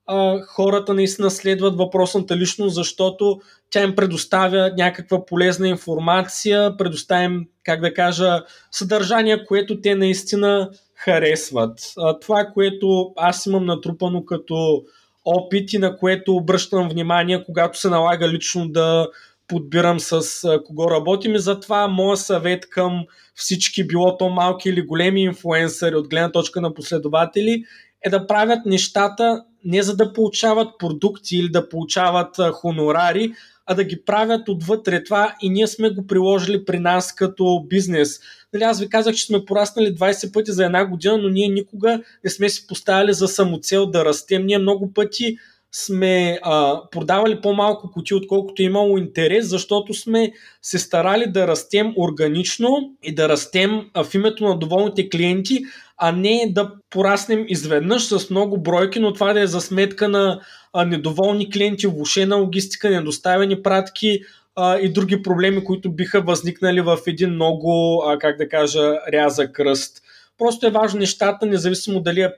а, 0.07 0.41
хората 0.47 0.95
наистина 0.95 1.31
следват 1.31 1.77
въпросната 1.77 2.37
личност, 2.37 2.75
защото 2.75 3.41
тя 3.71 3.83
им 3.83 3.95
предоставя 3.95 4.73
някаква 4.77 5.27
полезна 5.27 5.69
информация, 5.69 6.77
предоставя 6.77 7.23
им, 7.23 7.47
как 7.65 7.81
да 7.81 7.95
кажа, 7.95 8.43
съдържание, 8.71 9.45
което 9.45 9.81
те 9.81 9.95
наистина 9.95 10.71
харесват. 10.95 11.93
А, 11.99 12.19
това 12.19 12.45
което 12.55 13.13
аз 13.17 13.47
имам 13.47 13.67
натрупано 13.67 14.25
като 14.25 14.83
опит 15.25 15.73
и 15.73 15.79
на 15.79 15.97
което 15.97 16.37
обръщам 16.37 16.89
внимание, 16.89 17.45
когато 17.45 17.81
се 17.81 17.89
налага 17.89 18.29
лично 18.29 18.69
да 18.69 19.09
подбирам 19.49 20.01
с 20.01 20.23
кого 20.67 20.91
работим 20.91 21.35
и 21.35 21.39
затова 21.39 21.89
моят 21.89 22.21
съвет 22.21 22.71
към 22.71 23.05
всички, 23.35 23.87
било 23.87 24.17
то 24.17 24.29
малки 24.29 24.69
или 24.69 24.83
големи 24.83 25.23
инфуенсъри 25.23 25.95
от 25.95 26.09
гледна 26.09 26.33
точка 26.33 26.61
на 26.61 26.75
последователи, 26.75 27.65
е 28.05 28.11
да 28.11 28.27
правят 28.27 28.67
нещата 28.67 29.45
не 29.65 29.83
за 29.83 29.97
да 29.97 30.13
получават 30.13 30.69
продукти 30.79 31.37
или 31.37 31.49
да 31.49 31.69
получават 31.69 32.37
хонорари, 32.53 33.33
а 33.67 33.75
да 33.75 33.85
ги 33.85 34.05
правят 34.05 34.49
отвътре 34.49 35.05
това 35.05 35.35
и 35.43 35.51
ние 35.51 35.67
сме 35.67 35.91
го 35.91 36.07
приложили 36.07 36.65
при 36.65 36.79
нас 36.79 37.15
като 37.15 37.65
бизнес. 37.69 38.21
Нали, 38.53 38.63
аз 38.63 38.81
ви 38.81 38.89
казах, 38.89 39.15
че 39.15 39.27
сме 39.27 39.45
пораснали 39.45 39.95
20 39.95 40.33
пъти 40.33 40.53
за 40.53 40.65
една 40.65 40.85
година, 40.85 41.19
но 41.19 41.29
ние 41.29 41.49
никога 41.49 42.03
не 42.25 42.31
сме 42.31 42.49
си 42.49 42.67
поставили 42.67 43.13
за 43.13 43.29
самоцел 43.29 43.87
да 43.87 44.05
растем. 44.05 44.47
Ние 44.47 44.59
много 44.59 44.93
пъти 44.93 45.37
сме 45.79 46.39
а, 46.43 46.81
продавали 46.91 47.41
по-малко 47.41 47.91
кути, 47.91 48.15
отколкото 48.15 48.63
е 48.63 48.65
имало 48.65 48.99
интерес, 48.99 49.47
защото 49.47 49.95
сме 49.95 50.33
се 50.63 50.79
старали 50.79 51.27
да 51.27 51.47
растем 51.47 51.95
органично 51.99 52.91
и 53.03 53.15
да 53.15 53.29
растем 53.29 53.91
а, 53.95 54.05
в 54.05 54.15
името 54.15 54.45
на 54.45 54.59
доволните 54.59 55.09
клиенти, 55.09 55.65
а 55.97 56.13
не 56.13 56.47
да 56.51 56.73
пораснем 56.91 57.45
изведнъж 57.49 58.03
с 58.03 58.31
много 58.31 58.63
бройки, 58.63 59.01
но 59.01 59.13
това 59.13 59.33
да 59.33 59.41
е 59.41 59.47
за 59.47 59.61
сметка 59.61 60.09
на 60.09 60.41
а, 60.73 60.85
недоволни 60.85 61.51
клиенти, 61.51 61.87
влушена 61.87 62.37
логистика, 62.37 62.91
недоставени 62.91 63.63
пратки 63.63 64.21
а, 64.55 64.79
и 64.79 64.93
други 64.93 65.23
проблеми, 65.23 65.65
които 65.65 65.93
биха 65.93 66.21
възникнали 66.21 66.81
в 66.81 66.99
един 67.07 67.31
много, 67.31 68.03
а, 68.07 68.19
как 68.19 68.37
да 68.39 68.49
кажа, 68.49 68.95
рязък 69.13 69.53
кръст. 69.53 70.03
Просто 70.39 70.67
е 70.67 70.71
важно 70.71 71.01
нещата, 71.01 71.47
независимо 71.47 72.01
дали 72.01 72.21
е 72.21 72.33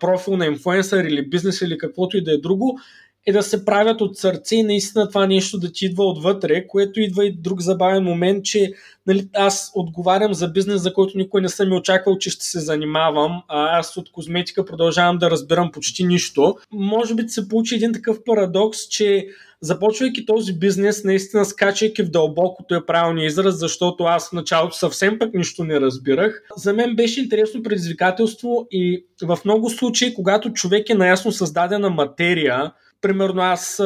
профил 0.00 0.36
на 0.36 0.46
инфлуенсър 0.46 1.04
или 1.04 1.28
бизнес 1.28 1.60
или 1.60 1.78
каквото 1.78 2.16
и 2.16 2.24
да 2.24 2.32
е 2.32 2.38
друго, 2.38 2.80
е 3.26 3.32
да 3.32 3.42
се 3.42 3.64
правят 3.64 4.00
от 4.00 4.16
сърце 4.16 4.56
и 4.56 4.62
наистина 4.62 5.08
това 5.08 5.26
нещо 5.26 5.58
да 5.58 5.72
ти 5.72 5.86
идва 5.86 6.04
отвътре, 6.04 6.66
което 6.66 7.00
идва 7.00 7.26
и 7.26 7.36
друг 7.38 7.60
забавен 7.60 8.04
момент, 8.04 8.44
че 8.44 8.72
нали, 9.06 9.28
аз 9.34 9.72
отговарям 9.74 10.34
за 10.34 10.48
бизнес, 10.48 10.82
за 10.82 10.94
който 10.94 11.18
никой 11.18 11.40
не 11.40 11.48
съм 11.48 11.72
и 11.72 11.76
очаквал, 11.76 12.18
че 12.18 12.30
ще 12.30 12.44
се 12.44 12.60
занимавам, 12.60 13.42
а 13.48 13.78
аз 13.78 13.96
от 13.96 14.12
козметика 14.12 14.64
продължавам 14.64 15.18
да 15.18 15.30
разбирам 15.30 15.72
почти 15.72 16.04
нищо. 16.04 16.56
Може 16.72 17.14
би 17.14 17.28
се 17.28 17.48
получи 17.48 17.74
един 17.74 17.92
такъв 17.92 18.18
парадокс, 18.24 18.88
че 18.88 19.26
започвайки 19.60 20.26
този 20.26 20.52
бизнес, 20.52 21.04
наистина 21.04 21.44
скачайки 21.44 22.02
в 22.02 22.10
дълбокото 22.10 22.74
е 22.74 22.86
правилният 22.86 23.32
израз, 23.32 23.58
защото 23.58 24.04
аз 24.04 24.28
в 24.28 24.32
началото 24.32 24.76
съвсем 24.76 25.18
пък 25.18 25.34
нищо 25.34 25.64
не 25.64 25.80
разбирах. 25.80 26.42
За 26.56 26.72
мен 26.72 26.96
беше 26.96 27.20
интересно 27.20 27.62
предизвикателство 27.62 28.66
и 28.70 29.06
в 29.22 29.38
много 29.44 29.70
случаи, 29.70 30.14
когато 30.14 30.52
човек 30.52 30.90
е 30.90 30.94
наясно 30.94 31.32
създадена 31.32 31.90
материя, 31.90 32.72
примерно 33.00 33.42
аз 33.42 33.82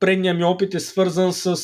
предния 0.00 0.34
ми 0.34 0.44
опит 0.44 0.74
е 0.74 0.80
свързан 0.80 1.32
с, 1.32 1.56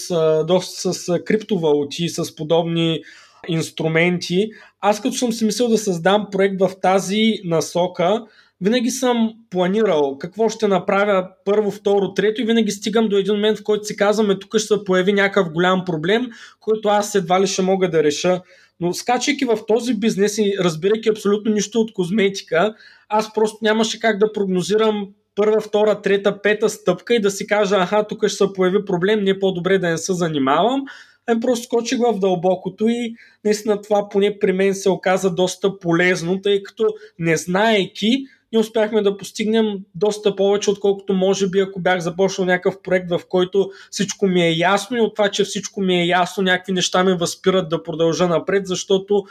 доста 0.46 0.92
с 0.94 1.18
криптовалути, 1.24 2.09
с 2.09 2.36
подобни 2.36 3.03
инструменти. 3.48 4.51
Аз 4.80 5.03
като 5.03 5.16
съм 5.16 5.32
си 5.32 5.44
мислил 5.44 5.68
да 5.68 5.78
създам 5.78 6.26
проект 6.32 6.61
в 6.61 6.70
тази 6.82 7.34
насока, 7.44 8.24
винаги 8.61 8.90
съм 8.90 9.34
планирал 9.51 10.18
какво 10.18 10.48
ще 10.48 10.68
направя 10.68 11.28
първо, 11.44 11.70
второ, 11.70 12.14
трето 12.14 12.42
и 12.42 12.44
винаги 12.44 12.70
стигам 12.70 13.09
до 13.09 13.16
един 13.16 13.34
момент, 13.34 13.59
в 13.59 13.64
който 13.64 13.84
си 13.84 13.96
казваме, 13.96 14.38
тук 14.38 14.59
ще 14.59 14.66
се 14.66 14.84
появи 14.84 15.12
някакъв 15.12 15.53
голям 15.53 15.84
проблем, 15.84 16.26
който 16.61 16.88
аз 16.88 17.14
едва 17.14 17.40
ли 17.40 17.46
ще 17.46 17.62
мога 17.62 17.90
да 17.90 18.03
реша. 18.03 18.42
Но 18.80 18.92
скачайки 18.94 19.44
в 19.44 19.59
този 19.68 19.94
бизнес 19.94 20.38
и 20.38 20.55
разбирайки 20.61 21.09
абсолютно 21.09 21.53
нищо 21.53 21.80
от 21.80 21.92
козметика, 21.92 22.74
аз 23.09 23.34
просто 23.34 23.59
нямаше 23.62 24.01
как 24.01 24.18
да 24.18 24.32
прогнозирам 24.32 25.09
първа, 25.35 25.61
втора, 25.61 26.03
трета, 26.03 26.43
пета 26.43 26.68
стъпка 26.68 27.14
и 27.14 27.20
да 27.20 27.31
си 27.31 27.47
кажа, 27.47 27.76
аха, 27.76 28.07
тук 28.07 28.26
ще 28.26 28.37
се 28.37 28.53
появи 28.55 28.85
проблем, 28.85 29.24
не 29.24 29.31
е 29.31 29.39
по-добре 29.39 29.78
да 29.78 29.89
не 29.89 29.99
се 29.99 30.12
занимавам. 30.12 30.85
Ами 31.26 31.41
просто 31.41 31.64
скочих 31.64 31.99
в 31.99 32.18
дълбокото 32.18 32.89
и 32.89 33.14
наистина 33.45 33.81
това 33.81 34.09
поне 34.09 34.39
при 34.39 34.53
мен 34.53 34.74
се 34.74 34.91
оказа 34.91 35.35
доста 35.35 35.78
полезно, 35.78 36.41
тъй 36.41 36.62
като 36.62 36.87
не 37.18 37.37
знаейки, 37.37 38.24
ние 38.53 38.61
успяхме 38.61 39.03
да 39.03 39.16
постигнем 39.16 39.78
доста 39.95 40.37
повече, 40.37 40.70
отколкото 40.70 41.14
може 41.14 41.49
би 41.49 41.61
ако 41.61 41.81
бях 41.81 42.01
започнал 42.01 42.47
някакъв 42.47 42.83
проект, 42.83 43.11
в 43.11 43.20
който 43.28 43.70
всичко 43.91 44.26
ми 44.26 44.43
е 44.43 44.53
ясно 44.53 44.97
и 44.97 45.01
от 45.01 45.14
това, 45.14 45.28
че 45.28 45.45
всичко 45.45 45.81
ми 45.81 46.01
е 46.01 46.07
ясно, 46.07 46.43
някакви 46.43 46.72
неща 46.72 47.05
ме 47.05 47.16
възпират 47.16 47.68
да 47.68 47.83
продължа 47.83 48.28
напред, 48.28 48.66
защото 48.66 49.24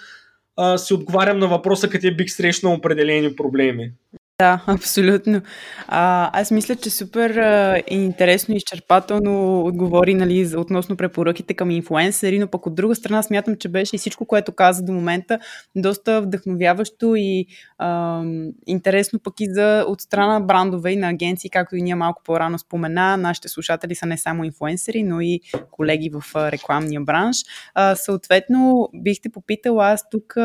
а, 0.56 0.78
си 0.78 0.94
отговарям 0.94 1.40
на 1.40 1.48
въпроса 1.48 1.90
къде 1.90 2.12
бих 2.12 2.32
срещнал 2.32 2.74
определени 2.74 3.36
проблеми. 3.36 3.92
Да, 4.40 4.64
абсолютно. 4.68 5.42
А, 5.88 6.30
аз 6.42 6.52
мисля, 6.52 6.76
че 6.76 6.90
супер 6.90 7.30
а, 7.36 7.82
интересно 7.88 8.54
и 8.54 8.58
изчерпателно 8.58 9.62
отговори 9.66 10.14
нали, 10.14 10.56
относно 10.58 10.98
препоръките 10.98 11.54
към 11.54 11.72
инфлуенсъри, 11.72 12.40
но 12.40 12.48
пък 12.48 12.66
от 12.66 12.76
друга 12.76 12.96
страна 12.96 13.24
смятам, 13.24 13.56
че 13.56 13.70
беше 13.70 13.96
и 13.96 14.00
всичко, 14.00 14.26
което 14.26 14.52
каза 14.52 14.84
до 14.84 14.92
момента, 14.92 15.40
доста 15.76 16.22
вдъхновяващо 16.22 17.14
и 17.16 17.46
а, 17.78 18.22
интересно 18.68 19.20
пък 19.20 19.34
и 19.40 19.54
за 19.54 19.86
от 19.88 20.02
страна 20.02 20.40
брандове 20.40 20.92
и 20.92 20.96
на 20.96 21.10
агенции, 21.10 21.50
както 21.50 21.76
и 21.76 21.82
ние 21.82 21.96
малко 21.96 22.22
по-рано 22.26 22.60
спомена. 22.60 23.18
Нашите 23.18 23.48
слушатели 23.48 23.96
са 23.96 24.06
не 24.06 24.18
само 24.18 24.44
инфлуенсъри, 24.44 25.04
но 25.04 25.22
и 25.22 25.40
колеги 25.72 26.10
в 26.10 26.52
рекламния 26.52 27.02
бранш. 27.02 27.38
А, 27.74 27.96
съответно, 27.96 28.90
бихте 28.94 29.30
попитала 29.30 29.88
аз 29.92 30.10
тук 30.10 30.36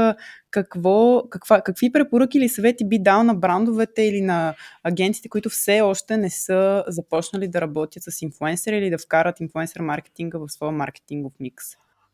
какво, 0.54 1.22
каква, 1.30 1.60
какви 1.60 1.92
препоръки 1.92 2.38
или 2.38 2.48
съвети 2.48 2.88
би 2.88 2.98
дал 2.98 3.24
на 3.24 3.34
брандовете 3.34 4.02
или 4.02 4.20
на 4.20 4.54
агенциите, 4.82 5.28
които 5.28 5.48
все 5.48 5.80
още 5.80 6.16
не 6.16 6.30
са 6.30 6.84
започнали 6.88 7.48
да 7.48 7.60
работят 7.60 8.02
с 8.02 8.22
инфлуенсъри 8.22 8.76
или 8.76 8.90
да 8.90 8.98
вкарат 8.98 9.40
инфлуенсър 9.40 9.80
маркетинга 9.80 10.38
в 10.38 10.48
своя 10.48 10.72
маркетингов 10.72 11.32
микс? 11.40 11.64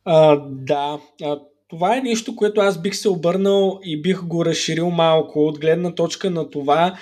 А, 0.05 0.37
да, 0.51 1.01
а, 1.23 1.41
това 1.69 1.97
е 1.97 2.01
нещо, 2.01 2.37
което 2.37 2.61
аз 2.61 2.83
бих 2.83 2.97
се 2.97 3.09
обърнал 3.09 3.81
и 3.85 4.03
бих 4.03 4.23
го 4.23 4.45
разширил 4.45 4.91
малко 4.91 5.47
от 5.47 5.61
гледна 5.61 5.95
точка 5.95 6.31
на 6.31 6.51
това, 6.51 6.99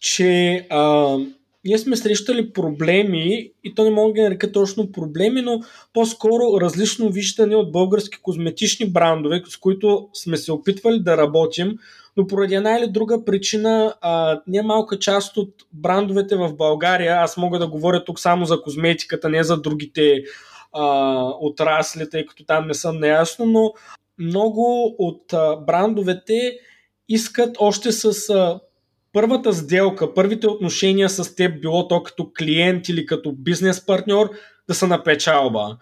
че 0.00 0.66
а, 0.70 1.16
ние 1.64 1.78
сме 1.78 1.96
срещали 1.96 2.52
проблеми, 2.52 3.50
и 3.64 3.74
то 3.74 3.84
не 3.84 3.90
мога 3.90 4.08
да 4.08 4.14
ги 4.14 4.20
нарека 4.20 4.52
точно 4.52 4.92
проблеми, 4.92 5.42
но 5.42 5.60
по-скоро 5.92 6.60
различно 6.60 7.08
виждане 7.08 7.56
от 7.56 7.72
български 7.72 8.18
козметични 8.22 8.90
брандове, 8.90 9.42
с 9.48 9.56
които 9.56 10.08
сме 10.12 10.36
се 10.36 10.52
опитвали 10.52 11.00
да 11.00 11.16
работим, 11.16 11.78
но 12.16 12.26
поради 12.26 12.54
една 12.54 12.78
или 12.78 12.90
друга 12.90 13.24
причина 13.24 13.94
а, 14.00 14.40
не 14.46 14.62
малка 14.62 14.98
част 14.98 15.36
от 15.36 15.54
брандовете 15.72 16.36
в 16.36 16.56
България, 16.56 17.16
аз 17.20 17.36
мога 17.36 17.58
да 17.58 17.68
говоря 17.68 18.04
тук 18.04 18.20
само 18.20 18.44
за 18.44 18.62
козметиката, 18.62 19.28
не 19.28 19.44
за 19.44 19.60
другите 19.60 20.22
а, 20.72 21.26
отрасли, 21.40 22.10
тъй 22.10 22.26
като 22.26 22.44
там 22.44 22.66
не 22.66 22.74
съм 22.74 23.00
неясно, 23.00 23.46
но 23.46 23.72
много 24.18 24.94
от 24.98 25.32
а, 25.32 25.56
брандовете 25.56 26.58
искат 27.08 27.56
още 27.60 27.92
с 27.92 28.30
а, 28.30 28.60
първата 29.12 29.52
сделка, 29.52 30.14
първите 30.14 30.46
отношения 30.46 31.08
с 31.08 31.34
теб, 31.34 31.60
било 31.60 31.88
то 31.88 32.02
като 32.02 32.30
клиент 32.38 32.88
или 32.88 33.06
като 33.06 33.32
бизнес 33.32 33.86
партньор, 33.86 34.30
да 34.68 34.74
са 34.74 34.86
на 34.86 35.02
печалба. 35.02 35.76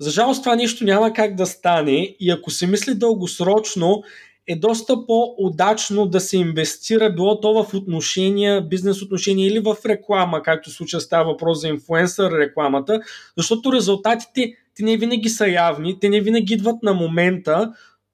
За 0.00 0.10
жалост 0.10 0.42
това 0.42 0.56
нещо 0.56 0.84
няма 0.84 1.12
как 1.12 1.34
да 1.34 1.46
стане 1.46 2.16
и 2.20 2.30
ако 2.30 2.50
се 2.50 2.66
мисли 2.66 2.94
дългосрочно, 2.94 4.02
е 4.46 4.56
доста 4.56 5.06
по-удачно 5.06 6.06
да 6.06 6.20
се 6.20 6.36
инвестира 6.36 7.12
било 7.12 7.40
то 7.40 7.62
в 7.62 7.74
отношения, 7.74 8.60
бизнес 8.60 9.02
отношения 9.02 9.48
или 9.48 9.60
в 9.60 9.76
реклама, 9.86 10.42
както 10.42 10.70
в 10.70 10.72
случая 10.72 11.00
става 11.00 11.24
въпрос 11.24 11.60
за 11.60 11.68
инфлуенсър 11.68 12.38
рекламата, 12.38 13.00
защото 13.36 13.72
резултатите 13.72 14.54
те 14.74 14.82
не 14.82 14.96
винаги 14.96 15.28
са 15.28 15.48
явни, 15.48 16.00
те 16.00 16.08
не 16.08 16.20
винаги 16.20 16.54
идват 16.54 16.82
на 16.82 16.94
момента, 16.94 17.72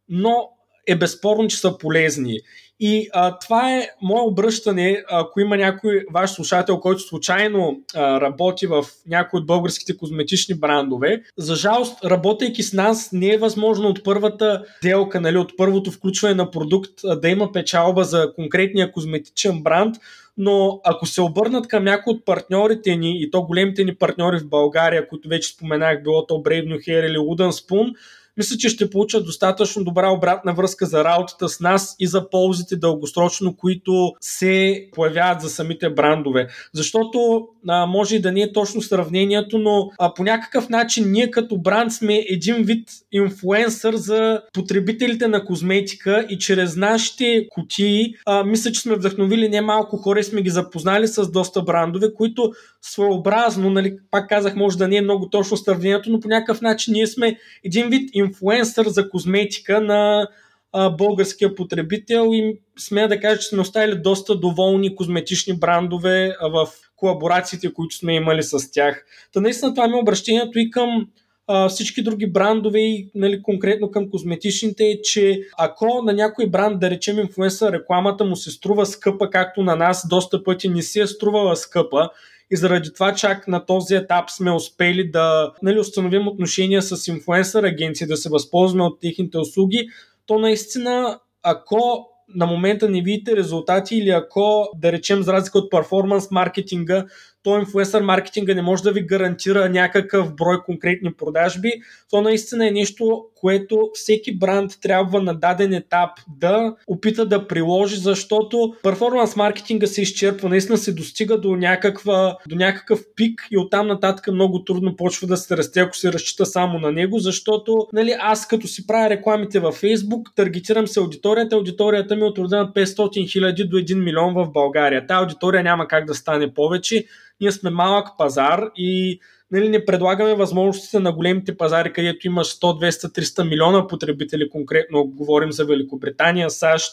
но 0.09 0.51
е 0.89 0.97
безспорно, 0.97 1.49
че 1.49 1.57
са 1.57 1.79
полезни. 1.79 2.39
И 2.81 3.09
а, 3.13 3.39
това 3.39 3.77
е 3.77 3.89
мое 4.03 4.21
обръщане, 4.21 5.03
ако 5.11 5.41
има 5.41 5.57
някой 5.57 6.05
ваш 6.13 6.31
слушател, 6.31 6.81
който 6.81 7.01
случайно 7.01 7.81
а, 7.95 8.21
работи 8.21 8.67
в 8.67 8.85
някои 9.09 9.41
от 9.41 9.47
българските 9.47 9.97
козметични 9.97 10.55
брандове. 10.55 11.23
За 11.37 11.55
жалост, 11.55 12.05
работейки 12.05 12.63
с 12.63 12.73
нас, 12.73 13.13
не 13.13 13.29
е 13.29 13.39
възможно 13.39 13.89
от 13.89 14.05
първата 14.05 14.65
делка, 14.83 15.21
нали, 15.21 15.39
от 15.39 15.53
първото 15.57 15.91
включване 15.91 16.35
на 16.35 16.51
продукт 16.51 16.93
да 17.21 17.29
има 17.29 17.53
печалба 17.53 18.05
за 18.05 18.33
конкретния 18.35 18.93
козметичен 18.93 19.63
бранд, 19.63 19.97
но 20.37 20.81
ако 20.85 21.07
се 21.07 21.23
обърнат 21.23 21.69
към 21.69 21.85
някои 21.85 22.13
от 22.13 22.25
партньорите 22.25 22.97
ни, 22.97 23.23
и 23.23 23.31
то 23.31 23.43
големите 23.43 23.85
ни 23.85 23.95
партньори 23.95 24.39
в 24.39 24.49
България, 24.49 25.09
които 25.09 25.29
вече 25.29 25.49
споменах, 25.49 26.03
било 26.03 26.27
то 26.27 26.35
Brave 26.35 26.67
New 26.67 26.79
Hair 26.79 27.07
или 27.09 27.19
Wooden 27.19 27.51
Spoon, 27.51 27.93
мисля, 28.39 28.57
че 28.57 28.69
ще 28.69 28.91
получат 28.91 29.25
достатъчно 29.25 29.85
добра 29.85 30.11
обратна 30.11 30.55
връзка 30.55 30.87
за 30.87 31.05
работата 31.05 31.49
с 31.49 31.61
нас 31.61 31.97
и 31.99 32.07
за 32.07 32.31
ползите 32.31 32.77
дългосрочно, 32.77 33.57
които 33.57 34.13
се 34.21 34.85
появяват 34.93 35.41
за 35.41 35.49
самите 35.49 35.91
брандове. 35.91 36.49
Защото 36.75 37.49
а, 37.69 37.87
може 37.87 38.17
и 38.17 38.21
да 38.21 38.33
не 38.33 38.41
е 38.41 38.53
точно 38.53 38.83
сравнението, 38.83 39.59
но 39.59 39.91
а, 39.99 40.15
по 40.15 40.25
някакъв 40.25 40.69
начин 40.69 41.13
ние 41.13 41.31
като 41.31 41.59
бранд 41.59 41.93
сме 41.93 42.25
един 42.29 42.57
вид 42.63 42.89
инфлуенсър 43.13 43.97
за 43.97 44.41
потребителите 44.53 45.29
на 45.29 45.45
козметика 45.45 46.27
и 46.31 46.39
чрез 46.39 46.77
нашите 46.77 47.47
кутии 47.51 48.15
а, 48.27 48.45
мисля, 48.45 48.73
че 48.73 48.81
сме 48.81 48.95
вдъхновили 48.95 49.49
немалко 49.49 49.97
хора 49.97 50.21
и 50.21 50.25
сме 50.25 50.43
ги 50.43 50.51
запознали 50.51 51.09
с 51.09 51.31
доста 51.31 51.63
брандове, 51.63 52.15
които 52.15 52.53
своеобразно, 52.83 53.71
нали, 53.71 53.97
пак 54.11 54.29
казах, 54.29 54.57
може 54.57 54.79
да 54.79 54.89
не 54.89 54.97
е 54.97 55.03
много 55.03 55.31
точно 55.31 55.57
сравнението, 55.57 56.11
но 56.11 56.21
по 56.21 56.29
някакъв 56.29 56.61
начин 56.61 56.93
ние 56.93 57.07
сме 57.07 57.39
един 57.65 57.89
вид 57.89 58.11
инфлуенсър 58.13 58.89
за 58.89 59.11
козметика 59.11 59.81
на 59.81 60.29
а, 60.73 60.91
българския 60.91 61.55
потребител 61.55 62.31
и 62.33 62.61
смея 62.79 63.09
да 63.09 63.21
кажа, 63.21 63.41
че 63.41 63.49
сме 63.49 63.61
оставили 63.61 63.99
доста 63.99 64.35
доволни 64.35 64.97
козметични 64.97 65.59
брандове 65.59 66.37
в 66.43 66.69
колаборациите, 66.97 67.75
които 67.75 67.97
сме 67.97 68.15
имали 68.15 68.43
с 68.43 68.71
тях. 68.71 69.05
Та 69.33 69.41
наистина 69.41 69.75
това 69.75 69.89
ми 69.89 69.93
е 69.93 70.01
обращението 70.01 70.59
и 70.59 70.71
към 70.71 71.09
а, 71.47 71.69
всички 71.69 72.03
други 72.03 72.33
брандове 72.33 72.79
и 72.79 73.11
нали, 73.15 73.43
конкретно 73.43 73.91
към 73.91 74.11
козметичните 74.11 74.85
е, 74.85 75.03
че 75.03 75.41
ако 75.59 76.03
на 76.03 76.13
някой 76.13 76.47
бранд, 76.47 76.81
да 76.81 76.91
речем 76.91 77.19
инфлуенсър, 77.19 77.73
рекламата 77.73 78.25
му 78.25 78.37
се 78.37 78.51
струва 78.51 78.87
скъпа, 78.87 79.31
както 79.31 79.63
на 79.63 79.77
нас 79.77 80.09
доста 80.09 80.45
пъти 80.45 80.69
не 80.69 80.83
си 80.83 81.01
е 81.01 81.07
струвала 81.07 81.57
скъпа, 81.57 82.11
и 82.51 82.57
заради 82.57 82.93
това 82.93 83.15
чак 83.15 83.49
на 83.49 83.67
този 83.67 83.95
етап 83.95 84.31
сме 84.31 84.53
успели 84.53 85.11
да 85.11 85.53
нали, 85.63 85.79
установим 85.79 86.29
отношения 86.29 86.83
с 86.83 87.09
инфлуенсър 87.09 87.65
агенции, 87.65 88.07
да 88.07 88.17
се 88.17 88.29
възползваме 88.29 88.85
от 88.85 89.01
техните 89.01 89.39
услуги, 89.39 89.89
то 90.27 90.39
наистина, 90.39 91.21
ако 91.43 92.07
на 92.35 92.47
момента 92.47 92.89
не 92.89 93.03
видите 93.03 93.37
резултати 93.37 93.97
или 93.97 94.11
ако, 94.11 94.69
да 94.77 94.93
речем, 94.93 95.23
за 95.23 95.33
разлика 95.33 95.59
от 95.59 95.71
перформанс 95.71 96.31
маркетинга, 96.31 97.07
то 97.49 97.59
инфлуенсър 97.59 98.03
маркетинга 98.03 98.55
не 98.55 98.63
може 98.63 98.83
да 98.83 98.93
ви 98.93 99.07
гарантира 99.07 99.69
някакъв 99.69 100.35
брой 100.35 100.63
конкретни 100.67 101.13
продажби. 101.13 101.73
То 102.11 102.21
наистина 102.21 102.69
е 102.69 102.71
нещо, 102.71 103.25
което 103.35 103.91
всеки 103.95 104.39
бранд 104.39 104.73
трябва 104.83 105.23
на 105.23 105.35
даден 105.35 105.73
етап 105.73 106.11
да 106.29 106.75
опита 106.87 107.27
да 107.27 107.47
приложи, 107.47 107.97
защото 107.97 108.75
перформанс 108.83 109.37
маркетинга 109.37 109.87
се 109.87 110.03
изчерпва, 110.03 110.49
наистина 110.49 110.79
се 110.79 110.93
достига 110.93 111.41
до, 111.41 111.57
някаква, 111.57 112.37
до 112.49 112.57
някакъв 112.57 113.01
пик 113.17 113.47
и 113.51 113.59
оттам 113.59 113.87
нататък 113.87 114.27
много 114.33 114.65
трудно 114.65 114.97
почва 114.97 115.27
да 115.27 115.37
се 115.37 115.57
расте, 115.57 115.81
ако 115.81 115.97
се 115.97 116.13
разчита 116.13 116.47
само 116.47 116.79
на 116.79 116.93
него, 116.93 117.19
защото 117.19 117.87
нали, 117.93 118.17
аз 118.21 118.49
като 118.49 118.67
си 118.67 118.87
правя 118.87 119.11
рекламите 119.11 119.61
във 119.61 119.83
Facebook, 119.83 120.23
таргетирам 120.37 120.87
се 120.87 121.01
аудиторията, 121.01 121.57
аудиторията 121.57 122.17
ми 122.17 122.23
е 122.23 122.25
от 122.25 122.39
рода 122.39 122.57
на 122.57 122.73
500 122.73 123.33
хиляди 123.33 123.65
до 123.65 123.77
1 123.77 123.95
милион 124.05 124.35
в 124.35 124.51
България. 124.53 125.07
Та 125.07 125.15
аудитория 125.15 125.63
няма 125.63 125.89
как 125.89 126.05
да 126.05 126.15
стане 126.15 126.55
повече 126.55 127.05
ние 127.41 127.53
сме 127.53 127.71
малък 127.71 128.09
пазар 128.19 128.71
и 128.77 129.21
нали, 129.51 129.69
не 129.69 129.85
предлагаме 129.85 130.35
възможностите 130.35 131.01
на 131.01 131.13
големите 131.13 131.57
пазари, 131.57 131.93
където 131.93 132.27
има 132.27 132.45
100, 132.45 132.89
200, 132.89 133.19
300 133.21 133.49
милиона 133.49 133.87
потребители, 133.87 134.51
конкретно 134.51 135.05
говорим 135.05 135.53
за 135.53 135.65
Великобритания, 135.65 136.51
САЩ 136.51 136.93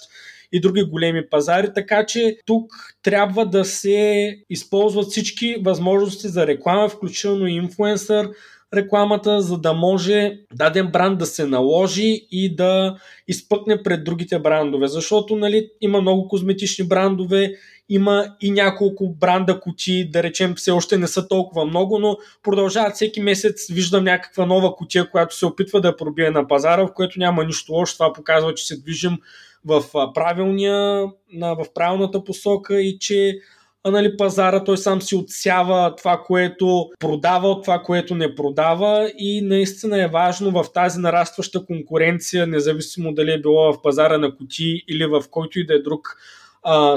и 0.51 0.61
други 0.61 0.83
големи 0.83 1.29
пазари, 1.29 1.73
така 1.75 2.05
че 2.05 2.37
тук 2.45 2.71
трябва 3.03 3.45
да 3.45 3.65
се 3.65 4.29
използват 4.49 5.07
всички 5.07 5.55
възможности 5.65 6.27
за 6.27 6.47
реклама, 6.47 6.89
включително 6.89 7.47
и 7.47 7.53
инфлуенсър, 7.53 8.29
рекламата, 8.73 9.41
за 9.41 9.57
да 9.57 9.73
може 9.73 10.37
даден 10.53 10.87
бранд 10.91 11.19
да 11.19 11.25
се 11.25 11.45
наложи 11.45 12.27
и 12.31 12.55
да 12.55 12.97
изпъкне 13.27 13.83
пред 13.83 14.03
другите 14.03 14.39
брандове. 14.39 14.87
Защото 14.87 15.35
нали, 15.35 15.69
има 15.81 16.01
много 16.01 16.27
козметични 16.27 16.87
брандове, 16.87 17.53
има 17.89 18.35
и 18.41 18.51
няколко 18.51 19.09
бранда 19.09 19.59
кути, 19.59 20.09
да 20.11 20.23
речем 20.23 20.55
все 20.55 20.71
още 20.71 20.97
не 20.97 21.07
са 21.07 21.27
толкова 21.27 21.65
много, 21.65 21.99
но 21.99 22.17
продължават 22.43 22.95
всеки 22.95 23.21
месец, 23.21 23.67
виждам 23.71 24.03
някаква 24.03 24.45
нова 24.45 24.75
кутия, 24.75 25.09
която 25.09 25.35
се 25.35 25.45
опитва 25.45 25.81
да 25.81 25.97
пробие 25.97 26.31
на 26.31 26.47
пазара, 26.47 26.87
в 26.87 26.93
което 26.93 27.19
няма 27.19 27.45
нищо 27.45 27.73
лошо. 27.73 27.93
Това 27.93 28.13
показва, 28.13 28.53
че 28.53 28.65
се 28.65 28.81
движим 28.81 29.17
в 29.65 29.83
правилния, 30.13 31.05
в 31.41 31.65
правилната 31.73 32.23
посока 32.23 32.81
и 32.81 32.99
че 32.99 33.39
а, 33.87 33.91
нали, 33.91 34.17
пазара 34.17 34.63
той 34.63 34.77
сам 34.77 35.01
си 35.01 35.15
отсява 35.15 35.95
това, 35.95 36.23
което 36.25 36.89
продава 36.99 37.47
от 37.49 37.63
това, 37.63 37.79
което 37.79 38.15
не 38.15 38.35
продава 38.35 39.11
и 39.17 39.41
наистина 39.41 40.03
е 40.03 40.07
важно 40.07 40.51
в 40.51 40.65
тази 40.73 40.99
нарастваща 40.99 41.65
конкуренция, 41.65 42.47
независимо 42.47 43.13
дали 43.13 43.31
е 43.31 43.41
било 43.41 43.73
в 43.73 43.81
пазара 43.81 44.17
на 44.17 44.35
кутии 44.35 44.83
или 44.87 45.05
в 45.05 45.23
който 45.31 45.59
и 45.59 45.65
да 45.65 45.75
е 45.75 45.79
друг 45.79 46.17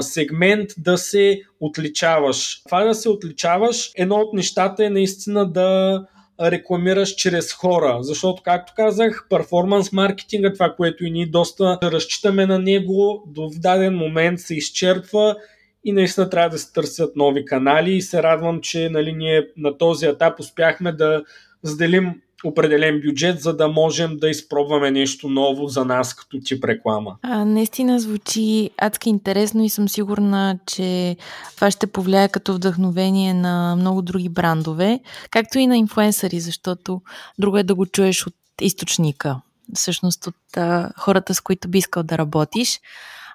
сегмент 0.01 0.69
да 0.77 0.97
се 0.97 1.41
отличаваш. 1.59 2.63
Това 2.63 2.83
да 2.83 2.95
се 2.95 3.09
отличаваш, 3.09 3.91
едно 3.95 4.15
от 4.15 4.33
нещата 4.33 4.85
е 4.85 4.89
наистина 4.89 5.51
да 5.51 6.01
рекламираш 6.41 7.15
чрез 7.15 7.53
хора, 7.53 7.97
защото, 8.01 8.43
както 8.43 8.73
казах, 8.75 9.25
перформанс 9.29 9.91
маркетинга, 9.91 10.53
това, 10.53 10.75
което 10.77 11.05
и 11.05 11.11
ние 11.11 11.25
доста 11.25 11.79
разчитаме 11.83 12.45
на 12.45 12.59
него, 12.59 13.23
до 13.27 13.49
в 13.49 13.59
даден 13.59 13.95
момент 13.95 14.39
се 14.39 14.55
изчерпва 14.55 15.35
и 15.83 15.91
наистина 15.91 16.29
трябва 16.29 16.49
да 16.49 16.57
се 16.57 16.73
търсят 16.73 17.15
нови 17.15 17.45
канали 17.45 17.93
и 17.93 18.01
се 18.01 18.23
радвам, 18.23 18.61
че 18.61 18.89
нали, 18.89 19.13
ние 19.13 19.47
на 19.57 19.77
този 19.77 20.05
етап 20.05 20.39
успяхме 20.39 20.91
да 20.91 21.23
заделим 21.63 22.21
определен 22.43 23.01
бюджет, 23.05 23.41
за 23.41 23.55
да 23.57 23.67
можем 23.67 24.17
да 24.17 24.29
изпробваме 24.29 24.91
нещо 24.91 25.29
ново 25.29 25.67
за 25.67 25.85
нас 25.85 26.13
като 26.13 26.39
тип 26.45 26.63
реклама. 26.63 27.15
А, 27.21 27.45
наистина 27.45 27.99
звучи 27.99 28.69
адски 28.77 29.09
интересно 29.09 29.63
и 29.63 29.69
съм 29.69 29.89
сигурна, 29.89 30.59
че 30.65 31.17
това 31.55 31.71
ще 31.71 31.87
повлияе 31.87 32.29
като 32.29 32.53
вдъхновение 32.53 33.33
на 33.33 33.75
много 33.75 34.01
други 34.01 34.29
брандове, 34.29 34.99
както 35.31 35.59
и 35.59 35.67
на 35.67 35.77
инфуенсъри, 35.77 36.39
защото 36.39 37.01
друго 37.39 37.57
е 37.57 37.63
да 37.63 37.75
го 37.75 37.85
чуеш 37.85 38.27
от 38.27 38.35
източника 38.61 39.41
всъщност 39.75 40.27
от 40.27 40.57
а, 40.57 40.91
хората, 40.97 41.33
с 41.33 41.41
които 41.41 41.67
би 41.67 41.77
искал 41.77 42.03
да 42.03 42.17
работиш. 42.17 42.79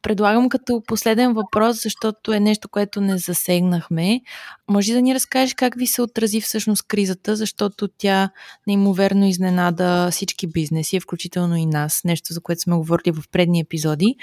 Предлагам 0.04 0.48
като 0.48 0.82
последен 0.86 1.32
въпрос, 1.32 1.82
защото 1.82 2.32
е 2.32 2.40
нещо, 2.40 2.68
което 2.68 3.00
не 3.00 3.18
засегнахме. 3.18 4.20
Може 4.70 4.92
да 4.92 5.02
ни 5.02 5.14
разкажеш 5.14 5.54
как 5.54 5.74
ви 5.78 5.86
се 5.86 6.02
отрази 6.02 6.40
всъщност 6.40 6.88
кризата, 6.88 7.36
защото 7.36 7.88
тя 7.98 8.30
неимоверно 8.66 9.26
изненада 9.26 10.08
всички 10.10 10.46
бизнеси, 10.46 11.00
включително 11.00 11.56
и 11.56 11.66
нас, 11.66 12.00
нещо 12.04 12.32
за 12.32 12.40
което 12.40 12.60
сме 12.60 12.76
говорили 12.76 13.12
в 13.12 13.22
предни 13.32 13.60
епизоди. 13.60 14.16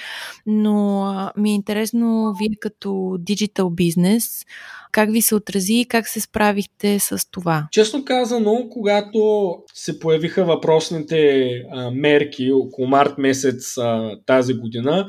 Но 0.46 1.32
ми 1.38 1.52
е 1.52 1.56
интересно, 1.56 2.34
вие 2.40 2.56
като 2.60 3.18
диджитал 3.20 3.70
бизнес, 3.70 4.46
как 4.92 5.12
ви 5.12 5.22
се 5.22 5.36
отрази 5.36 5.74
и 5.74 5.86
как 5.86 6.08
се 6.08 6.22
справихте 6.22 7.00
с 7.00 7.32
това? 7.32 7.68
Честно 7.72 8.06
казано, 8.06 8.68
когато 8.72 9.56
се 9.74 10.00
появиха 10.00 10.46
въпросните 10.46 11.48
а, 11.72 11.92
мерки 11.92 12.52
около 12.52 12.88
март 12.88 13.18
месец 13.18 13.78
а, 13.78 14.12
тази 14.26 14.54
година, 14.54 15.08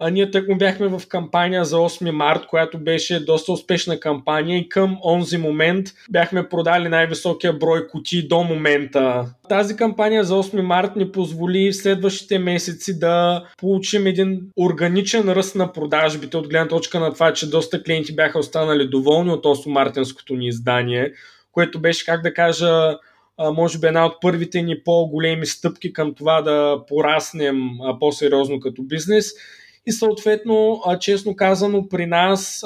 а 0.00 0.10
ние 0.10 0.30
тък 0.30 0.48
му 0.48 0.56
бяхме 0.56 0.88
в 0.88 1.02
кампания 1.08 1.64
за 1.64 1.76
8 1.76 2.10
март, 2.10 2.46
която 2.46 2.78
беше 2.78 3.24
доста 3.24 3.52
успешна 3.52 4.00
кампания 4.00 4.58
и 4.58 4.68
към 4.68 4.98
онзи 5.04 5.38
момент 5.38 5.86
бяхме 6.10 6.48
продали 6.48 6.88
най-високия 6.88 7.52
брой 7.52 7.88
кутии 7.88 8.28
до 8.28 8.42
момента. 8.42 9.26
Тази 9.48 9.76
кампания 9.76 10.24
за 10.24 10.34
8 10.34 10.60
март 10.60 10.96
ни 10.96 11.12
позволи 11.12 11.70
в 11.70 11.76
следващите 11.76 12.38
месеци 12.38 12.98
да 12.98 13.44
получим 13.58 14.06
един 14.06 14.40
органичен 14.60 15.28
ръст 15.28 15.54
на 15.54 15.72
продажбите 15.72 16.36
от 16.36 16.48
гледна 16.48 16.68
точка 16.68 17.00
на 17.00 17.12
това, 17.14 17.32
че 17.32 17.50
доста 17.50 17.82
клиенти 17.82 18.14
бяха 18.14 18.38
останали 18.38 18.88
доволни 18.88 19.30
от 19.30 19.44
8 19.44 19.70
мартинското 19.70 20.34
ни 20.34 20.46
издание, 20.46 21.12
което 21.52 21.80
беше, 21.80 22.04
как 22.04 22.22
да 22.22 22.34
кажа, 22.34 22.96
може 23.52 23.78
би 23.78 23.86
една 23.86 24.06
от 24.06 24.20
първите 24.20 24.62
ни 24.62 24.76
по-големи 24.84 25.46
стъпки 25.46 25.92
към 25.92 26.14
това 26.14 26.42
да 26.42 26.78
пораснем 26.88 27.60
по-сериозно 28.00 28.60
като 28.60 28.82
бизнес 28.82 29.32
и 29.90 29.92
съответно, 29.92 30.82
честно 31.00 31.36
казано, 31.36 31.88
при 31.88 32.06
нас 32.06 32.64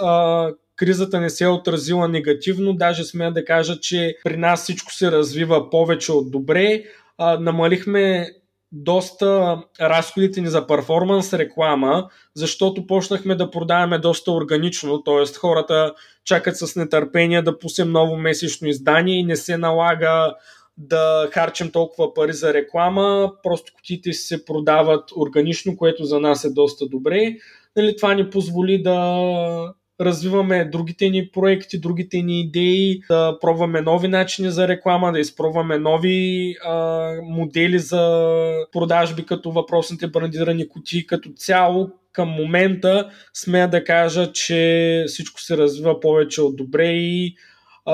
кризата 0.76 1.20
не 1.20 1.30
се 1.30 1.44
е 1.44 1.48
отразила 1.48 2.08
негативно, 2.08 2.72
даже 2.72 3.04
сме 3.04 3.30
да 3.30 3.44
кажа, 3.44 3.80
че 3.80 4.16
при 4.24 4.36
нас 4.36 4.62
всичко 4.62 4.92
се 4.92 5.12
развива 5.12 5.70
повече 5.70 6.12
от 6.12 6.30
добре. 6.30 6.84
намалихме 7.18 8.28
доста 8.72 9.58
разходите 9.80 10.40
ни 10.40 10.46
за 10.46 10.66
перформанс 10.66 11.32
реклама, 11.32 12.08
защото 12.34 12.86
почнахме 12.86 13.34
да 13.34 13.50
продаваме 13.50 13.98
доста 13.98 14.32
органично, 14.32 15.02
т.е. 15.02 15.38
хората 15.38 15.94
чакат 16.24 16.56
с 16.56 16.76
нетърпение 16.76 17.42
да 17.42 17.58
пуснем 17.58 17.90
ново 17.90 18.16
месечно 18.16 18.68
издание 18.68 19.18
и 19.18 19.24
не 19.24 19.36
се 19.36 19.56
налага 19.56 20.34
да 20.76 21.28
харчим 21.32 21.70
толкова 21.70 22.14
пари 22.14 22.32
за 22.32 22.54
реклама, 22.54 23.32
просто 23.42 23.72
кутиите 23.76 24.12
си 24.12 24.26
се 24.26 24.44
продават 24.44 25.10
органично, 25.16 25.76
което 25.76 26.04
за 26.04 26.20
нас 26.20 26.44
е 26.44 26.50
доста 26.50 26.86
добре. 26.86 27.36
Нали, 27.76 27.96
това 27.96 28.14
ни 28.14 28.30
позволи 28.30 28.82
да 28.82 29.74
развиваме 30.00 30.64
другите 30.64 31.08
ни 31.08 31.28
проекти, 31.28 31.80
другите 31.80 32.22
ни 32.22 32.40
идеи, 32.40 33.00
да 33.08 33.38
пробваме 33.40 33.80
нови 33.80 34.08
начини 34.08 34.50
за 34.50 34.68
реклама, 34.68 35.12
да 35.12 35.20
изпробваме 35.20 35.78
нови 35.78 36.54
а, 36.64 37.10
модели 37.22 37.78
за 37.78 38.26
продажби, 38.72 39.26
като 39.26 39.50
въпросните 39.50 40.06
брандирани 40.06 40.68
кутии. 40.68 41.06
Като 41.06 41.30
цяло 41.36 41.90
към 42.12 42.28
момента 42.28 43.10
смея 43.34 43.70
да 43.70 43.84
кажа, 43.84 44.32
че 44.32 45.04
всичко 45.08 45.40
се 45.40 45.56
развива 45.56 46.00
повече 46.00 46.42
от 46.42 46.56
добре 46.56 46.88
и 46.88 47.36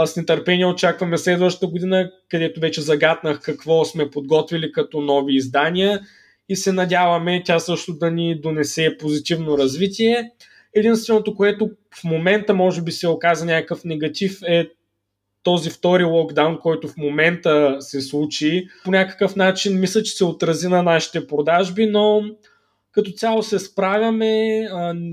с 0.06 0.16
нетърпение 0.16 0.66
очакваме 0.66 1.18
следващата 1.18 1.66
година, 1.66 2.10
където 2.28 2.60
вече 2.60 2.80
загаднах 2.80 3.40
какво 3.40 3.84
сме 3.84 4.10
подготвили 4.10 4.72
като 4.72 5.00
нови 5.00 5.34
издания 5.34 6.00
и 6.48 6.56
се 6.56 6.72
надяваме 6.72 7.42
тя 7.44 7.58
също 7.58 7.92
да 7.92 8.10
ни 8.10 8.40
донесе 8.40 8.96
позитивно 8.98 9.58
развитие. 9.58 10.30
Единственото, 10.74 11.34
което 11.34 11.70
в 12.00 12.04
момента 12.04 12.54
може 12.54 12.82
би 12.82 12.92
се 12.92 13.08
оказа 13.08 13.44
някакъв 13.44 13.84
негатив 13.84 14.38
е 14.42 14.66
този 15.42 15.70
втори 15.70 16.04
локдаун, 16.04 16.58
който 16.58 16.88
в 16.88 16.96
момента 16.96 17.76
се 17.80 18.00
случи. 18.00 18.66
По 18.84 18.90
някакъв 18.90 19.36
начин 19.36 19.80
мисля, 19.80 20.02
че 20.02 20.12
се 20.12 20.24
отрази 20.24 20.68
на 20.68 20.82
нашите 20.82 21.26
продажби, 21.26 21.86
но 21.86 22.22
като 22.92 23.10
цяло 23.10 23.42
се 23.42 23.58
справяме, 23.58 24.60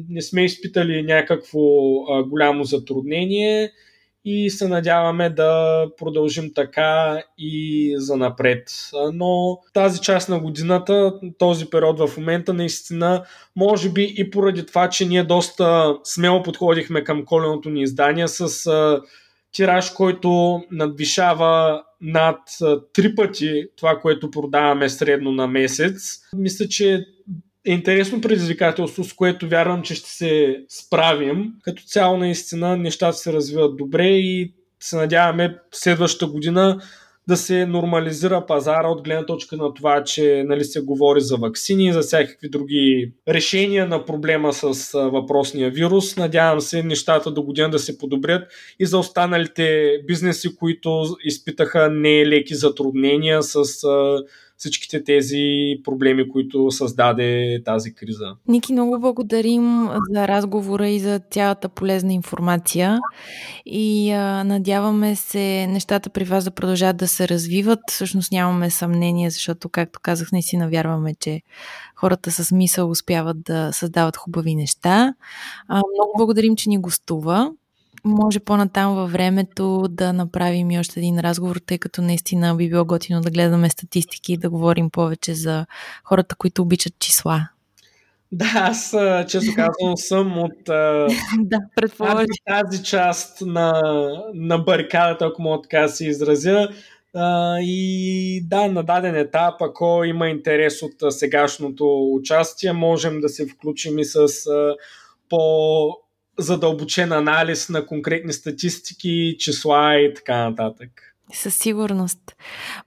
не 0.10 0.22
сме 0.22 0.46
изпитали 0.46 1.04
някакво 1.04 1.60
голямо 2.26 2.64
затруднение 2.64 3.72
и 4.30 4.50
се 4.50 4.68
надяваме 4.68 5.30
да 5.30 5.84
продължим 5.98 6.52
така 6.56 7.24
и 7.38 7.94
за 7.98 8.18
напред. 8.18 8.72
Но 9.14 9.60
тази 9.74 10.02
част 10.02 10.30
на 10.30 10.40
годината, 10.40 11.20
този 11.38 11.66
период 11.66 12.00
в 12.00 12.18
момента 12.18 12.54
наистина, 12.54 13.24
може 13.56 13.90
би 13.90 14.14
и 14.18 14.30
поради 14.30 14.66
това, 14.66 14.90
че 14.90 15.06
ние 15.06 15.24
доста 15.24 15.96
смело 16.04 16.44
подходихме 16.44 17.04
към 17.04 17.26
коленото 17.26 17.70
ни 17.70 17.82
издание 17.82 18.28
с 18.28 18.72
тираж, 19.52 19.90
който 19.90 20.62
надвишава 20.72 21.84
над 22.02 22.40
три 22.94 23.16
пъти 23.16 23.64
това, 23.78 24.00
което 24.00 24.32
продаваме 24.32 24.90
средно 24.90 25.32
на 25.32 25.48
месец. 25.48 26.20
Мисля, 26.36 26.68
че 26.68 27.06
интересно 27.72 28.22
предизвикателство, 28.22 29.04
с 29.04 29.14
което 29.14 29.48
вярвам, 29.48 29.82
че 29.82 29.96
ще 29.96 30.10
се 30.10 30.58
справим. 30.70 31.54
Като 31.62 31.84
цяло 31.84 32.18
наистина 32.18 32.78
нещата 32.78 33.18
се 33.18 33.34
развиват 33.34 33.78
добре 33.78 34.08
и 34.08 34.54
се 34.80 34.96
надяваме 34.96 35.58
следващата 35.72 36.32
година 36.32 36.82
да 37.28 37.38
се 37.38 37.66
нормализира 37.66 38.46
пазара 38.46 38.88
от 38.88 39.04
гледна 39.04 39.26
точка 39.26 39.58
на 39.58 39.74
това, 39.74 40.04
че 40.04 40.44
нали, 40.48 40.64
се 40.64 40.82
говори 40.82 41.22
за 41.22 41.38
вакцини, 41.38 41.94
за 41.94 42.02
всякакви 42.02 42.50
други 42.50 43.12
решения 43.28 43.88
на 43.88 44.06
проблема 44.06 44.54
с 44.54 44.92
въпросния 44.94 45.70
вирус. 45.70 46.18
Надявам 46.18 46.62
се 46.62 46.84
нещата 46.84 47.32
до 47.32 47.44
година 47.44 47.70
да 47.70 47.80
се 47.80 47.98
подобрят 47.98 48.52
и 48.80 48.86
за 48.86 48.98
останалите 48.98 49.98
бизнеси, 50.08 50.56
които 50.56 51.04
изпитаха 51.24 51.90
нелеки 51.90 52.56
затруднения 52.56 53.44
с 53.44 53.64
всичките 54.58 55.04
тези 55.04 55.76
проблеми, 55.84 56.30
които 56.30 56.72
създаде 56.72 57.62
тази 57.66 57.94
криза. 57.94 58.36
Ники, 58.48 58.74
много 58.74 59.00
благодарим 59.00 59.88
за 60.12 60.28
разговора 60.28 60.90
и 60.90 61.00
за 61.00 61.20
цялата 61.20 61.70
полезна 61.70 62.14
информация 62.14 63.00
и 63.66 64.12
а, 64.12 64.44
надяваме 64.44 65.16
се 65.16 65.68
нещата 65.68 66.10
при 66.10 66.24
вас 66.24 66.44
да 66.44 66.52
продължат 66.52 66.98
да 66.98 67.08
се 67.08 67.28
развиват. 67.28 67.80
Всъщност 67.92 68.32
нямаме 68.32 68.70
съмнение, 68.70 69.30
защото, 69.30 69.70
както 69.70 70.00
казах, 70.04 70.32
не 70.32 70.42
си 70.42 70.58
навярваме, 70.58 71.16
че 71.20 71.42
хората 71.96 72.32
с 72.32 72.52
мисъл 72.52 72.90
успяват 72.90 73.44
да 73.44 73.70
създават 73.74 74.18
хубави 74.18 74.56
неща. 74.56 75.14
А, 75.68 75.76
много 75.76 76.12
благодарим, 76.18 76.56
че 76.56 76.70
ни 76.70 76.78
гостува 76.78 77.52
може 78.06 78.40
по-натам 78.40 78.96
във 78.96 79.12
времето 79.12 79.88
да 79.90 80.14
направим 80.14 80.72
и 80.72 80.80
още 80.80 81.00
един 81.00 81.20
разговор, 81.20 81.56
тъй 81.66 81.78
като 81.78 82.02
наистина 82.02 82.56
би 82.56 82.70
било 82.70 82.86
готино 82.86 83.22
да 83.22 83.32
гледаме 83.32 83.70
статистики 83.70 84.34
и 84.34 84.38
да 84.38 84.50
говорим 84.50 84.90
повече 84.90 85.34
за 85.34 85.66
хората, 86.04 86.36
които 86.36 86.62
обичат 86.62 87.00
числа. 87.00 87.48
Да, 88.32 88.52
аз 88.56 88.96
често 89.28 89.52
казвам 89.56 89.98
съм 89.98 90.38
от 90.38 90.64
да, 91.38 91.60
тази, 91.98 92.28
тази 92.48 92.84
част 92.84 93.42
на, 93.42 93.82
на 94.34 94.58
барикадата, 94.58 95.26
ако 95.26 95.42
мога 95.42 95.62
така 95.62 95.88
се 95.88 96.08
изразя. 96.08 96.70
И 97.62 98.42
да, 98.48 98.68
на 98.68 98.84
даден 98.84 99.16
етап, 99.16 99.54
ако 99.62 100.04
има 100.04 100.30
интерес 100.30 100.82
от 100.82 101.14
сегашното 101.14 102.14
участие, 102.14 102.74
можем 102.74 103.22
да 103.22 103.30
се 103.30 103.48
включим 103.48 104.00
и 104.00 104.06
с 104.06 104.28
по 105.30 105.40
задълбочен 106.40 107.12
анализ 107.12 107.70
на 107.70 107.86
конкретни 107.86 108.34
статистики, 108.34 109.36
числа 109.40 109.96
и 109.96 110.14
така 110.14 110.50
нататък. 110.50 110.90
Със 111.34 111.56
сигурност. 111.56 112.20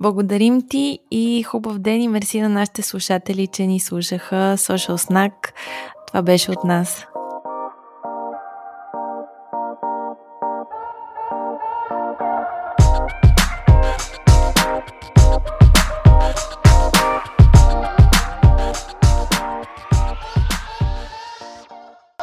Благодарим 0.01 0.68
ти 0.68 0.98
и 1.11 1.42
хубав 1.42 1.78
ден 1.78 2.03
и 2.03 2.09
мерси 2.09 2.40
на 2.40 2.48
нашите 2.48 2.82
слушатели, 2.82 3.46
че 3.46 3.66
ни 3.66 3.80
слушаха. 3.80 4.55
Social 4.57 4.96
Snack. 4.96 5.32
Това 6.07 6.22
беше 6.22 6.51
от 6.51 6.64
нас. 6.64 7.07